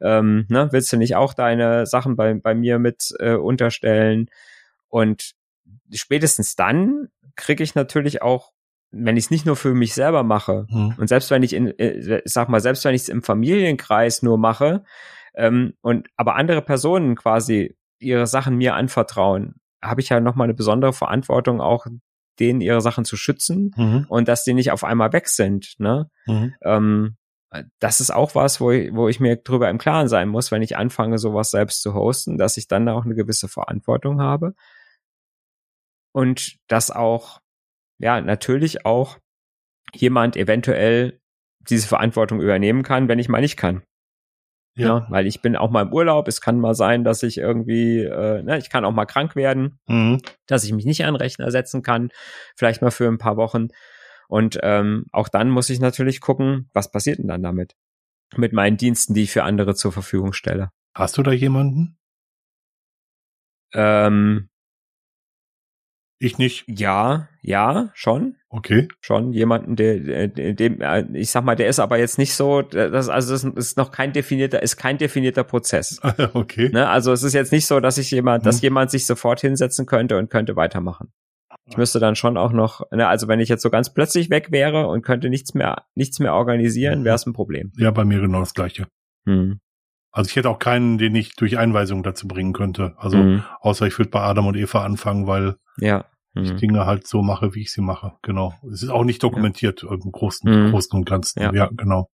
ähm, 0.00 0.46
ne, 0.48 0.68
willst 0.72 0.92
du 0.92 0.96
nicht 0.96 1.16
auch 1.16 1.34
deine 1.34 1.86
Sachen 1.86 2.16
bei, 2.16 2.34
bei 2.34 2.54
mir 2.54 2.78
mit 2.78 3.14
äh, 3.18 3.34
unterstellen? 3.34 4.28
Und 4.88 5.32
spätestens 5.92 6.56
dann 6.56 7.08
kriege 7.36 7.62
ich 7.62 7.74
natürlich 7.74 8.22
auch, 8.22 8.52
wenn 8.90 9.16
ich 9.16 9.24
es 9.24 9.30
nicht 9.30 9.46
nur 9.46 9.56
für 9.56 9.74
mich 9.74 9.94
selber 9.94 10.22
mache 10.22 10.66
mhm. 10.68 10.94
und 10.98 11.08
selbst 11.08 11.30
wenn 11.30 11.42
ich 11.42 11.54
in, 11.54 11.68
äh, 11.78 12.22
sag 12.24 12.48
mal, 12.48 12.60
selbst 12.60 12.84
wenn 12.84 12.94
ich 12.94 13.02
es 13.02 13.08
im 13.08 13.22
Familienkreis 13.22 14.22
nur 14.22 14.38
mache 14.38 14.84
ähm, 15.34 15.74
und 15.80 16.08
aber 16.16 16.36
andere 16.36 16.62
Personen 16.62 17.14
quasi 17.16 17.76
ihre 17.98 18.26
Sachen 18.26 18.56
mir 18.56 18.74
anvertrauen, 18.74 19.54
habe 19.82 20.00
ich 20.00 20.08
ja 20.08 20.20
nochmal 20.20 20.46
eine 20.46 20.54
besondere 20.54 20.92
Verantwortung 20.92 21.60
auch 21.60 21.86
denen 22.40 22.60
ihre 22.60 22.80
Sachen 22.80 23.04
zu 23.04 23.16
schützen 23.16 23.72
mhm. 23.76 24.06
und 24.08 24.28
dass 24.28 24.44
die 24.44 24.54
nicht 24.54 24.70
auf 24.72 24.84
einmal 24.84 25.12
weg 25.12 25.28
sind. 25.28 25.74
Ne? 25.78 26.10
Mhm. 26.26 26.54
Ähm, 26.62 27.16
das 27.78 28.00
ist 28.00 28.10
auch 28.10 28.34
was, 28.34 28.60
wo 28.60 28.70
ich, 28.70 28.94
wo 28.94 29.08
ich 29.08 29.20
mir 29.20 29.36
drüber 29.36 29.68
im 29.68 29.78
Klaren 29.78 30.08
sein 30.08 30.28
muss, 30.28 30.50
wenn 30.50 30.62
ich 30.62 30.76
anfange, 30.76 31.18
sowas 31.18 31.50
selbst 31.50 31.82
zu 31.82 31.94
hosten, 31.94 32.38
dass 32.38 32.56
ich 32.56 32.68
dann 32.68 32.88
auch 32.88 33.04
eine 33.04 33.14
gewisse 33.14 33.48
Verantwortung 33.48 34.20
habe. 34.20 34.54
Und 36.12 36.56
dass 36.68 36.90
auch, 36.90 37.40
ja, 37.98 38.20
natürlich 38.20 38.86
auch 38.86 39.18
jemand 39.94 40.36
eventuell 40.36 41.20
diese 41.68 41.86
Verantwortung 41.86 42.40
übernehmen 42.40 42.82
kann, 42.82 43.08
wenn 43.08 43.18
ich 43.18 43.28
mal 43.28 43.40
nicht 43.40 43.56
kann. 43.56 43.82
Ja. 44.74 44.86
ja. 44.86 45.06
weil 45.10 45.26
ich 45.26 45.42
bin 45.42 45.56
auch 45.56 45.70
mal 45.70 45.82
im 45.82 45.92
Urlaub. 45.92 46.28
Es 46.28 46.40
kann 46.40 46.58
mal 46.58 46.74
sein, 46.74 47.04
dass 47.04 47.22
ich 47.22 47.38
irgendwie, 47.38 48.00
äh, 48.00 48.42
ne, 48.42 48.58
ich 48.58 48.70
kann 48.70 48.84
auch 48.84 48.92
mal 48.92 49.06
krank 49.06 49.36
werden, 49.36 49.78
mhm. 49.86 50.20
dass 50.46 50.64
ich 50.64 50.72
mich 50.72 50.84
nicht 50.84 51.04
an 51.04 51.16
Rechner 51.16 51.50
setzen 51.50 51.82
kann, 51.82 52.10
vielleicht 52.56 52.82
mal 52.82 52.90
für 52.90 53.08
ein 53.08 53.18
paar 53.18 53.36
Wochen. 53.36 53.68
Und 54.28 54.58
ähm, 54.62 55.06
auch 55.12 55.28
dann 55.28 55.50
muss 55.50 55.68
ich 55.68 55.80
natürlich 55.80 56.20
gucken, 56.20 56.70
was 56.72 56.90
passiert 56.90 57.18
denn 57.18 57.28
dann 57.28 57.42
damit? 57.42 57.74
Mit 58.34 58.54
meinen 58.54 58.78
Diensten, 58.78 59.12
die 59.12 59.24
ich 59.24 59.30
für 59.30 59.44
andere 59.44 59.74
zur 59.74 59.92
Verfügung 59.92 60.32
stelle. 60.32 60.70
Hast 60.94 61.18
du 61.18 61.22
da 61.22 61.32
jemanden? 61.32 61.98
Ähm, 63.74 64.48
ich 66.22 66.38
nicht. 66.38 66.64
Ja, 66.68 67.28
ja, 67.40 67.90
schon. 67.94 68.36
Okay. 68.48 68.86
Schon 69.00 69.32
jemanden, 69.32 69.76
der, 69.76 70.28
dem, 70.28 70.80
äh, 70.80 71.04
ich 71.14 71.30
sag 71.30 71.44
mal, 71.44 71.56
der 71.56 71.68
ist 71.68 71.80
aber 71.80 71.98
jetzt 71.98 72.18
nicht 72.18 72.34
so, 72.34 72.62
das, 72.62 73.08
also 73.08 73.32
das 73.32 73.44
ist 73.44 73.76
noch 73.76 73.90
kein 73.90 74.12
definierter, 74.12 74.62
ist 74.62 74.76
kein 74.76 74.98
definierter 74.98 75.42
Prozess. 75.42 76.00
okay. 76.34 76.70
Ne? 76.72 76.88
Also 76.88 77.12
es 77.12 77.22
ist 77.22 77.32
jetzt 77.32 77.50
nicht 77.50 77.66
so, 77.66 77.80
dass 77.80 77.98
ich 77.98 78.10
jemand, 78.10 78.42
hm. 78.42 78.44
dass 78.44 78.60
jemand 78.60 78.90
sich 78.90 79.06
sofort 79.06 79.40
hinsetzen 79.40 79.86
könnte 79.86 80.16
und 80.16 80.30
könnte 80.30 80.54
weitermachen. 80.54 81.12
Ich 81.66 81.76
müsste 81.76 82.00
dann 82.00 82.16
schon 82.16 82.36
auch 82.36 82.52
noch, 82.52 82.90
ne, 82.90 83.06
also 83.06 83.28
wenn 83.28 83.40
ich 83.40 83.48
jetzt 83.48 83.62
so 83.62 83.70
ganz 83.70 83.92
plötzlich 83.92 84.30
weg 84.30 84.50
wäre 84.50 84.88
und 84.88 85.02
könnte 85.02 85.28
nichts 85.28 85.54
mehr, 85.54 85.86
nichts 85.94 86.18
mehr 86.18 86.34
organisieren, 86.34 87.00
mhm. 87.00 87.04
wäre 87.04 87.14
es 87.16 87.26
ein 87.26 87.32
Problem. 87.32 87.72
Ja, 87.76 87.90
bei 87.90 88.04
mir 88.04 88.20
genau 88.20 88.40
das 88.40 88.54
Gleiche. 88.54 88.86
Mhm. 89.24 89.60
Also 90.10 90.28
ich 90.28 90.36
hätte 90.36 90.50
auch 90.50 90.58
keinen, 90.58 90.98
den 90.98 91.14
ich 91.14 91.34
durch 91.36 91.58
Einweisung 91.58 92.02
dazu 92.02 92.28
bringen 92.28 92.52
könnte. 92.52 92.94
Also 92.98 93.16
mhm. 93.16 93.44
außer 93.60 93.86
ich 93.86 93.98
würde 93.98 94.10
bei 94.10 94.20
Adam 94.20 94.46
und 94.46 94.56
Eva 94.56 94.84
anfangen, 94.84 95.26
weil 95.26 95.56
ja. 95.78 96.04
Ich 96.34 96.52
mhm. 96.52 96.56
Dinge 96.56 96.86
halt 96.86 97.06
so 97.06 97.22
mache, 97.22 97.54
wie 97.54 97.62
ich 97.62 97.72
sie 97.72 97.82
mache. 97.82 98.14
Genau. 98.22 98.54
Es 98.72 98.82
ist 98.82 98.88
auch 98.88 99.04
nicht 99.04 99.22
dokumentiert 99.22 99.82
ja. 99.82 99.90
im 99.90 100.12
Großen, 100.12 100.50
mhm. 100.50 100.70
Großen 100.70 100.98
und 100.98 101.04
Ganzen. 101.04 101.42
Ja, 101.42 101.52
ja 101.52 101.68
genau. 101.72 102.08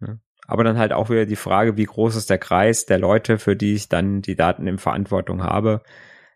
Ja. 0.00 0.18
Aber 0.46 0.64
dann 0.64 0.78
halt 0.78 0.92
auch 0.92 1.10
wieder 1.10 1.26
die 1.26 1.36
Frage, 1.36 1.76
wie 1.76 1.84
groß 1.84 2.16
ist 2.16 2.30
der 2.30 2.38
Kreis 2.38 2.86
der 2.86 2.98
Leute, 2.98 3.38
für 3.38 3.54
die 3.54 3.74
ich 3.74 3.88
dann 3.88 4.22
die 4.22 4.36
Daten 4.36 4.66
in 4.66 4.78
Verantwortung 4.78 5.42
habe. 5.42 5.82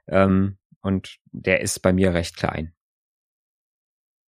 Ähm, 0.07 0.59
und 0.83 1.19
der 1.31 1.61
ist 1.61 1.81
bei 1.81 1.93
mir 1.93 2.13
recht 2.13 2.37
klein. 2.37 2.75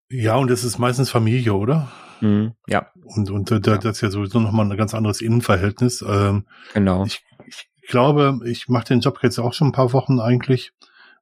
Ja, 0.09 0.37
und 0.37 0.49
das 0.49 0.65
ist 0.65 0.79
meistens 0.79 1.11
Familie, 1.11 1.55
oder? 1.55 1.93
Mhm, 2.21 2.55
ja. 2.67 2.91
Und, 3.05 3.31
und 3.31 3.51
äh, 3.51 3.55
ja. 3.57 3.77
das 3.77 3.97
ist 3.97 4.01
ja 4.01 4.11
sowieso 4.11 4.41
nochmal 4.41 4.71
ein 4.71 4.77
ganz 4.77 4.95
anderes 4.95 5.21
Innenverhältnis. 5.21 6.03
Ähm, 6.07 6.47
genau. 6.73 7.05
Ich, 7.05 7.23
ich 7.47 7.89
glaube, 7.89 8.41
ich 8.47 8.69
mache 8.69 8.87
den 8.87 9.01
Job 9.01 9.19
jetzt 9.23 9.39
auch 9.39 9.53
schon 9.53 9.69
ein 9.69 9.73
paar 9.73 9.93
Wochen 9.93 10.21
eigentlich. 10.21 10.73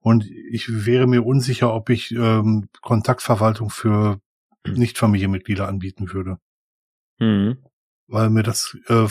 Und 0.03 0.29
ich 0.29 0.85
wäre 0.85 1.07
mir 1.07 1.25
unsicher, 1.25 1.73
ob 1.73 1.89
ich 1.89 2.11
ähm, 2.11 2.69
Kontaktverwaltung 2.83 3.71
für 3.71 4.21
Nicht-Familienmitglieder 4.67 5.69
anbieten 5.69 6.13
würde. 6.13 6.39
Mhm. 7.19 7.65
Weil 8.09 8.31
mir 8.31 8.43
das 8.43 8.77
äh, 8.89 9.07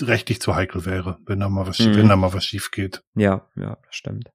rechtlich 0.00 0.40
zu 0.40 0.54
heikel 0.54 0.86
wäre, 0.86 1.18
wenn 1.26 1.40
da 1.40 1.48
mal 1.48 1.66
was, 1.66 1.78
mhm. 1.78 1.94
wenn 1.94 2.08
da 2.08 2.16
mal 2.16 2.32
was 2.32 2.44
schief 2.44 2.70
geht. 2.70 3.02
Ja, 3.14 3.48
ja, 3.54 3.76
das 3.84 3.94
stimmt. 3.94 4.30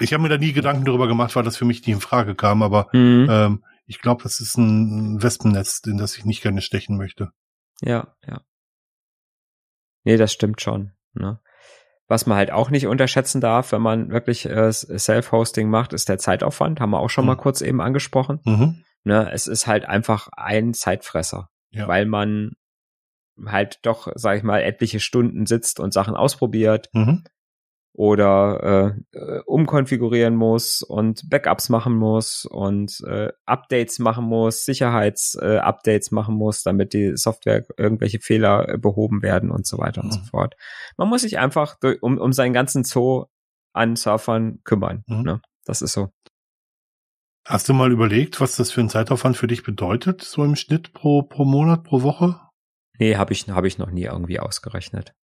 Ich 0.00 0.12
habe 0.12 0.22
mir 0.24 0.28
da 0.28 0.38
nie 0.38 0.52
Gedanken 0.52 0.84
darüber 0.84 1.06
gemacht, 1.06 1.36
weil 1.36 1.44
das 1.44 1.56
für 1.56 1.64
mich 1.64 1.86
nie 1.86 1.92
in 1.92 2.00
Frage 2.00 2.34
kam, 2.34 2.62
aber 2.62 2.88
mhm. 2.92 3.28
ähm, 3.30 3.64
ich 3.86 4.00
glaube, 4.00 4.24
das 4.24 4.40
ist 4.40 4.56
ein 4.56 5.22
Wespennetz, 5.22 5.82
in 5.86 5.98
das 5.98 6.16
ich 6.16 6.24
nicht 6.24 6.42
gerne 6.42 6.62
stechen 6.62 6.96
möchte. 6.96 7.30
Ja, 7.80 8.16
ja. 8.26 8.40
Nee, 10.02 10.16
das 10.16 10.32
stimmt 10.32 10.60
schon. 10.60 10.92
Ne? 11.12 11.40
Was 12.06 12.26
man 12.26 12.36
halt 12.36 12.50
auch 12.50 12.70
nicht 12.70 12.86
unterschätzen 12.86 13.40
darf, 13.40 13.72
wenn 13.72 13.80
man 13.80 14.10
wirklich 14.10 14.46
äh, 14.46 14.70
Self-Hosting 14.72 15.68
macht, 15.70 15.92
ist 15.92 16.08
der 16.08 16.18
Zeitaufwand. 16.18 16.80
Haben 16.80 16.90
wir 16.90 17.00
auch 17.00 17.10
schon 17.10 17.24
mhm. 17.24 17.28
mal 17.28 17.36
kurz 17.36 17.60
eben 17.60 17.80
angesprochen. 17.80 18.40
Mhm. 18.44 18.84
Ne, 19.04 19.30
es 19.32 19.46
ist 19.46 19.66
halt 19.66 19.84
einfach 19.84 20.28
ein 20.34 20.74
Zeitfresser, 20.74 21.50
ja. 21.70 21.88
weil 21.88 22.06
man 22.06 22.52
halt 23.46 23.80
doch, 23.82 24.08
sag 24.14 24.38
ich 24.38 24.42
mal, 24.42 24.62
etliche 24.62 25.00
Stunden 25.00 25.46
sitzt 25.46 25.80
und 25.80 25.92
Sachen 25.92 26.14
ausprobiert. 26.14 26.88
Mhm 26.92 27.24
oder 27.94 28.96
äh, 29.12 29.18
äh, 29.18 29.40
umkonfigurieren 29.46 30.34
muss 30.34 30.82
und 30.82 31.30
Backups 31.30 31.68
machen 31.68 31.94
muss 31.94 32.44
und 32.44 33.00
äh, 33.06 33.30
Updates 33.46 34.00
machen 34.00 34.24
muss, 34.24 34.64
Sicherheitsupdates 34.64 36.08
äh, 36.10 36.14
machen 36.14 36.34
muss, 36.34 36.64
damit 36.64 36.92
die 36.92 37.16
Software 37.16 37.64
irgendwelche 37.76 38.18
Fehler 38.18 38.68
äh, 38.68 38.78
behoben 38.78 39.22
werden 39.22 39.52
und 39.52 39.64
so 39.64 39.78
weiter 39.78 40.02
mhm. 40.02 40.08
und 40.08 40.12
so 40.12 40.20
mhm. 40.20 40.24
fort. 40.24 40.56
Man 40.96 41.08
muss 41.08 41.22
sich 41.22 41.38
einfach 41.38 41.78
durch, 41.78 42.02
um, 42.02 42.18
um 42.18 42.32
seinen 42.32 42.52
ganzen 42.52 42.82
Zoo 42.82 43.26
an 43.72 43.94
Surfern 43.94 44.58
kümmern. 44.64 45.04
Mhm. 45.06 45.22
Ne? 45.22 45.40
Das 45.64 45.80
ist 45.80 45.92
so. 45.92 46.10
Hast 47.46 47.68
du 47.68 47.74
mal 47.74 47.92
überlegt, 47.92 48.40
was 48.40 48.56
das 48.56 48.72
für 48.72 48.80
ein 48.80 48.88
Zeitaufwand 48.88 49.36
für 49.36 49.46
dich 49.46 49.62
bedeutet, 49.62 50.22
so 50.22 50.42
im 50.42 50.56
Schnitt 50.56 50.94
pro, 50.94 51.22
pro 51.22 51.44
Monat, 51.44 51.84
pro 51.84 52.02
Woche? 52.02 52.40
Nee, 52.98 53.16
habe 53.16 53.32
ich, 53.32 53.48
hab 53.48 53.64
ich 53.64 53.78
noch 53.78 53.90
nie 53.90 54.04
irgendwie 54.04 54.40
ausgerechnet. 54.40 55.14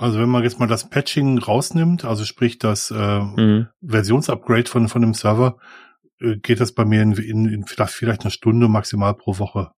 Also 0.00 0.18
wenn 0.18 0.30
man 0.30 0.42
jetzt 0.42 0.58
mal 0.58 0.66
das 0.66 0.88
Patching 0.88 1.36
rausnimmt, 1.36 2.06
also 2.06 2.24
sprich 2.24 2.58
das 2.58 2.90
äh, 2.90 3.20
mhm. 3.20 3.68
Versionsupgrade 3.86 4.64
von, 4.64 4.88
von 4.88 5.02
dem 5.02 5.12
Server, 5.12 5.58
äh, 6.20 6.38
geht 6.38 6.58
das 6.58 6.72
bei 6.72 6.86
mir 6.86 7.02
in, 7.02 7.12
in, 7.12 7.44
in 7.44 7.66
vielleicht, 7.66 7.92
vielleicht 7.92 8.22
eine 8.22 8.30
Stunde 8.30 8.66
maximal 8.68 9.12
pro 9.12 9.38
Woche. 9.38 9.72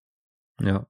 Ja. 0.60 0.86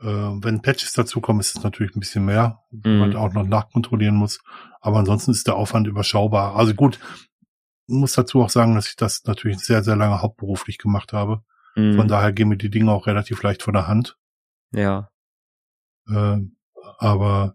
Äh, 0.00 0.06
wenn 0.06 0.62
Patches 0.62 0.94
dazukommen, 0.94 1.38
ist 1.38 1.56
es 1.56 1.62
natürlich 1.62 1.94
ein 1.94 2.00
bisschen 2.00 2.24
mehr, 2.24 2.58
mhm. 2.72 2.98
man 2.98 3.14
auch 3.14 3.32
noch 3.32 3.46
nachkontrollieren 3.46 4.16
muss. 4.16 4.40
Aber 4.80 4.98
ansonsten 4.98 5.30
ist 5.30 5.46
der 5.46 5.54
Aufwand 5.54 5.86
überschaubar. 5.86 6.56
Also 6.56 6.74
gut, 6.74 6.98
muss 7.86 8.14
dazu 8.14 8.42
auch 8.42 8.50
sagen, 8.50 8.74
dass 8.74 8.88
ich 8.88 8.96
das 8.96 9.22
natürlich 9.26 9.60
sehr, 9.60 9.84
sehr 9.84 9.94
lange 9.94 10.22
hauptberuflich 10.22 10.78
gemacht 10.78 11.12
habe. 11.12 11.44
Mhm. 11.76 11.94
Von 11.94 12.08
daher 12.08 12.32
gehen 12.32 12.48
mir 12.48 12.56
die 12.56 12.70
Dinge 12.70 12.90
auch 12.90 13.06
relativ 13.06 13.44
leicht 13.44 13.62
von 13.62 13.74
der 13.74 13.86
Hand. 13.86 14.18
Ja. 14.72 15.08
Äh, 16.08 16.38
aber 16.98 17.54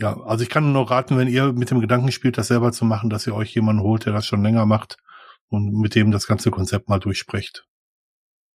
ja, 0.00 0.18
also 0.22 0.42
ich 0.42 0.48
kann 0.48 0.72
nur 0.72 0.90
raten, 0.90 1.18
wenn 1.18 1.28
ihr 1.28 1.52
mit 1.52 1.70
dem 1.70 1.80
Gedanken 1.80 2.10
spielt, 2.10 2.38
das 2.38 2.48
selber 2.48 2.72
zu 2.72 2.84
machen, 2.84 3.10
dass 3.10 3.26
ihr 3.26 3.34
euch 3.34 3.54
jemanden 3.54 3.82
holt, 3.82 4.06
der 4.06 4.14
das 4.14 4.26
schon 4.26 4.42
länger 4.42 4.64
macht 4.64 4.96
und 5.48 5.72
mit 5.74 5.94
dem 5.94 6.10
das 6.10 6.26
ganze 6.26 6.50
Konzept 6.50 6.88
mal 6.88 6.98
durchsprecht. 6.98 7.66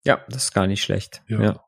Ja, 0.03 0.23
das 0.27 0.45
ist 0.45 0.53
gar 0.53 0.65
nicht 0.65 0.83
schlecht. 0.83 1.23
Ja. 1.27 1.41
ja. 1.41 1.65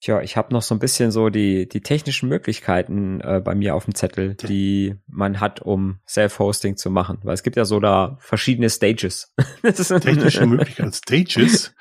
Tja, 0.00 0.20
ich 0.20 0.36
habe 0.36 0.52
noch 0.52 0.62
so 0.62 0.74
ein 0.74 0.80
bisschen 0.80 1.12
so 1.12 1.28
die, 1.28 1.68
die 1.68 1.80
technischen 1.80 2.28
Möglichkeiten 2.28 3.20
äh, 3.20 3.40
bei 3.40 3.54
mir 3.54 3.76
auf 3.76 3.84
dem 3.84 3.94
Zettel, 3.94 4.34
die 4.34 4.96
man 5.06 5.38
hat, 5.38 5.60
um 5.60 6.00
Self-Hosting 6.08 6.76
zu 6.76 6.90
machen. 6.90 7.18
Weil 7.22 7.34
es 7.34 7.44
gibt 7.44 7.54
ja 7.54 7.64
so 7.64 7.78
da 7.78 8.16
verschiedene 8.18 8.68
Stages. 8.68 9.32
Technische 9.62 10.44
Möglichkeiten, 10.46 10.92
Stages? 10.92 11.72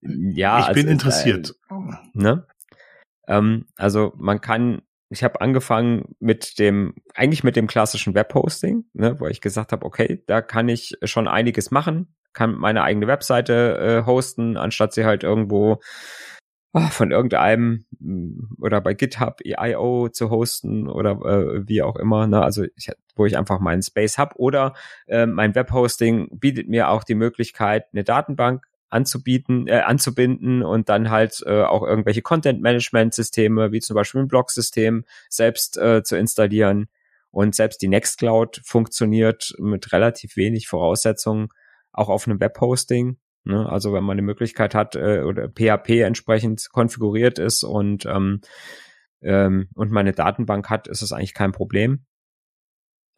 Ja. 0.00 0.60
Ich 0.60 0.66
also, 0.68 0.80
bin 0.80 0.88
interessiert. 0.88 1.54
Äh, 1.68 1.74
ne? 2.14 2.46
Ähm, 3.28 3.66
also 3.76 4.14
man 4.16 4.40
kann 4.40 4.80
ich 5.10 5.24
habe 5.24 5.40
angefangen 5.40 6.14
mit 6.20 6.58
dem, 6.58 6.94
eigentlich 7.14 7.44
mit 7.44 7.56
dem 7.56 7.66
klassischen 7.66 8.14
Webhosting, 8.14 8.84
ne, 8.92 9.18
wo 9.18 9.26
ich 9.26 9.40
gesagt 9.40 9.72
habe, 9.72 9.84
okay, 9.84 10.22
da 10.26 10.40
kann 10.40 10.68
ich 10.68 10.96
schon 11.02 11.26
einiges 11.26 11.72
machen, 11.72 12.14
kann 12.32 12.54
meine 12.54 12.84
eigene 12.84 13.08
Webseite 13.08 14.02
äh, 14.04 14.06
hosten, 14.06 14.56
anstatt 14.56 14.94
sie 14.94 15.04
halt 15.04 15.24
irgendwo 15.24 15.80
oh, 16.72 16.88
von 16.90 17.10
irgendeinem 17.10 17.86
mm, 17.98 18.62
oder 18.62 18.80
bei 18.80 18.94
GitHub 18.94 19.40
EIO 19.44 20.08
zu 20.10 20.30
hosten 20.30 20.88
oder 20.88 21.10
äh, 21.24 21.68
wie 21.68 21.82
auch 21.82 21.96
immer, 21.96 22.28
ne, 22.28 22.42
also 22.42 22.64
ich, 22.76 22.92
wo 23.16 23.26
ich 23.26 23.36
einfach 23.36 23.58
meinen 23.58 23.82
Space 23.82 24.16
hab 24.16 24.36
oder 24.36 24.74
äh, 25.08 25.26
mein 25.26 25.56
Webhosting 25.56 26.28
bietet 26.38 26.68
mir 26.68 26.88
auch 26.88 27.02
die 27.02 27.16
Möglichkeit, 27.16 27.86
eine 27.92 28.04
Datenbank 28.04 28.64
anzubieten, 28.90 29.66
äh, 29.66 29.80
anzubinden 29.80 30.62
und 30.62 30.88
dann 30.88 31.10
halt 31.10 31.42
äh, 31.46 31.62
auch 31.62 31.82
irgendwelche 31.82 32.22
Content-Management-Systeme, 32.22 33.72
wie 33.72 33.80
zum 33.80 33.94
Beispiel 33.94 34.20
ein 34.20 34.28
Blog-System, 34.28 35.04
selbst 35.28 35.78
äh, 35.78 36.02
zu 36.02 36.16
installieren. 36.16 36.88
Und 37.30 37.54
selbst 37.54 37.80
die 37.80 37.88
Nextcloud 37.88 38.60
funktioniert 38.64 39.54
mit 39.58 39.92
relativ 39.92 40.36
wenig 40.36 40.68
Voraussetzungen 40.68 41.48
auch 41.92 42.08
auf 42.08 42.26
einem 42.26 42.40
Webhosting. 42.40 43.18
Ne? 43.44 43.68
Also 43.68 43.92
wenn 43.92 44.04
man 44.04 44.14
eine 44.14 44.22
Möglichkeit 44.22 44.74
hat 44.74 44.96
äh, 44.96 45.22
oder 45.22 45.48
PHP 45.48 46.02
entsprechend 46.02 46.68
konfiguriert 46.72 47.38
ist 47.38 47.62
und 47.62 48.04
ähm, 48.06 48.40
ähm, 49.22 49.68
und 49.74 49.90
meine 49.90 50.12
Datenbank 50.12 50.70
hat, 50.70 50.88
ist 50.88 51.02
es 51.02 51.12
eigentlich 51.12 51.34
kein 51.34 51.52
Problem. 51.52 52.04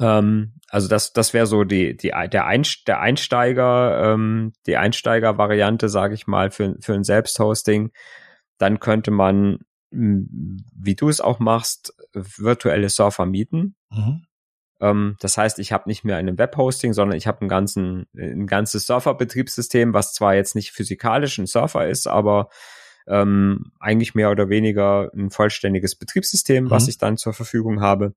Ähm, 0.02 0.54
also 0.68 0.88
das, 0.88 1.12
das 1.12 1.32
wäre 1.32 1.46
so 1.46 1.64
die, 1.64 1.96
die, 1.96 2.12
der, 2.32 2.46
Einst 2.46 2.88
der 2.88 3.00
Einsteiger, 3.00 4.12
ähm, 4.12 4.52
die 4.66 4.76
Einsteiger-Variante, 4.76 5.88
sage 5.88 6.14
ich 6.14 6.26
mal, 6.26 6.50
für, 6.50 6.76
für 6.80 6.94
ein 6.94 7.04
Selbsthosting. 7.04 7.92
Dann 8.58 8.80
könnte 8.80 9.10
man, 9.10 9.58
wie 9.90 10.94
du 10.96 11.08
es 11.08 11.20
auch 11.20 11.38
machst, 11.38 11.94
virtuelle 12.12 12.88
Surfer 12.88 13.26
mieten. 13.26 13.76
Mhm. 13.90 14.24
Ähm, 14.80 15.16
das 15.20 15.38
heißt, 15.38 15.58
ich 15.58 15.72
habe 15.72 15.88
nicht 15.88 16.04
mehr 16.04 16.16
einen 16.16 16.38
Webhosting, 16.38 16.92
sondern 16.92 17.16
ich 17.16 17.26
habe 17.26 17.44
ein, 17.44 17.48
ganzen, 17.48 18.06
ein 18.16 18.46
ganzes 18.46 18.86
Surfer-Betriebssystem, 18.86 19.94
was 19.94 20.12
zwar 20.14 20.34
jetzt 20.34 20.54
nicht 20.54 20.72
physikalisch 20.72 21.38
ein 21.38 21.46
Surfer 21.46 21.88
ist, 21.88 22.06
aber 22.06 22.48
ähm, 23.06 23.72
eigentlich 23.78 24.14
mehr 24.14 24.30
oder 24.30 24.48
weniger 24.48 25.10
ein 25.14 25.30
vollständiges 25.30 25.96
Betriebssystem, 25.96 26.64
mhm. 26.64 26.70
was 26.70 26.88
ich 26.88 26.98
dann 26.98 27.16
zur 27.16 27.32
Verfügung 27.32 27.80
habe 27.80 28.14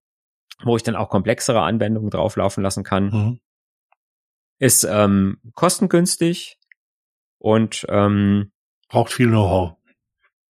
wo 0.64 0.76
ich 0.76 0.84
dann 0.84 0.95
auch 0.95 1.10
komplexere 1.10 1.62
Anwendungen 1.62 2.10
drauflaufen 2.10 2.64
lassen 2.64 2.84
kann. 2.84 3.06
Mhm. 3.06 3.39
Ist 4.58 4.86
ähm, 4.89 5.38
kostengünstig 5.53 6.60
und 7.39 7.86
ähm, 7.89 8.51
braucht 8.88 9.12
viel 9.12 9.28
Know-how 9.28 9.76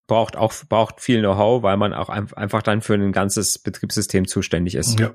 braucht 0.08 0.36
auch 0.36 0.54
braucht 0.70 1.02
viel 1.02 1.20
Know-how, 1.20 1.64
weil 1.64 1.78
man 1.78 1.94
auch 1.94 2.10
einfach 2.10 2.62
dann 2.62 2.82
für 2.82 2.94
ein 2.94 3.12
ganzes 3.12 3.60
Betriebssystem 3.60 4.28
zuständig 4.28 4.76
ist. 4.76 5.00
Ja. 5.00 5.14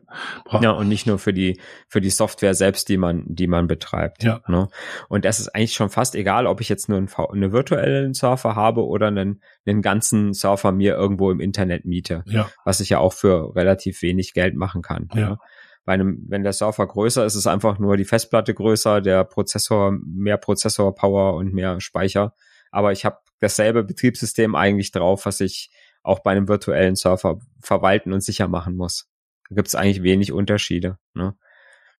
ja, 0.60 0.70
und 0.70 0.88
nicht 0.88 1.06
nur 1.06 1.18
für 1.18 1.32
die 1.32 1.60
für 1.88 2.00
die 2.00 2.10
Software 2.10 2.54
selbst, 2.54 2.88
die 2.88 2.96
man 2.96 3.24
die 3.26 3.46
man 3.46 3.66
betreibt. 3.68 4.22
Ja. 4.24 4.42
Ne? 4.48 4.68
Und 5.08 5.24
das 5.24 5.38
ist 5.38 5.48
eigentlich 5.54 5.74
schon 5.74 5.90
fast 5.90 6.14
egal, 6.14 6.46
ob 6.46 6.60
ich 6.60 6.68
jetzt 6.68 6.88
nur 6.88 6.98
einen, 6.98 7.08
einen 7.08 7.52
virtuellen 7.52 8.14
Surfer 8.14 8.56
habe 8.56 8.84
oder 8.84 9.08
einen 9.08 9.40
einen 9.66 9.82
ganzen 9.82 10.32
Surfer 10.32 10.72
mir 10.72 10.94
irgendwo 10.94 11.30
im 11.30 11.40
Internet 11.40 11.84
miete. 11.84 12.24
Ja. 12.26 12.50
Was 12.64 12.80
ich 12.80 12.88
ja 12.90 12.98
auch 12.98 13.12
für 13.12 13.54
relativ 13.54 14.02
wenig 14.02 14.34
Geld 14.34 14.56
machen 14.56 14.82
kann. 14.82 15.08
Ja. 15.14 15.30
Ne? 15.30 15.38
Bei 15.84 15.94
einem, 15.94 16.24
wenn 16.28 16.42
der 16.42 16.52
Surfer 16.52 16.86
größer 16.86 17.24
ist, 17.24 17.36
ist 17.36 17.46
einfach 17.46 17.78
nur 17.78 17.96
die 17.96 18.04
Festplatte 18.04 18.54
größer, 18.54 19.00
der 19.00 19.24
Prozessor 19.24 19.92
mehr 20.04 20.36
Prozessor-Power 20.36 21.34
und 21.34 21.54
mehr 21.54 21.80
Speicher. 21.80 22.34
Aber 22.70 22.92
ich 22.92 23.04
habe 23.04 23.18
dasselbe 23.40 23.84
Betriebssystem 23.84 24.54
eigentlich 24.54 24.92
drauf, 24.92 25.26
was 25.26 25.40
ich 25.40 25.70
auch 26.02 26.20
bei 26.20 26.32
einem 26.32 26.48
virtuellen 26.48 26.96
Surfer 26.96 27.38
verwalten 27.60 28.12
und 28.12 28.22
sicher 28.22 28.48
machen 28.48 28.76
muss. 28.76 29.08
Da 29.48 29.56
gibt 29.56 29.68
es 29.68 29.74
eigentlich 29.74 30.02
wenig 30.02 30.32
Unterschiede. 30.32 30.98
Ne? 31.14 31.36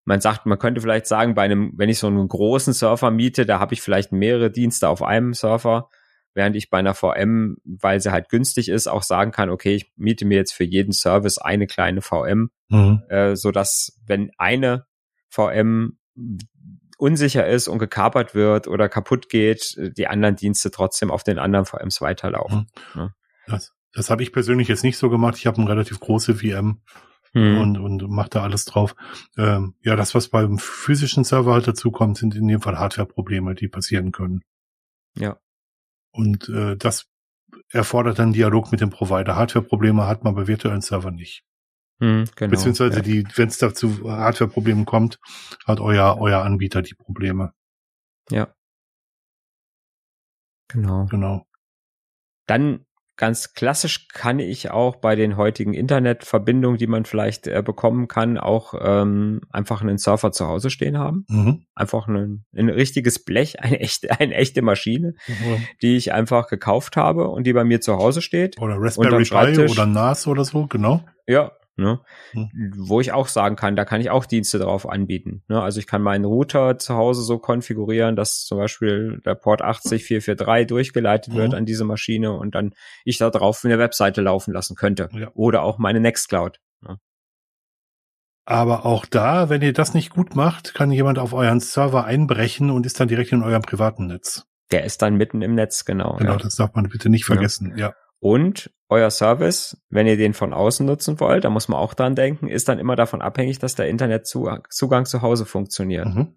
Man 0.05 0.21
sagt, 0.21 0.47
man 0.47 0.59
könnte 0.59 0.81
vielleicht 0.81 1.07
sagen, 1.07 1.35
bei 1.35 1.43
einem, 1.43 1.73
wenn 1.77 1.89
ich 1.89 1.99
so 1.99 2.07
einen 2.07 2.27
großen 2.27 2.73
Surfer 2.73 3.11
miete, 3.11 3.45
da 3.45 3.59
habe 3.61 3.75
ich 3.75 3.83
vielleicht 3.83 4.13
mehrere 4.13 4.51
Dienste 4.51 4.89
auf 4.89 5.03
einem 5.03 5.35
Surfer, 5.35 5.89
während 6.35 6.57
ich 6.57 6.71
bei 6.71 6.79
einer 6.79 6.95
VM, 6.95 7.57
weil 7.65 8.01
sie 8.01 8.13
halt 8.13 8.29
günstig 8.29 8.69
ist, 8.69 8.87
auch 8.87 9.03
sagen 9.03 9.33
kann, 9.33 9.51
okay, 9.51 9.75
ich 9.75 9.93
miete 9.97 10.25
mir 10.25 10.37
jetzt 10.37 10.53
für 10.53 10.65
jeden 10.65 10.93
Service 10.93 11.39
eine 11.39 11.67
kleine 11.67 12.03
VM, 12.03 12.51
mhm. 12.69 13.03
äh, 13.09 13.37
so 13.37 13.51
dass 13.51 13.99
wenn 14.07 14.31
eine 14.39 14.87
VM 15.29 15.99
unsicher 17.01 17.47
ist 17.47 17.69
und 17.69 17.79
gekapert 17.79 18.35
wird 18.35 18.69
oder 18.69 18.89
kaputt 18.89 19.29
geht, 19.29 19.77
die 19.97 20.07
anderen 20.07 20.37
Dienste 20.37 20.71
trotzdem 20.71 21.11
auf 21.11 21.23
den 21.23 21.39
anderen 21.39 21.65
VMs 21.65 22.01
weiterlaufen. 22.01 22.67
Mhm. 22.95 23.01
Ja. 23.01 23.15
Das, 23.47 23.73
das 23.93 24.11
habe 24.11 24.23
ich 24.23 24.33
persönlich 24.33 24.69
jetzt 24.69 24.85
nicht 24.85 24.99
so 24.99 25.11
gemacht. 25.11 25.37
Ich 25.37 25.47
habe 25.47 25.59
eine 25.59 25.69
relativ 25.69 26.01
große 26.01 26.37
VM 26.37 26.83
mhm. 27.33 27.59
und, 27.59 27.79
und 27.79 28.11
mache 28.11 28.31
da 28.31 28.43
alles 28.43 28.65
drauf. 28.65 28.95
Ähm, 29.37 29.75
ja, 29.83 29.97
das, 29.97 30.15
was 30.15 30.29
beim 30.29 30.59
physischen 30.59 31.25
Server 31.25 31.53
halt 31.53 31.67
dazu 31.67 31.91
kommt, 31.91 32.19
sind 32.19 32.35
in 32.35 32.47
dem 32.49 32.61
Fall 32.61 32.79
Hardware-Probleme, 32.79 33.55
die 33.55 33.69
passieren 33.69 34.13
können. 34.13 34.43
Ja. 35.17 35.39
Und 36.13 36.49
äh, 36.49 36.77
das 36.77 37.07
erfordert 37.69 38.19
dann 38.19 38.33
Dialog 38.33 38.71
mit 38.71 38.81
dem 38.81 38.91
Provider. 38.91 39.37
Hardware-Probleme 39.37 40.07
hat 40.07 40.25
man 40.25 40.35
bei 40.35 40.47
virtuellen 40.47 40.83
Servern 40.83 41.15
nicht. 41.15 41.45
Hm, 42.01 42.25
genau, 42.35 42.51
Beziehungsweise 42.51 42.97
ja. 42.97 43.03
die, 43.03 43.27
wenn 43.37 43.49
es 43.49 43.59
da 43.59 43.75
zu 43.75 44.11
Hardware-Problemen 44.11 44.87
kommt, 44.87 45.19
hat 45.67 45.81
euer, 45.81 46.17
euer 46.19 46.43
Anbieter 46.43 46.83
die 46.83 46.95
Probleme. 46.95 47.53
Ja. 48.31 48.55
Genau. 50.69 51.07
Genau. 51.07 51.47
Dann 52.47 52.87
ganz 53.21 53.53
klassisch 53.53 54.09
kann 54.09 54.39
ich 54.39 54.71
auch 54.71 54.97
bei 54.97 55.15
den 55.15 55.37
heutigen 55.37 55.75
Internetverbindungen, 55.75 56.79
die 56.79 56.87
man 56.87 57.05
vielleicht 57.05 57.47
äh, 57.47 57.63
bekommen 57.63 58.09
kann, 58.09 58.39
auch 58.39 58.73
ähm, 58.81 59.43
einfach 59.51 59.83
einen 59.83 59.99
Surfer 59.99 60.33
zu 60.33 60.49
Hause 60.49 60.71
stehen 60.71 60.97
haben. 60.97 61.27
Mhm. 61.29 61.67
Einfach 61.75 62.09
ein, 62.09 62.47
ein 62.57 62.71
richtiges 62.71 63.23
Blech, 63.23 63.61
eine 63.61 63.79
echte, 63.79 64.11
eine 64.19 64.35
echte 64.35 64.63
Maschine, 64.63 65.13
mhm. 65.29 65.67
die 65.83 65.97
ich 65.99 66.15
einfach 66.15 66.49
gekauft 66.49 66.97
habe 66.97 67.29
und 67.29 67.47
die 67.47 67.53
bei 67.53 67.63
mir 67.63 67.83
zu 67.83 67.99
Hause 67.99 68.23
steht. 68.23 68.59
Oder 68.59 68.77
Raspberry 68.79 69.25
Pi 69.25 69.71
oder 69.71 69.85
NAS 69.85 70.27
oder 70.27 70.47
so, 70.47 70.67
genau. 70.67 71.05
Ja, 71.27 71.53
Ne? 71.77 72.01
Hm. 72.33 72.51
Wo 72.77 73.01
ich 73.01 73.13
auch 73.13 73.27
sagen 73.27 73.57
kann, 73.57 73.75
da 73.75 73.85
kann 73.85 74.01
ich 74.01 74.11
auch 74.11 74.27
Dienste 74.27 74.59
drauf 74.59 74.89
anbieten. 74.89 75.43
Ne? 75.49 75.63
Also 75.63 75.81
ich 75.81 75.87
kann 75.87 76.03
meinen 76.03 76.25
Router 76.25 76.79
zu 76.79 76.95
Hause 76.95 77.23
so 77.23 77.39
konfigurieren, 77.39 78.17
dass 78.17 78.45
zum 78.45 78.59
Beispiel 78.59 79.21
der 79.25 79.35
Port 79.35 79.63
80443 79.63 80.67
durchgeleitet 80.67 81.33
mhm. 81.33 81.39
wird 81.39 81.55
an 81.55 81.65
diese 81.65 81.85
Maschine 81.85 82.33
und 82.33 82.55
dann 82.55 82.75
ich 83.05 83.19
da 83.19 83.31
drauf 83.31 83.65
eine 83.65 83.79
Webseite 83.79 84.21
laufen 84.21 84.53
lassen 84.53 84.77
könnte. 84.77 85.09
Ja. 85.13 85.31
Oder 85.35 85.63
auch 85.63 85.79
meine 85.79 86.01
Nextcloud. 86.01 86.59
Ne? 86.83 86.99
Aber 88.45 88.85
auch 88.85 89.07
da, 89.07 89.49
wenn 89.49 89.63
ihr 89.63 89.73
das 89.73 89.95
nicht 89.95 90.11
gut 90.11 90.37
macht, 90.37 90.75
kann 90.75 90.93
jemand 90.93 91.19
auf 91.19 91.33
euren 91.33 91.61
Server 91.61 92.05
einbrechen 92.05 92.71
und 92.71 92.85
ist 92.85 93.01
dann 93.01 93.09
direkt 93.09 93.33
in 93.33 93.43
eurem 93.43 93.63
privaten 93.63 94.07
Netz. 94.07 94.45
Der 94.71 94.85
ist 94.85 95.03
dann 95.03 95.15
mitten 95.15 95.43
im 95.43 95.55
Netz, 95.55 95.85
genau. 95.85 96.17
Genau, 96.17 96.33
ja. 96.33 96.39
das 96.39 96.57
darf 96.57 96.75
man 96.75 96.89
bitte 96.89 97.09
nicht 97.09 97.25
vergessen, 97.25 97.73
ja. 97.77 97.89
ja. 97.89 97.95
Und 98.21 98.71
euer 98.89 99.11
Service, 99.11 99.81
wenn 99.89 100.07
ihr 100.07 100.17
den 100.17 100.35
von 100.35 100.53
außen 100.53 100.85
nutzen 100.85 101.21
wollt, 101.21 101.45
da 101.45 101.51
muss 101.51 101.69
man 101.69 101.79
auch 101.79 101.95
dran 101.95 102.15
denken, 102.15 102.49
ist 102.49 102.69
dann 102.69 102.79
immer 102.79 102.97
davon 102.97 103.23
abhängig, 103.23 103.59
dass 103.59 103.75
der 103.75 103.89
Internetzugang 103.89 105.05
zu 105.05 105.23
Hause 105.23 105.47
funktioniert. 105.47 106.07
Mhm. 106.07 106.35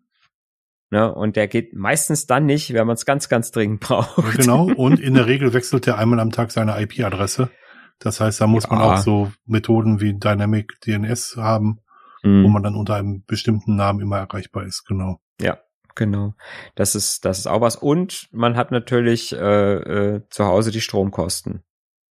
Ne, 0.92 1.12
und 1.12 1.36
der 1.36 1.48
geht 1.48 1.74
meistens 1.74 2.28
dann 2.28 2.46
nicht, 2.46 2.72
wenn 2.74 2.86
man 2.86 2.94
es 2.94 3.06
ganz, 3.06 3.28
ganz 3.28 3.50
dringend 3.50 3.80
braucht. 3.80 4.38
Genau, 4.38 4.66
und 4.76 5.00
in 5.00 5.16
der 5.16 5.26
Regel 5.26 5.52
wechselt 5.52 5.88
er 5.88 5.98
einmal 5.98 6.20
am 6.20 6.30
Tag 6.30 6.52
seine 6.52 6.80
IP-Adresse. 6.80 7.50
Das 7.98 8.20
heißt, 8.20 8.40
da 8.40 8.46
muss 8.46 8.66
ja. 8.66 8.70
man 8.70 8.82
auch 8.82 8.98
so 8.98 9.32
Methoden 9.46 10.02
wie 10.02 10.14
Dynamic 10.14 10.80
DNS 10.82 11.38
haben, 11.38 11.80
mhm. 12.22 12.44
wo 12.44 12.48
man 12.50 12.62
dann 12.62 12.76
unter 12.76 12.94
einem 12.94 13.24
bestimmten 13.26 13.76
Namen 13.76 14.02
immer 14.02 14.20
erreichbar 14.20 14.66
ist, 14.66 14.86
genau. 14.86 15.20
Ja, 15.42 15.58
genau. 15.96 16.36
Das 16.76 16.94
ist, 16.94 17.26
das 17.26 17.40
ist 17.40 17.48
auch 17.48 17.62
was. 17.62 17.76
Und 17.76 18.28
man 18.32 18.56
hat 18.56 18.70
natürlich 18.70 19.34
äh, 19.34 19.74
äh, 20.18 20.22
zu 20.30 20.46
Hause 20.46 20.70
die 20.70 20.82
Stromkosten. 20.82 21.64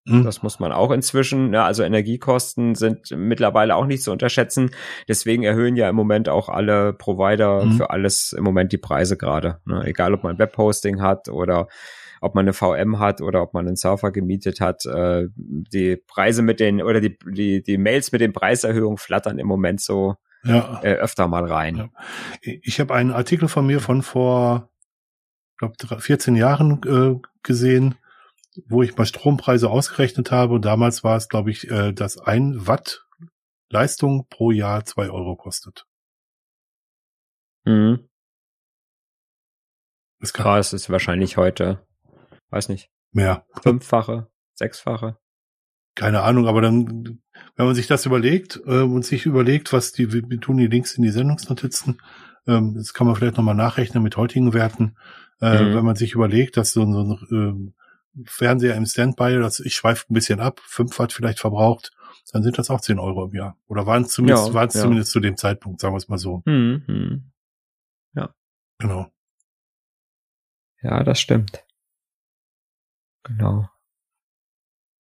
Mhm. 0.05 0.24
Das 0.24 0.42
muss 0.42 0.59
man 0.59 0.72
auch 0.72 0.90
inzwischen, 0.90 1.53
ja, 1.55 1.64
also 1.64 1.82
Energiekosten 1.82 2.74
sind 2.74 3.11
mittlerweile 3.16 3.76
auch 3.76 3.86
nicht 3.86 4.03
zu 4.03 4.11
unterschätzen. 4.11 4.70
Deswegen 5.09 5.44
erhöhen 5.44 5.76
ja 5.76 5.88
im 5.88 5.96
Moment 5.96 6.28
auch 6.28 6.48
alle 6.48 6.92
Provider 6.92 7.64
mhm. 7.64 7.72
für 7.72 7.90
alles 7.90 8.32
im 8.32 8.42
Moment 8.42 8.72
die 8.72 8.78
Preise 8.78 9.16
gerade. 9.16 9.61
Ne? 9.64 9.82
Egal, 9.84 10.14
ob 10.14 10.24
man 10.24 10.38
Webhosting 10.38 11.00
hat 11.00 11.28
oder 11.28 11.68
ob 12.20 12.34
man 12.34 12.44
eine 12.44 12.53
VM 12.53 13.00
hat 13.00 13.20
oder 13.20 13.42
ob 13.42 13.53
man 13.53 13.66
einen 13.66 13.76
Server 13.76 14.12
gemietet 14.12 14.61
hat. 14.61 14.86
Äh, 14.86 15.26
die 15.36 15.96
Preise 15.96 16.42
mit 16.42 16.61
den 16.61 16.80
oder 16.80 17.00
die, 17.00 17.18
die, 17.26 17.62
die 17.62 17.78
Mails 17.78 18.12
mit 18.12 18.20
den 18.20 18.32
Preiserhöhungen 18.32 18.96
flattern 18.96 19.38
im 19.38 19.46
Moment 19.48 19.80
so 19.80 20.14
ja. 20.44 20.80
äh, 20.82 20.94
öfter 20.94 21.26
mal 21.26 21.44
rein. 21.44 21.76
Ja. 21.76 21.88
Ich 22.62 22.80
habe 22.80 22.94
einen 22.94 23.11
Artikel 23.11 23.48
von 23.48 23.66
mir 23.66 23.80
von 23.80 24.03
vor, 24.03 24.70
glaube 25.59 25.74
14 25.98 26.36
Jahren 26.36 26.80
äh, 26.86 27.20
gesehen, 27.42 27.96
wo 28.66 28.82
ich 28.82 28.96
mal 28.96 29.07
Strompreise 29.07 29.70
ausgerechnet 29.70 30.30
habe. 30.30 30.55
Und 30.55 30.64
damals 30.64 31.05
war 31.05 31.16
es, 31.16 31.28
glaube 31.28 31.50
ich, 31.50 31.70
äh, 31.70 31.92
dass 31.92 32.18
ein 32.18 32.66
Watt 32.66 33.07
Leistung 33.70 34.26
pro 34.28 34.50
Jahr 34.50 34.84
zwei 34.84 35.11
Euro 35.11 35.36
kostet. 35.36 35.86
Mhm. 37.64 38.09
Das 40.20 40.32
kann 40.32 40.44
Krass, 40.44 40.72
ist 40.72 40.90
wahrscheinlich 40.90 41.36
heute 41.36 41.84
weiß 42.53 42.68
nicht. 42.68 42.90
Mehr. 43.12 43.44
Fünffache, 43.62 44.28
sechsfache. 44.55 45.16
Keine 45.94 46.22
Ahnung, 46.22 46.46
aber 46.46 46.62
dann, 46.62 47.20
wenn 47.57 47.66
man 47.66 47.74
sich 47.74 47.86
das 47.86 48.07
überlegt 48.07 48.61
äh, 48.64 48.80
und 48.80 49.05
sich 49.05 49.26
überlegt, 49.26 49.72
was 49.72 49.92
die, 49.92 50.12
wir 50.12 50.40
tun 50.40 50.57
die 50.57 50.68
Links 50.68 50.94
in 50.94 51.03
die 51.03 51.11
Sendungsnotizen, 51.11 52.00
ähm, 52.46 52.74
das 52.76 52.94
kann 52.94 53.07
man 53.07 53.16
vielleicht 53.16 53.36
nochmal 53.36 53.55
nachrechnen 53.55 54.03
mit 54.03 54.16
heutigen 54.16 54.55
Werten, 54.55 54.96
äh, 55.40 55.62
mhm. 55.62 55.74
wenn 55.74 55.84
man 55.84 55.96
sich 55.96 56.14
überlegt, 56.14 56.57
dass 56.57 56.72
so, 56.72 56.90
so 56.90 57.03
ein 57.03 57.72
äh, 57.74 57.82
Fernseher 58.24 58.74
im 58.76 58.86
Standby, 58.86 59.38
das, 59.38 59.60
ich 59.60 59.74
schweife 59.74 60.06
ein 60.10 60.14
bisschen 60.14 60.40
ab, 60.40 60.60
fünf 60.64 60.98
Watt 60.98 61.12
vielleicht 61.12 61.40
verbraucht, 61.40 61.92
dann 62.32 62.42
sind 62.42 62.58
das 62.58 62.70
auch 62.70 62.80
zehn 62.80 62.98
Euro 62.98 63.26
im 63.26 63.34
Jahr. 63.34 63.56
Oder 63.66 63.86
waren 63.86 64.02
es 64.02 64.08
zumindest, 64.08 64.48
ja, 64.48 64.54
waren 64.54 64.68
es 64.68 64.74
ja. 64.74 64.82
zumindest 64.82 65.12
zu 65.12 65.20
dem 65.20 65.36
Zeitpunkt, 65.36 65.80
sagen 65.80 65.94
wir 65.94 65.98
es 65.98 66.08
mal 66.08 66.18
so. 66.18 66.42
Mhm. 66.46 67.30
Ja. 68.14 68.34
Genau. 68.78 69.10
Ja, 70.82 71.02
das 71.04 71.20
stimmt. 71.20 71.64
Genau. 73.24 73.68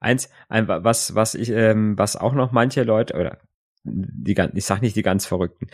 Eins, 0.00 0.30
ein, 0.48 0.68
was, 0.68 1.14
was 1.14 1.34
ich, 1.34 1.50
ähm, 1.50 1.96
was 1.96 2.16
auch 2.16 2.34
noch 2.34 2.52
manche 2.52 2.82
Leute, 2.82 3.14
oder 3.14 3.38
die 3.84 4.34
ganz, 4.34 4.52
ich 4.54 4.64
sag 4.64 4.82
nicht 4.82 4.96
die 4.96 5.02
ganz 5.02 5.26
Verrückten. 5.26 5.68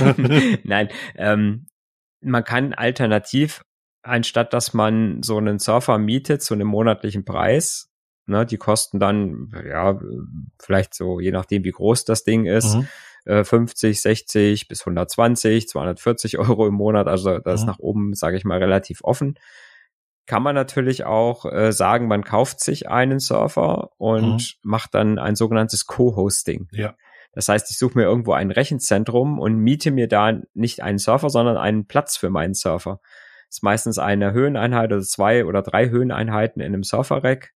Nein, 0.64 0.88
ähm, 1.16 1.66
man 2.20 2.44
kann 2.44 2.72
alternativ, 2.72 3.64
anstatt 4.04 4.52
dass 4.52 4.74
man 4.74 5.22
so 5.22 5.36
einen 5.36 5.58
Surfer 5.58 5.98
mietet 5.98 6.42
zu 6.42 6.54
einem 6.54 6.68
monatlichen 6.68 7.24
Preis, 7.24 7.90
ne, 8.26 8.46
die 8.46 8.56
kosten 8.56 9.00
dann, 9.00 9.52
ja, 9.68 9.98
vielleicht 10.60 10.94
so, 10.94 11.20
je 11.20 11.32
nachdem 11.32 11.64
wie 11.64 11.72
groß 11.72 12.04
das 12.04 12.24
Ding 12.24 12.46
ist, 12.46 12.76
mhm. 12.76 12.88
äh, 13.24 13.44
50, 13.44 14.00
60 14.00 14.68
bis 14.68 14.82
120, 14.82 15.68
240 15.68 16.38
Euro 16.38 16.66
im 16.66 16.74
Monat, 16.74 17.08
also 17.08 17.38
das 17.38 17.44
mhm. 17.44 17.54
ist 17.54 17.66
nach 17.66 17.78
oben, 17.78 18.14
sage 18.14 18.36
ich 18.36 18.44
mal, 18.44 18.58
relativ 18.58 19.02
offen 19.02 19.36
kann 20.26 20.42
man 20.42 20.54
natürlich 20.54 21.04
auch 21.04 21.44
äh, 21.44 21.72
sagen, 21.72 22.08
man 22.08 22.24
kauft 22.24 22.60
sich 22.60 22.88
einen 22.88 23.20
Surfer 23.20 23.90
und 23.98 24.36
mhm. 24.36 24.40
macht 24.62 24.94
dann 24.94 25.18
ein 25.18 25.36
sogenanntes 25.36 25.86
Co-Hosting. 25.86 26.68
Ja. 26.72 26.94
Das 27.32 27.48
heißt, 27.48 27.70
ich 27.70 27.78
suche 27.78 27.98
mir 27.98 28.04
irgendwo 28.04 28.32
ein 28.32 28.50
Rechenzentrum 28.50 29.38
und 29.38 29.56
miete 29.56 29.90
mir 29.90 30.08
da 30.08 30.40
nicht 30.54 30.82
einen 30.82 30.98
Surfer, 30.98 31.30
sondern 31.30 31.56
einen 31.56 31.86
Platz 31.86 32.16
für 32.16 32.30
meinen 32.30 32.54
Surfer. 32.54 33.00
Ist 33.54 33.62
meistens 33.62 34.00
eine 34.00 34.32
Höheneinheit 34.32 34.90
oder 34.90 35.00
zwei 35.00 35.44
oder 35.44 35.62
drei 35.62 35.88
Höheneinheiten 35.88 36.60
in 36.60 36.74
einem 36.74 36.82
Surfer-Rack, 36.82 37.52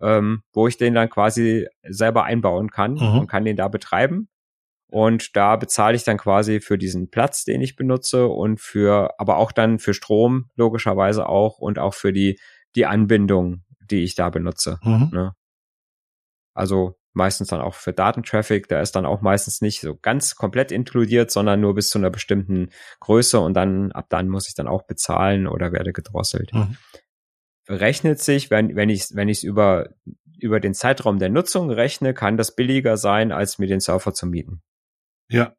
ähm, 0.00 0.42
wo 0.52 0.66
ich 0.66 0.78
den 0.78 0.94
dann 0.94 1.08
quasi 1.08 1.68
selber 1.88 2.24
einbauen 2.24 2.70
kann 2.70 2.94
mhm. 2.94 3.20
und 3.20 3.26
kann 3.28 3.44
den 3.44 3.56
da 3.56 3.68
betreiben. 3.68 4.28
Und 4.88 5.36
da 5.36 5.54
bezahle 5.54 5.94
ich 5.94 6.02
dann 6.02 6.18
quasi 6.18 6.60
für 6.60 6.76
diesen 6.76 7.08
Platz, 7.08 7.44
den 7.44 7.62
ich 7.62 7.76
benutze 7.76 8.26
und 8.26 8.60
für, 8.60 9.14
aber 9.20 9.36
auch 9.36 9.52
dann 9.52 9.78
für 9.78 9.94
Strom 9.94 10.50
logischerweise 10.56 11.28
auch 11.28 11.58
und 11.58 11.78
auch 11.78 11.94
für 11.94 12.12
die, 12.12 12.40
die 12.74 12.86
Anbindung, 12.86 13.62
die 13.92 14.02
ich 14.02 14.16
da 14.16 14.28
benutze. 14.28 14.80
Mhm. 14.82 15.10
Ne? 15.12 15.36
Also 16.52 16.98
meistens 17.14 17.48
dann 17.48 17.60
auch 17.60 17.74
für 17.74 17.92
Datentraffic, 17.92 18.68
da 18.68 18.80
ist 18.80 18.96
dann 18.96 19.06
auch 19.06 19.20
meistens 19.20 19.60
nicht 19.60 19.80
so 19.80 19.96
ganz 19.96 20.34
komplett 20.34 20.72
inkludiert, 20.72 21.30
sondern 21.30 21.60
nur 21.60 21.74
bis 21.74 21.88
zu 21.88 21.98
einer 21.98 22.10
bestimmten 22.10 22.70
Größe 23.00 23.40
und 23.40 23.54
dann, 23.54 23.92
ab 23.92 24.06
dann 24.08 24.28
muss 24.28 24.48
ich 24.48 24.54
dann 24.54 24.68
auch 24.68 24.82
bezahlen 24.82 25.46
oder 25.46 25.72
werde 25.72 25.92
gedrosselt. 25.92 26.52
Mhm. 26.52 26.76
Rechnet 27.68 28.20
sich, 28.20 28.50
wenn, 28.50 28.74
wenn 28.74 28.88
ich 28.88 29.08
wenn 29.14 29.28
ich 29.28 29.38
es 29.38 29.42
über, 29.44 29.90
über 30.38 30.58
den 30.58 30.74
Zeitraum 30.74 31.18
der 31.18 31.28
Nutzung 31.28 31.70
rechne, 31.70 32.14
kann 32.14 32.36
das 32.36 32.54
billiger 32.54 32.96
sein, 32.96 33.30
als 33.30 33.58
mir 33.58 33.68
den 33.68 33.80
Surfer 33.80 34.12
zu 34.12 34.26
mieten. 34.26 34.62
Ja. 35.28 35.54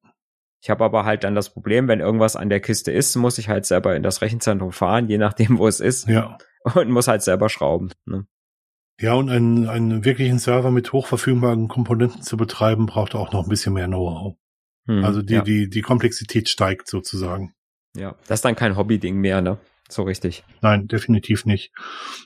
Ich 0.62 0.70
habe 0.70 0.84
aber 0.84 1.04
halt 1.04 1.24
dann 1.24 1.36
das 1.36 1.50
Problem, 1.50 1.88
wenn 1.88 2.00
irgendwas 2.00 2.36
an 2.36 2.50
der 2.50 2.62
Kiste 2.62 2.92
ist, 2.92 3.16
muss 3.16 3.38
ich 3.38 3.50
halt 3.50 3.66
selber 3.66 3.96
in 3.96 4.04
das 4.04 4.22
Rechenzentrum 4.22 4.72
fahren, 4.72 5.10
je 5.10 5.18
nachdem, 5.18 5.58
wo 5.58 5.68
es 5.68 5.80
ist. 5.80 6.08
Ja. 6.08 6.38
Und 6.74 6.90
muss 6.90 7.10
halt 7.10 7.22
selber 7.22 7.50
schrauben. 7.50 7.92
Ne? 8.06 8.26
Ja, 9.00 9.14
und 9.16 9.30
einen, 9.30 9.68
einen 9.68 10.06
wirklichen 10.06 10.40
Server 10.40 10.72
mit 10.72 10.94
hochverfügbaren 10.94 11.68
Komponenten 11.68 12.22
zu 12.22 12.38
betreiben, 12.38 12.86
braucht 12.86 13.16
auch 13.16 13.32
noch 13.32 13.44
ein 13.44 13.50
bisschen 13.50 13.74
mehr 13.74 13.88
Know-how. 13.88 14.36
Hm, 14.86 15.04
also 15.04 15.22
die, 15.22 15.34
ja. 15.34 15.42
die, 15.42 15.70
die 15.70 15.82
Komplexität 15.82 16.50
steigt 16.50 16.88
sozusagen. 16.88 17.54
Ja, 17.96 18.16
das 18.28 18.40
ist 18.40 18.46
dann 18.46 18.56
kein 18.56 18.78
Hobby-Ding 18.78 19.18
mehr, 19.18 19.42
ne? 19.42 19.60
So 19.90 20.04
richtig. 20.04 20.44
Nein, 20.62 20.88
definitiv 20.88 21.46
nicht. 21.46 21.72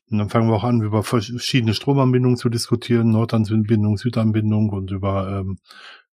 Und 0.09 0.19
dann 0.19 0.29
fangen 0.29 0.49
wir 0.49 0.55
auch 0.55 0.63
an, 0.63 0.81
über 0.81 1.03
verschiedene 1.03 1.73
Stromanbindungen 1.73 2.37
zu 2.37 2.49
diskutieren, 2.49 3.11
Nordanbindung, 3.11 3.97
Südanbindung 3.97 4.69
und 4.69 4.91
über 4.91 5.39
ähm, 5.39 5.57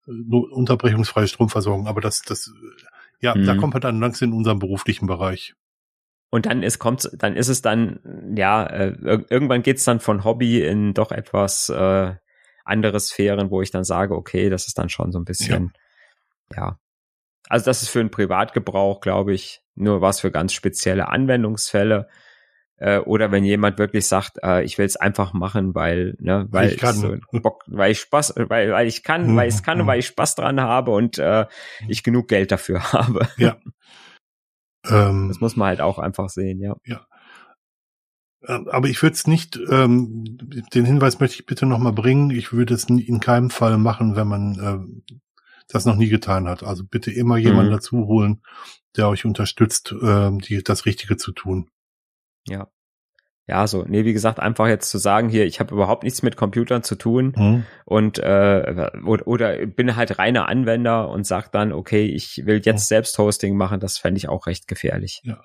unterbrechungsfreie 0.07 1.29
Stromversorgung, 1.29 1.87
aber 1.87 2.01
das, 2.01 2.23
das, 2.23 2.53
ja, 3.21 3.35
mhm. 3.35 3.47
da 3.47 3.57
kommt 3.57 3.75
man 3.75 3.81
dann 3.81 4.01
langsam 4.01 4.31
in 4.31 4.35
unserem 4.35 4.59
beruflichen 4.59 5.07
Bereich. 5.07 5.55
Und 6.35 6.47
dann 6.47 6.65
ist, 6.65 6.81
kommt, 6.81 7.09
dann 7.13 7.37
ist 7.37 7.47
es 7.47 7.63
dann, 7.63 8.01
ja, 8.37 8.67
äh, 8.67 8.97
irgendwann 9.31 9.63
geht's 9.63 9.85
dann 9.85 10.01
von 10.01 10.25
Hobby 10.25 10.65
in 10.65 10.93
doch 10.93 11.13
etwas 11.13 11.69
äh, 11.69 12.13
andere 12.65 12.99
Sphären, 12.99 13.53
wo 13.53 13.63
ich 13.63 13.71
dann 13.71 13.85
sage, 13.85 14.17
okay, 14.17 14.51
das 14.51 14.67
ist 14.67 14.77
dann 14.77 14.89
schon 14.89 15.13
so 15.13 15.21
ein 15.21 15.25
bisschen, 15.25 15.75
ja. 16.51 16.57
ja. 16.57 16.79
Also 17.49 17.67
das 17.67 17.83
ist 17.83 17.91
für 17.91 18.01
einen 18.01 18.11
Privatgebrauch, 18.11 19.01
glaube 19.01 19.33
ich, 19.33 19.63
nur 19.77 20.01
was 20.01 20.19
für 20.19 20.33
ganz 20.33 20.53
spezielle 20.55 21.07
Anwendungsfälle. 21.07 22.09
Äh, 22.79 22.99
oder 22.99 23.31
wenn 23.31 23.45
jemand 23.45 23.79
wirklich 23.79 24.09
sagt, 24.09 24.39
äh, 24.43 24.65
ich 24.65 24.77
will 24.77 24.87
es 24.87 24.97
einfach 24.97 25.35
machen, 25.35 25.77
weil, 25.77 26.17
ne, 26.19 26.49
weil 26.51 26.73
ich, 26.73 26.79
kann. 26.79 26.97
So 26.97 27.17
Bock, 27.43 27.63
weil 27.69 27.93
ich 27.93 28.01
Spaß, 28.01 28.35
weil, 28.49 28.73
weil 28.73 28.89
ich 28.89 29.05
kann, 29.05 29.37
weil 29.37 29.47
ich 29.47 29.55
es 29.55 29.63
kann 29.63 29.81
und 29.81 29.87
weil 29.87 30.01
ich 30.01 30.09
Spaß 30.09 30.35
dran 30.35 30.61
habe 30.61 30.91
und 30.91 31.17
äh, 31.17 31.47
ich 31.87 32.03
genug 32.03 32.27
Geld 32.27 32.51
dafür 32.51 32.83
habe. 32.93 33.29
Ja. 33.37 33.57
Ähm, 34.89 35.29
das 35.29 35.41
muss 35.41 35.57
man 35.57 35.69
halt 35.69 35.81
auch 35.81 35.99
einfach 35.99 36.29
sehen, 36.29 36.61
ja. 36.61 36.77
Ja. 36.85 37.07
Ähm, 38.47 38.69
aber 38.69 38.89
ich 38.89 39.03
würde 39.03 39.15
es 39.15 39.27
nicht, 39.27 39.59
ähm, 39.71 40.39
den 40.75 40.85
Hinweis 40.85 41.21
möchte 41.21 41.37
ich 41.37 41.47
bitte 41.47 41.67
nochmal 41.67 41.93
bringen, 41.93 42.31
ich 42.31 42.53
würde 42.53 42.75
es 42.75 42.85
in 42.85 43.21
keinem 43.21 43.51
Fall 43.51 43.79
machen, 43.79 44.17
wenn 44.17 44.29
man 44.29 44.59
äh, 44.59 45.15
das 45.69 45.87
noch 45.87 45.97
nie 45.97 46.09
getan 46.09 46.49
hat. 46.49 46.63
Also 46.63 46.85
bitte 46.85 47.11
immer 47.11 47.37
jemanden 47.37 47.71
mhm. 47.71 47.77
dazu 47.77 48.07
holen, 48.07 48.43
der 48.97 49.09
euch 49.09 49.25
unterstützt, 49.25 49.93
äh, 49.93 50.31
die, 50.39 50.63
das 50.63 50.87
Richtige 50.87 51.17
zu 51.17 51.33
tun. 51.33 51.71
Ja. 52.47 52.69
Ja, 53.47 53.67
so, 53.67 53.85
nee, 53.87 54.07
wie 54.07 54.15
gesagt, 54.15 54.41
einfach 54.41 54.69
jetzt 54.69 54.89
zu 54.89 54.97
sagen, 54.97 55.29
hier, 55.29 55.45
ich 55.45 55.61
habe 55.61 55.75
überhaupt 55.75 56.03
nichts 56.03 56.23
mit 56.23 56.37
Computern 56.37 56.83
zu 56.83 56.95
tun 56.95 57.35
mhm. 57.37 57.65
und 57.85 58.19
äh, 58.19 58.91
oder, 59.05 59.27
oder 59.27 59.67
bin 59.67 59.97
halt 59.97 60.19
reiner 60.19 60.49
Anwender 60.49 61.11
und 61.11 61.27
sag 61.27 61.51
dann, 61.53 61.73
okay, 61.73 62.07
ich 62.07 62.47
will 62.47 62.63
jetzt 62.65 62.85
mhm. 62.85 62.89
selbst 62.89 63.19
Hosting 63.19 63.57
machen, 63.57 63.81
das 63.81 63.99
fände 63.99 64.17
ich 64.17 64.29
auch 64.31 64.47
recht 64.47 64.67
gefährlich. 64.67 65.21
Ja. 65.25 65.43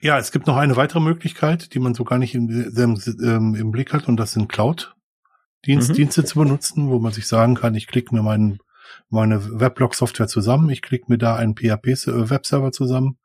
Ja, 0.00 0.16
es 0.16 0.30
gibt 0.30 0.46
noch 0.46 0.56
eine 0.56 0.76
weitere 0.76 1.00
Möglichkeit, 1.00 1.74
die 1.74 1.80
man 1.80 1.92
so 1.92 2.04
gar 2.04 2.18
nicht 2.18 2.32
im, 2.32 2.48
ähm, 2.48 3.56
im 3.56 3.72
Blick 3.72 3.92
hat, 3.92 4.06
und 4.06 4.16
das 4.16 4.30
sind 4.30 4.48
Cloud-Dienste 4.48 6.00
mhm. 6.00 6.10
zu 6.24 6.38
benutzen, 6.38 6.88
wo 6.88 7.00
man 7.00 7.12
sich 7.12 7.26
sagen 7.26 7.56
kann, 7.56 7.74
ich 7.74 7.88
klicke 7.88 8.14
mir 8.14 8.22
meinen 8.22 8.60
meine 9.10 9.60
Weblog-Software 9.60 10.28
zusammen. 10.28 10.70
Ich 10.70 10.82
klicke 10.82 11.06
mir 11.08 11.18
da 11.18 11.36
einen 11.36 11.54
PHP-Webserver 11.54 12.72
zusammen, 12.72 13.18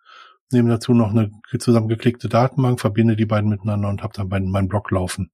nehme 0.54 0.70
dazu 0.70 0.94
noch 0.94 1.12
eine 1.12 1.32
zusammengeklickte 1.58 2.30
Datenbank, 2.30 2.80
verbinde 2.80 3.16
die 3.16 3.26
beiden 3.26 3.50
miteinander 3.50 3.90
und 3.90 4.04
habe 4.04 4.14
dann 4.14 4.28
meinen, 4.30 4.50
meinen 4.50 4.68
Blog 4.68 4.92
laufen. 4.92 5.32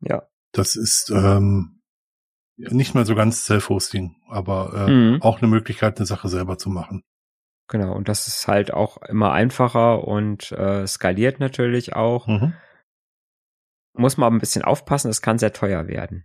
Ja. 0.00 0.22
Das 0.52 0.76
ist 0.76 1.10
ähm, 1.14 1.80
nicht 2.56 2.94
mal 2.94 3.06
so 3.06 3.14
ganz 3.14 3.44
Self-Hosting, 3.44 4.16
aber 4.28 4.86
äh, 4.88 4.90
mhm. 4.90 5.22
auch 5.22 5.40
eine 5.40 5.48
Möglichkeit, 5.48 5.98
eine 5.98 6.06
Sache 6.06 6.28
selber 6.28 6.58
zu 6.58 6.70
machen. 6.70 7.02
Genau, 7.68 7.94
und 7.94 8.08
das 8.08 8.26
ist 8.26 8.48
halt 8.48 8.72
auch 8.72 8.96
immer 9.02 9.32
einfacher 9.32 10.06
und 10.06 10.50
äh, 10.52 10.86
skaliert 10.86 11.38
natürlich 11.38 11.94
auch. 11.94 12.26
Mhm. 12.26 12.54
Muss 13.94 14.16
man 14.16 14.26
aber 14.26 14.36
ein 14.36 14.40
bisschen 14.40 14.62
aufpassen, 14.62 15.08
es 15.08 15.22
kann 15.22 15.38
sehr 15.38 15.52
teuer 15.52 15.86
werden. 15.86 16.24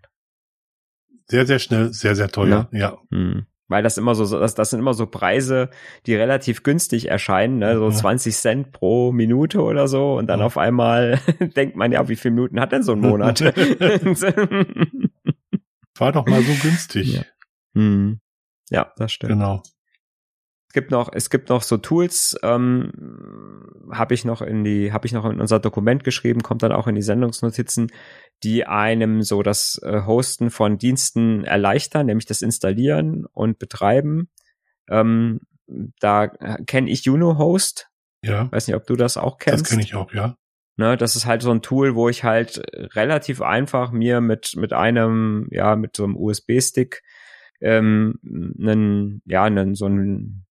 Sehr, 1.28 1.45
sehr 1.45 1.60
schnell, 1.60 1.93
sehr, 1.93 2.16
sehr 2.16 2.30
teuer, 2.30 2.68
ja. 2.72 2.80
ja. 2.80 2.97
Mhm. 3.10 3.45
Weil 3.68 3.82
das 3.84 3.97
immer 3.97 4.13
so, 4.13 4.39
das, 4.39 4.53
das 4.55 4.70
sind 4.70 4.80
immer 4.80 4.93
so 4.93 5.07
Preise, 5.07 5.70
die 6.05 6.16
relativ 6.16 6.61
günstig 6.63 7.09
erscheinen, 7.09 7.57
ne? 7.59 7.76
so 7.78 7.89
ja. 7.89 7.95
20 7.95 8.36
Cent 8.36 8.72
pro 8.72 9.11
Minute 9.11 9.61
oder 9.61 9.88
so. 9.88 10.16
Und 10.16 10.28
dann 10.28 10.39
ja. 10.39 10.45
auf 10.45 10.57
einmal 10.57 11.20
denkt 11.55 11.76
man 11.76 11.91
ja, 11.91 12.07
wie 12.07 12.16
viele 12.16 12.36
Minuten 12.36 12.59
hat 12.59 12.72
denn 12.72 12.84
so 12.84 12.91
ein 12.91 12.99
Monat? 12.99 13.41
War 15.97 16.11
doch 16.11 16.28
mal 16.28 16.41
so 16.41 16.53
günstig. 16.61 17.16
Ja, 17.16 17.24
hm. 17.74 18.20
ja 18.70 18.91
das 18.97 19.11
stimmt. 19.11 19.34
Genau 19.34 19.63
gibt 20.76 20.91
noch, 20.91 21.09
es 21.11 21.32
gibt 21.32 21.49
noch 21.49 21.63
so 21.63 21.78
Tools, 21.78 22.38
ähm, 22.43 22.91
habe 23.91 24.13
ich 24.13 24.26
noch 24.26 24.43
in 24.43 24.63
die, 24.63 24.93
habe 24.93 25.07
ich 25.07 25.13
noch 25.13 25.26
in 25.26 25.41
unser 25.41 25.59
Dokument 25.59 26.03
geschrieben, 26.03 26.43
kommt 26.43 26.61
dann 26.61 26.71
auch 26.71 26.86
in 26.86 26.93
die 26.93 27.01
Sendungsnotizen, 27.01 27.91
die 28.43 28.67
einem 28.67 29.23
so 29.23 29.41
das 29.41 29.82
äh, 29.84 30.03
Hosten 30.05 30.51
von 30.51 30.78
Diensten 30.78 31.43
erleichtern, 31.45 32.05
nämlich 32.05 32.28
das 32.28 32.43
Installieren 32.43 33.26
und 33.32 33.57
Betreiben. 33.57 34.30
Ähm, 34.88 35.39
da 35.99 36.28
kenne 36.28 36.91
ich 36.91 37.05
Juno 37.05 37.39
Host. 37.39 37.88
Ja. 38.21 38.51
Weiß 38.51 38.67
nicht, 38.67 38.76
ob 38.76 38.86
du 38.86 38.95
das 38.95 39.17
auch 39.17 39.39
kennst. 39.39 39.63
Das 39.63 39.69
kenne 39.69 39.82
ich 39.82 39.95
auch, 39.95 40.13
ja. 40.13 40.36
Ne, 40.78 40.97
das 40.97 41.15
ist 41.15 41.26
halt 41.26 41.41
so 41.41 41.51
ein 41.51 41.61
Tool, 41.61 41.95
wo 41.95 42.09
ich 42.09 42.26
halt 42.26 42.61
relativ 42.95 43.41
einfach 43.41 43.91
mir 43.91 44.19
mit 44.19 44.55
mit 44.57 44.73
einem 44.73 45.47
ja 45.49 45.78
mit 45.78 45.95
so 45.95 46.03
einem 46.03 46.17
USB-Stick 46.17 47.01
ähm, 47.61 48.19
einen 48.23 49.21
ja 49.26 49.45
einen 49.45 49.73
so 49.73 49.86
einen 49.86 50.45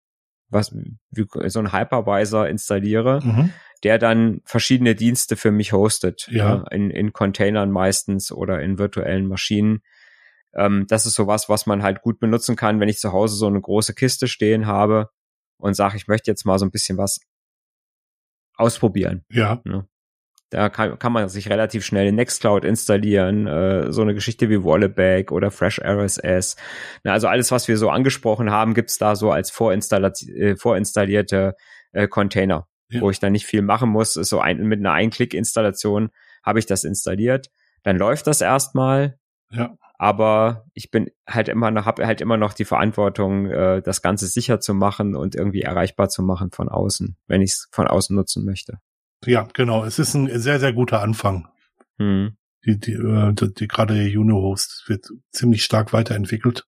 was 0.55 0.75
wie, 0.75 1.27
so 1.49 1.59
ein 1.59 1.73
Hypervisor 1.73 2.49
installiere, 2.49 3.21
mhm. 3.23 3.51
der 3.83 3.99
dann 3.99 4.41
verschiedene 4.45 4.95
Dienste 4.95 5.37
für 5.37 5.51
mich 5.51 5.73
hostet. 5.73 6.29
Ja. 6.31 6.65
In, 6.71 6.91
in 6.91 7.13
Containern 7.13 7.71
meistens 7.71 8.33
oder 8.33 8.63
in 8.63 8.79
virtuellen 8.79 9.27
Maschinen. 9.27 9.83
Ähm, 10.55 10.87
das 10.89 11.05
ist 11.05 11.15
sowas, 11.15 11.49
was 11.49 11.67
man 11.67 11.83
halt 11.83 12.01
gut 12.01 12.21
benutzen 12.21 12.57
kann, 12.57 12.81
wenn 12.81 12.89
ich 12.89 12.99
zu 12.99 13.13
Hause 13.13 13.37
so 13.37 13.47
eine 13.47 13.61
große 13.61 13.95
Kiste 13.95 14.29
stehen 14.29 14.67
habe 14.67 15.11
und 15.59 15.75
sage, 15.75 15.97
ich 15.97 16.07
möchte 16.07 16.31
jetzt 16.31 16.47
mal 16.47 16.59
so 16.59 16.65
ein 16.65 16.71
bisschen 16.71 16.97
was 16.97 17.21
ausprobieren. 18.57 19.25
Ja. 19.31 19.61
Ne? 19.65 19.87
Da 20.55 20.69
kann, 20.69 21.01
kann 21.01 21.13
man 21.13 21.29
sich 21.29 21.51
relativ 21.51 21.85
schnell 21.85 22.07
in 22.07 22.15
Nextcloud 22.15 22.65
installieren, 22.65 23.49
äh, 23.49 23.91
so 23.93 24.03
eine 24.03 24.15
Geschichte 24.15 24.49
wie 24.51 24.63
Walletback 24.63 25.33
oder 25.33 25.51
Fresh 25.51 25.81
RSS. 25.81 26.55
Na, 27.03 27.13
also 27.13 27.27
alles, 27.27 27.51
was 27.51 27.67
wir 27.67 27.77
so 27.77 27.91
angesprochen 27.91 28.53
haben, 28.53 28.73
gibt's 28.73 28.97
da 28.97 29.17
so 29.17 29.33
als 29.33 29.51
äh, 29.51 30.55
vorinstallierte 30.55 31.57
äh, 31.91 32.07
Container, 32.07 32.69
ja. 32.89 33.01
wo 33.01 33.11
ich 33.11 33.19
dann 33.19 33.33
nicht 33.33 33.47
viel 33.47 33.63
machen 33.63 33.91
muss. 33.91 34.15
Ist 34.15 34.29
so 34.29 34.39
ein, 34.39 34.59
mit 34.59 34.79
einer 34.79 34.93
Einklick-Installation 34.93 36.11
habe 36.45 36.61
ich 36.61 36.67
das 36.67 36.85
installiert. 36.85 37.51
Dann 37.83 37.99
läuft 37.99 38.29
das 38.29 38.41
erstmal. 38.41 39.19
Ja. 39.51 39.77
Aber 39.99 40.67
ich 40.73 40.93
bin 40.93 41.11
halt 41.29 41.49
immer 41.49 41.73
noch, 41.73 41.85
habe 41.85 42.07
halt 42.07 42.21
immer 42.21 42.37
noch 42.37 42.53
die 42.53 42.65
Verantwortung, 42.65 43.47
äh, 43.47 43.83
das 43.83 44.03
Ganze 44.03 44.29
sicher 44.29 44.61
zu 44.61 44.73
machen 44.73 45.17
und 45.17 45.35
irgendwie 45.35 45.63
erreichbar 45.63 46.09
zu 46.09 46.23
machen 46.23 46.53
von 46.53 46.69
außen, 46.69 47.17
wenn 47.27 47.43
ich 47.43 47.51
es 47.51 47.69
von 47.73 47.89
außen 47.89 48.15
nutzen 48.15 48.45
möchte. 48.45 48.79
Ja, 49.27 49.49
genau. 49.53 49.85
Es 49.85 49.99
ist 49.99 50.15
ein 50.15 50.39
sehr, 50.39 50.61
sehr 50.61 50.73
guter 50.73 51.03
Anfang. 51.03 51.49
Hm. 51.99 52.37
Die, 52.65 52.79
die, 52.79 52.93
äh, 52.93 53.33
die, 53.35 53.53
die 53.53 53.69
gerade 53.69 53.95
der 53.95 54.09
Juno-Host 54.09 54.85
wird 54.87 55.07
ziemlich 55.31 55.65
stark 55.65 55.93
weiterentwickelt 55.93 56.67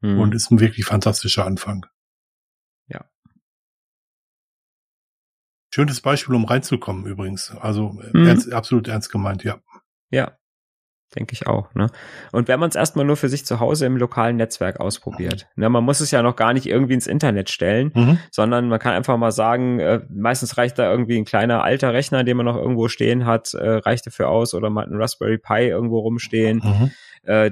hm. 0.00 0.20
und 0.20 0.34
ist 0.34 0.50
ein 0.50 0.60
wirklich 0.60 0.86
fantastischer 0.86 1.44
Anfang. 1.44 1.86
Ja. 2.88 3.04
Schönes 5.72 6.00
Beispiel, 6.00 6.34
um 6.34 6.44
reinzukommen 6.44 7.06
übrigens. 7.06 7.50
Also 7.50 8.00
hm. 8.00 8.26
ernst, 8.26 8.52
absolut 8.52 8.88
ernst 8.88 9.10
gemeint, 9.10 9.42
ja. 9.44 9.60
Ja, 10.10 10.38
denke 11.14 11.32
ich 11.32 11.46
auch. 11.46 11.72
Ne? 11.74 11.88
Und 12.32 12.48
wenn 12.48 12.60
man 12.60 12.68
es 12.68 12.76
erstmal 12.76 13.04
nur 13.04 13.16
für 13.16 13.28
sich 13.28 13.44
zu 13.46 13.60
Hause 13.60 13.86
im 13.86 13.96
lokalen 13.96 14.36
Netzwerk 14.36 14.80
ausprobiert, 14.80 15.46
ne, 15.56 15.68
man 15.68 15.84
muss 15.84 16.00
es 16.00 16.10
ja 16.10 16.22
noch 16.22 16.36
gar 16.36 16.52
nicht 16.52 16.66
irgendwie 16.66 16.94
ins 16.94 17.06
Internet 17.06 17.50
stellen, 17.50 17.92
mhm. 17.94 18.18
sondern 18.30 18.68
man 18.68 18.78
kann 18.78 18.94
einfach 18.94 19.16
mal 19.16 19.32
sagen, 19.32 19.80
äh, 19.80 20.00
meistens 20.08 20.56
reicht 20.56 20.78
da 20.78 20.90
irgendwie 20.90 21.16
ein 21.16 21.24
kleiner 21.24 21.62
alter 21.62 21.92
Rechner, 21.92 22.24
den 22.24 22.36
man 22.36 22.46
noch 22.46 22.56
irgendwo 22.56 22.88
stehen 22.88 23.26
hat, 23.26 23.54
äh, 23.54 23.76
reicht 23.76 24.06
dafür 24.06 24.28
aus 24.28 24.54
oder 24.54 24.70
man 24.70 24.84
hat 24.84 24.90
einen 24.90 25.00
Raspberry 25.00 25.38
Pi 25.38 25.68
irgendwo 25.68 26.00
rumstehen. 26.00 26.60
Mhm. 26.64 26.90
Äh, 27.22 27.50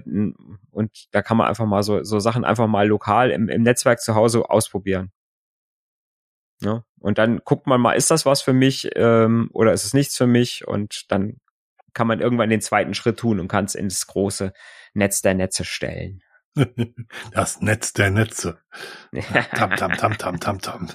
und 0.71 0.91
da 1.13 1.23
kann 1.23 1.37
man 1.37 1.49
einfach 1.49 1.67
mal 1.67 1.83
so, 1.83 2.03
so 2.03 2.19
Sachen 2.19 2.45
einfach 2.45 2.67
mal 2.67 2.87
lokal 2.87 3.31
im, 3.31 3.49
im 3.49 3.63
Netzwerk 3.63 4.01
zu 4.01 4.15
Hause 4.15 4.49
ausprobieren. 4.51 5.11
Ja, 6.61 6.85
und 7.01 7.19
dann 7.19 7.41
guckt 7.45 7.67
man 7.67 7.81
mal, 7.81 7.95
ist 7.95 8.11
das 8.11 8.25
was 8.25 8.41
für 8.41 8.53
mich 8.53 8.91
ähm, 8.95 9.51
oder 9.53 9.73
ist 9.73 9.85
es 9.85 9.95
nichts 9.95 10.17
für 10.17 10.29
mich? 10.29 10.67
Und 10.67 11.11
dann 11.11 11.39
kann 11.95 12.07
man 12.07 12.21
irgendwann 12.21 12.51
den 12.51 12.61
zweiten 12.61 12.95
Schritt 12.95 13.19
tun 13.19 13.41
und 13.41 13.49
kann 13.49 13.65
es 13.65 13.75
ins 13.75 14.07
große 14.07 14.53
Netz 14.95 15.23
der 15.23 15.35
Netze 15.35 15.65
stellen. 15.65 16.23
Das 17.33 17.63
Netz 17.63 17.93
der 17.95 18.11
Netze. 18.11 18.59
Tam, 19.55 19.71
tam, 19.77 19.93
tam, 19.97 20.19
tam, 20.19 20.39
tam, 20.39 20.59
tam. 20.61 20.89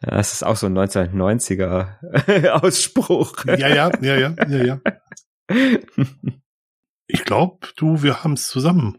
Das 0.00 0.32
ist 0.32 0.44
auch 0.44 0.56
so 0.56 0.66
ein 0.66 0.78
1990er 0.78 2.48
Ausspruch. 2.62 3.44
Ja, 3.46 3.68
ja, 3.68 3.90
ja, 4.00 4.16
ja, 4.16 4.34
ja, 4.48 4.64
ja. 4.64 4.80
Ich 7.06 7.24
glaube, 7.24 7.68
du, 7.76 8.02
wir 8.02 8.22
haben 8.22 8.34
es 8.34 8.46
zusammen. 8.46 8.98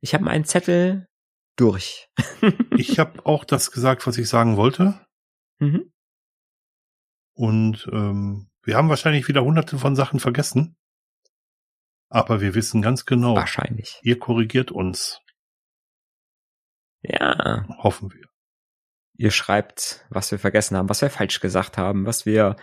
Ich 0.00 0.14
habe 0.14 0.24
meinen 0.24 0.44
Zettel 0.44 1.08
durch. 1.56 2.08
ich 2.76 2.98
habe 2.98 3.24
auch 3.26 3.44
das 3.44 3.70
gesagt, 3.70 4.06
was 4.06 4.18
ich 4.18 4.28
sagen 4.28 4.56
wollte. 4.56 5.00
Mhm. 5.58 5.92
Und 7.34 7.88
ähm, 7.92 8.48
wir 8.64 8.76
haben 8.76 8.88
wahrscheinlich 8.88 9.28
wieder 9.28 9.44
hunderte 9.44 9.78
von 9.78 9.96
Sachen 9.96 10.20
vergessen. 10.20 10.76
Aber 12.08 12.40
wir 12.40 12.54
wissen 12.54 12.82
ganz 12.82 13.06
genau. 13.06 13.34
Wahrscheinlich. 13.34 13.98
Ihr 14.02 14.18
korrigiert 14.18 14.70
uns. 14.70 15.20
Ja. 17.02 17.66
Hoffen 17.82 18.12
wir. 18.12 18.28
Ihr 19.16 19.30
schreibt, 19.30 20.06
was 20.10 20.30
wir 20.30 20.38
vergessen 20.38 20.76
haben, 20.76 20.88
was 20.88 21.02
wir 21.02 21.10
falsch 21.10 21.40
gesagt 21.40 21.76
haben, 21.78 22.06
was 22.06 22.26
wir 22.26 22.56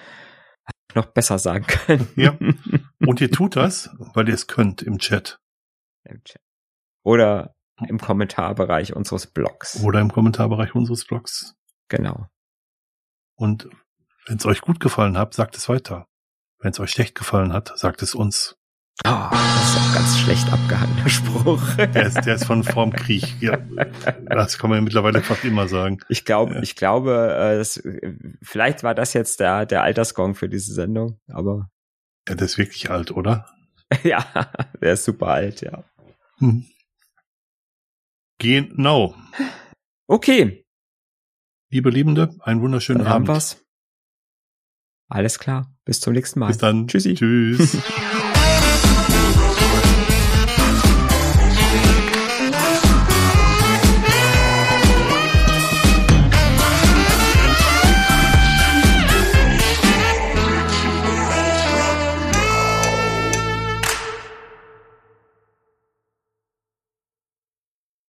noch 0.96 1.08
besser 1.08 1.40
sagen 1.40 1.66
können. 1.66 2.08
Ja. 2.16 2.38
Und 3.00 3.22
ihr 3.22 3.32
tut 3.32 3.56
das, 3.56 3.90
weil 4.14 4.28
ihr 4.28 4.34
es 4.34 4.48
könnt 4.48 4.82
im 4.82 5.00
Chat. 5.00 5.40
Im 6.04 6.24
Chat. 6.24 6.42
Oder 7.04 7.56
im 7.88 8.00
Kommentarbereich 8.00 8.96
unseres 8.96 9.28
Blogs. 9.28 9.82
Oder 9.84 10.02
im 10.02 10.12
Kommentarbereich 10.12 10.76
unseres 10.76 11.06
Blogs. 11.06 11.56
Genau. 11.88 12.28
Und 13.36 13.70
wenn 14.26 14.38
es 14.38 14.46
euch 14.46 14.62
gut 14.62 14.80
gefallen 14.80 15.18
hat, 15.18 15.34
sagt 15.34 15.56
es 15.58 15.70
weiter. 15.70 16.08
Wenn 16.60 16.72
es 16.72 16.80
euch 16.80 16.92
schlecht 16.92 17.16
gefallen 17.16 17.54
hat, 17.54 17.78
sagt 17.78 18.02
es 18.02 18.14
uns. 18.14 18.56
Oh, 19.04 19.30
das 19.32 19.70
ist 19.70 19.78
auch 19.78 19.94
ganz 19.96 20.20
schlecht 20.20 20.54
abgehandener 20.54 21.10
Spruch. 21.10 21.76
Der 21.76 22.06
ist, 22.06 22.22
der 22.24 22.36
ist 22.36 22.46
von 22.46 22.64
vorm 22.64 22.92
Krieg. 22.92 23.42
Ja, 23.42 23.58
das 24.28 24.60
kann 24.60 24.70
man 24.70 24.78
ja 24.78 24.84
mittlerweile 24.84 25.24
fast 25.24 25.44
immer 25.44 25.68
sagen. 25.68 26.00
Ich 26.08 26.24
glaube, 26.24 26.56
ja. 26.56 26.62
ich 26.62 26.76
glaube, 26.76 27.34
äh, 27.36 27.58
das, 27.58 27.82
vielleicht 28.44 28.84
war 28.84 28.94
das 28.94 29.14
jetzt 29.14 29.40
der, 29.40 29.66
der 29.66 29.82
Altersgong 29.82 30.36
für 30.36 30.50
diese 30.50 30.74
Sendung, 30.74 31.20
aber. 31.28 31.72
Ja, 32.28 32.36
der 32.36 32.46
ist 32.46 32.60
wirklich 32.60 32.92
alt, 32.92 33.10
oder? 33.10 33.50
ja, 34.04 34.24
der 34.80 34.94
ist 34.94 35.06
super 35.06 35.28
alt, 35.30 35.62
ja. 35.62 35.84
Hm. 36.38 36.66
Genau. 38.38 39.16
Okay. 40.06 40.64
Liebe 41.72 41.90
Liebende, 41.90 42.36
einen 42.42 42.62
wunderschönen 42.62 43.00
Dann 43.00 43.08
Abend. 43.08 43.30
Haben 43.30 43.36
wir's. 43.36 43.66
Alles 45.12 45.40
klar. 45.40 45.70
Bis 45.84 46.00
zum 46.00 46.14
nächsten 46.14 46.40
Mal. 46.40 46.48
Bis 46.48 46.58
dann. 46.58 46.88
Tschüssi. 46.88 47.16
Tschüss. 47.16 47.78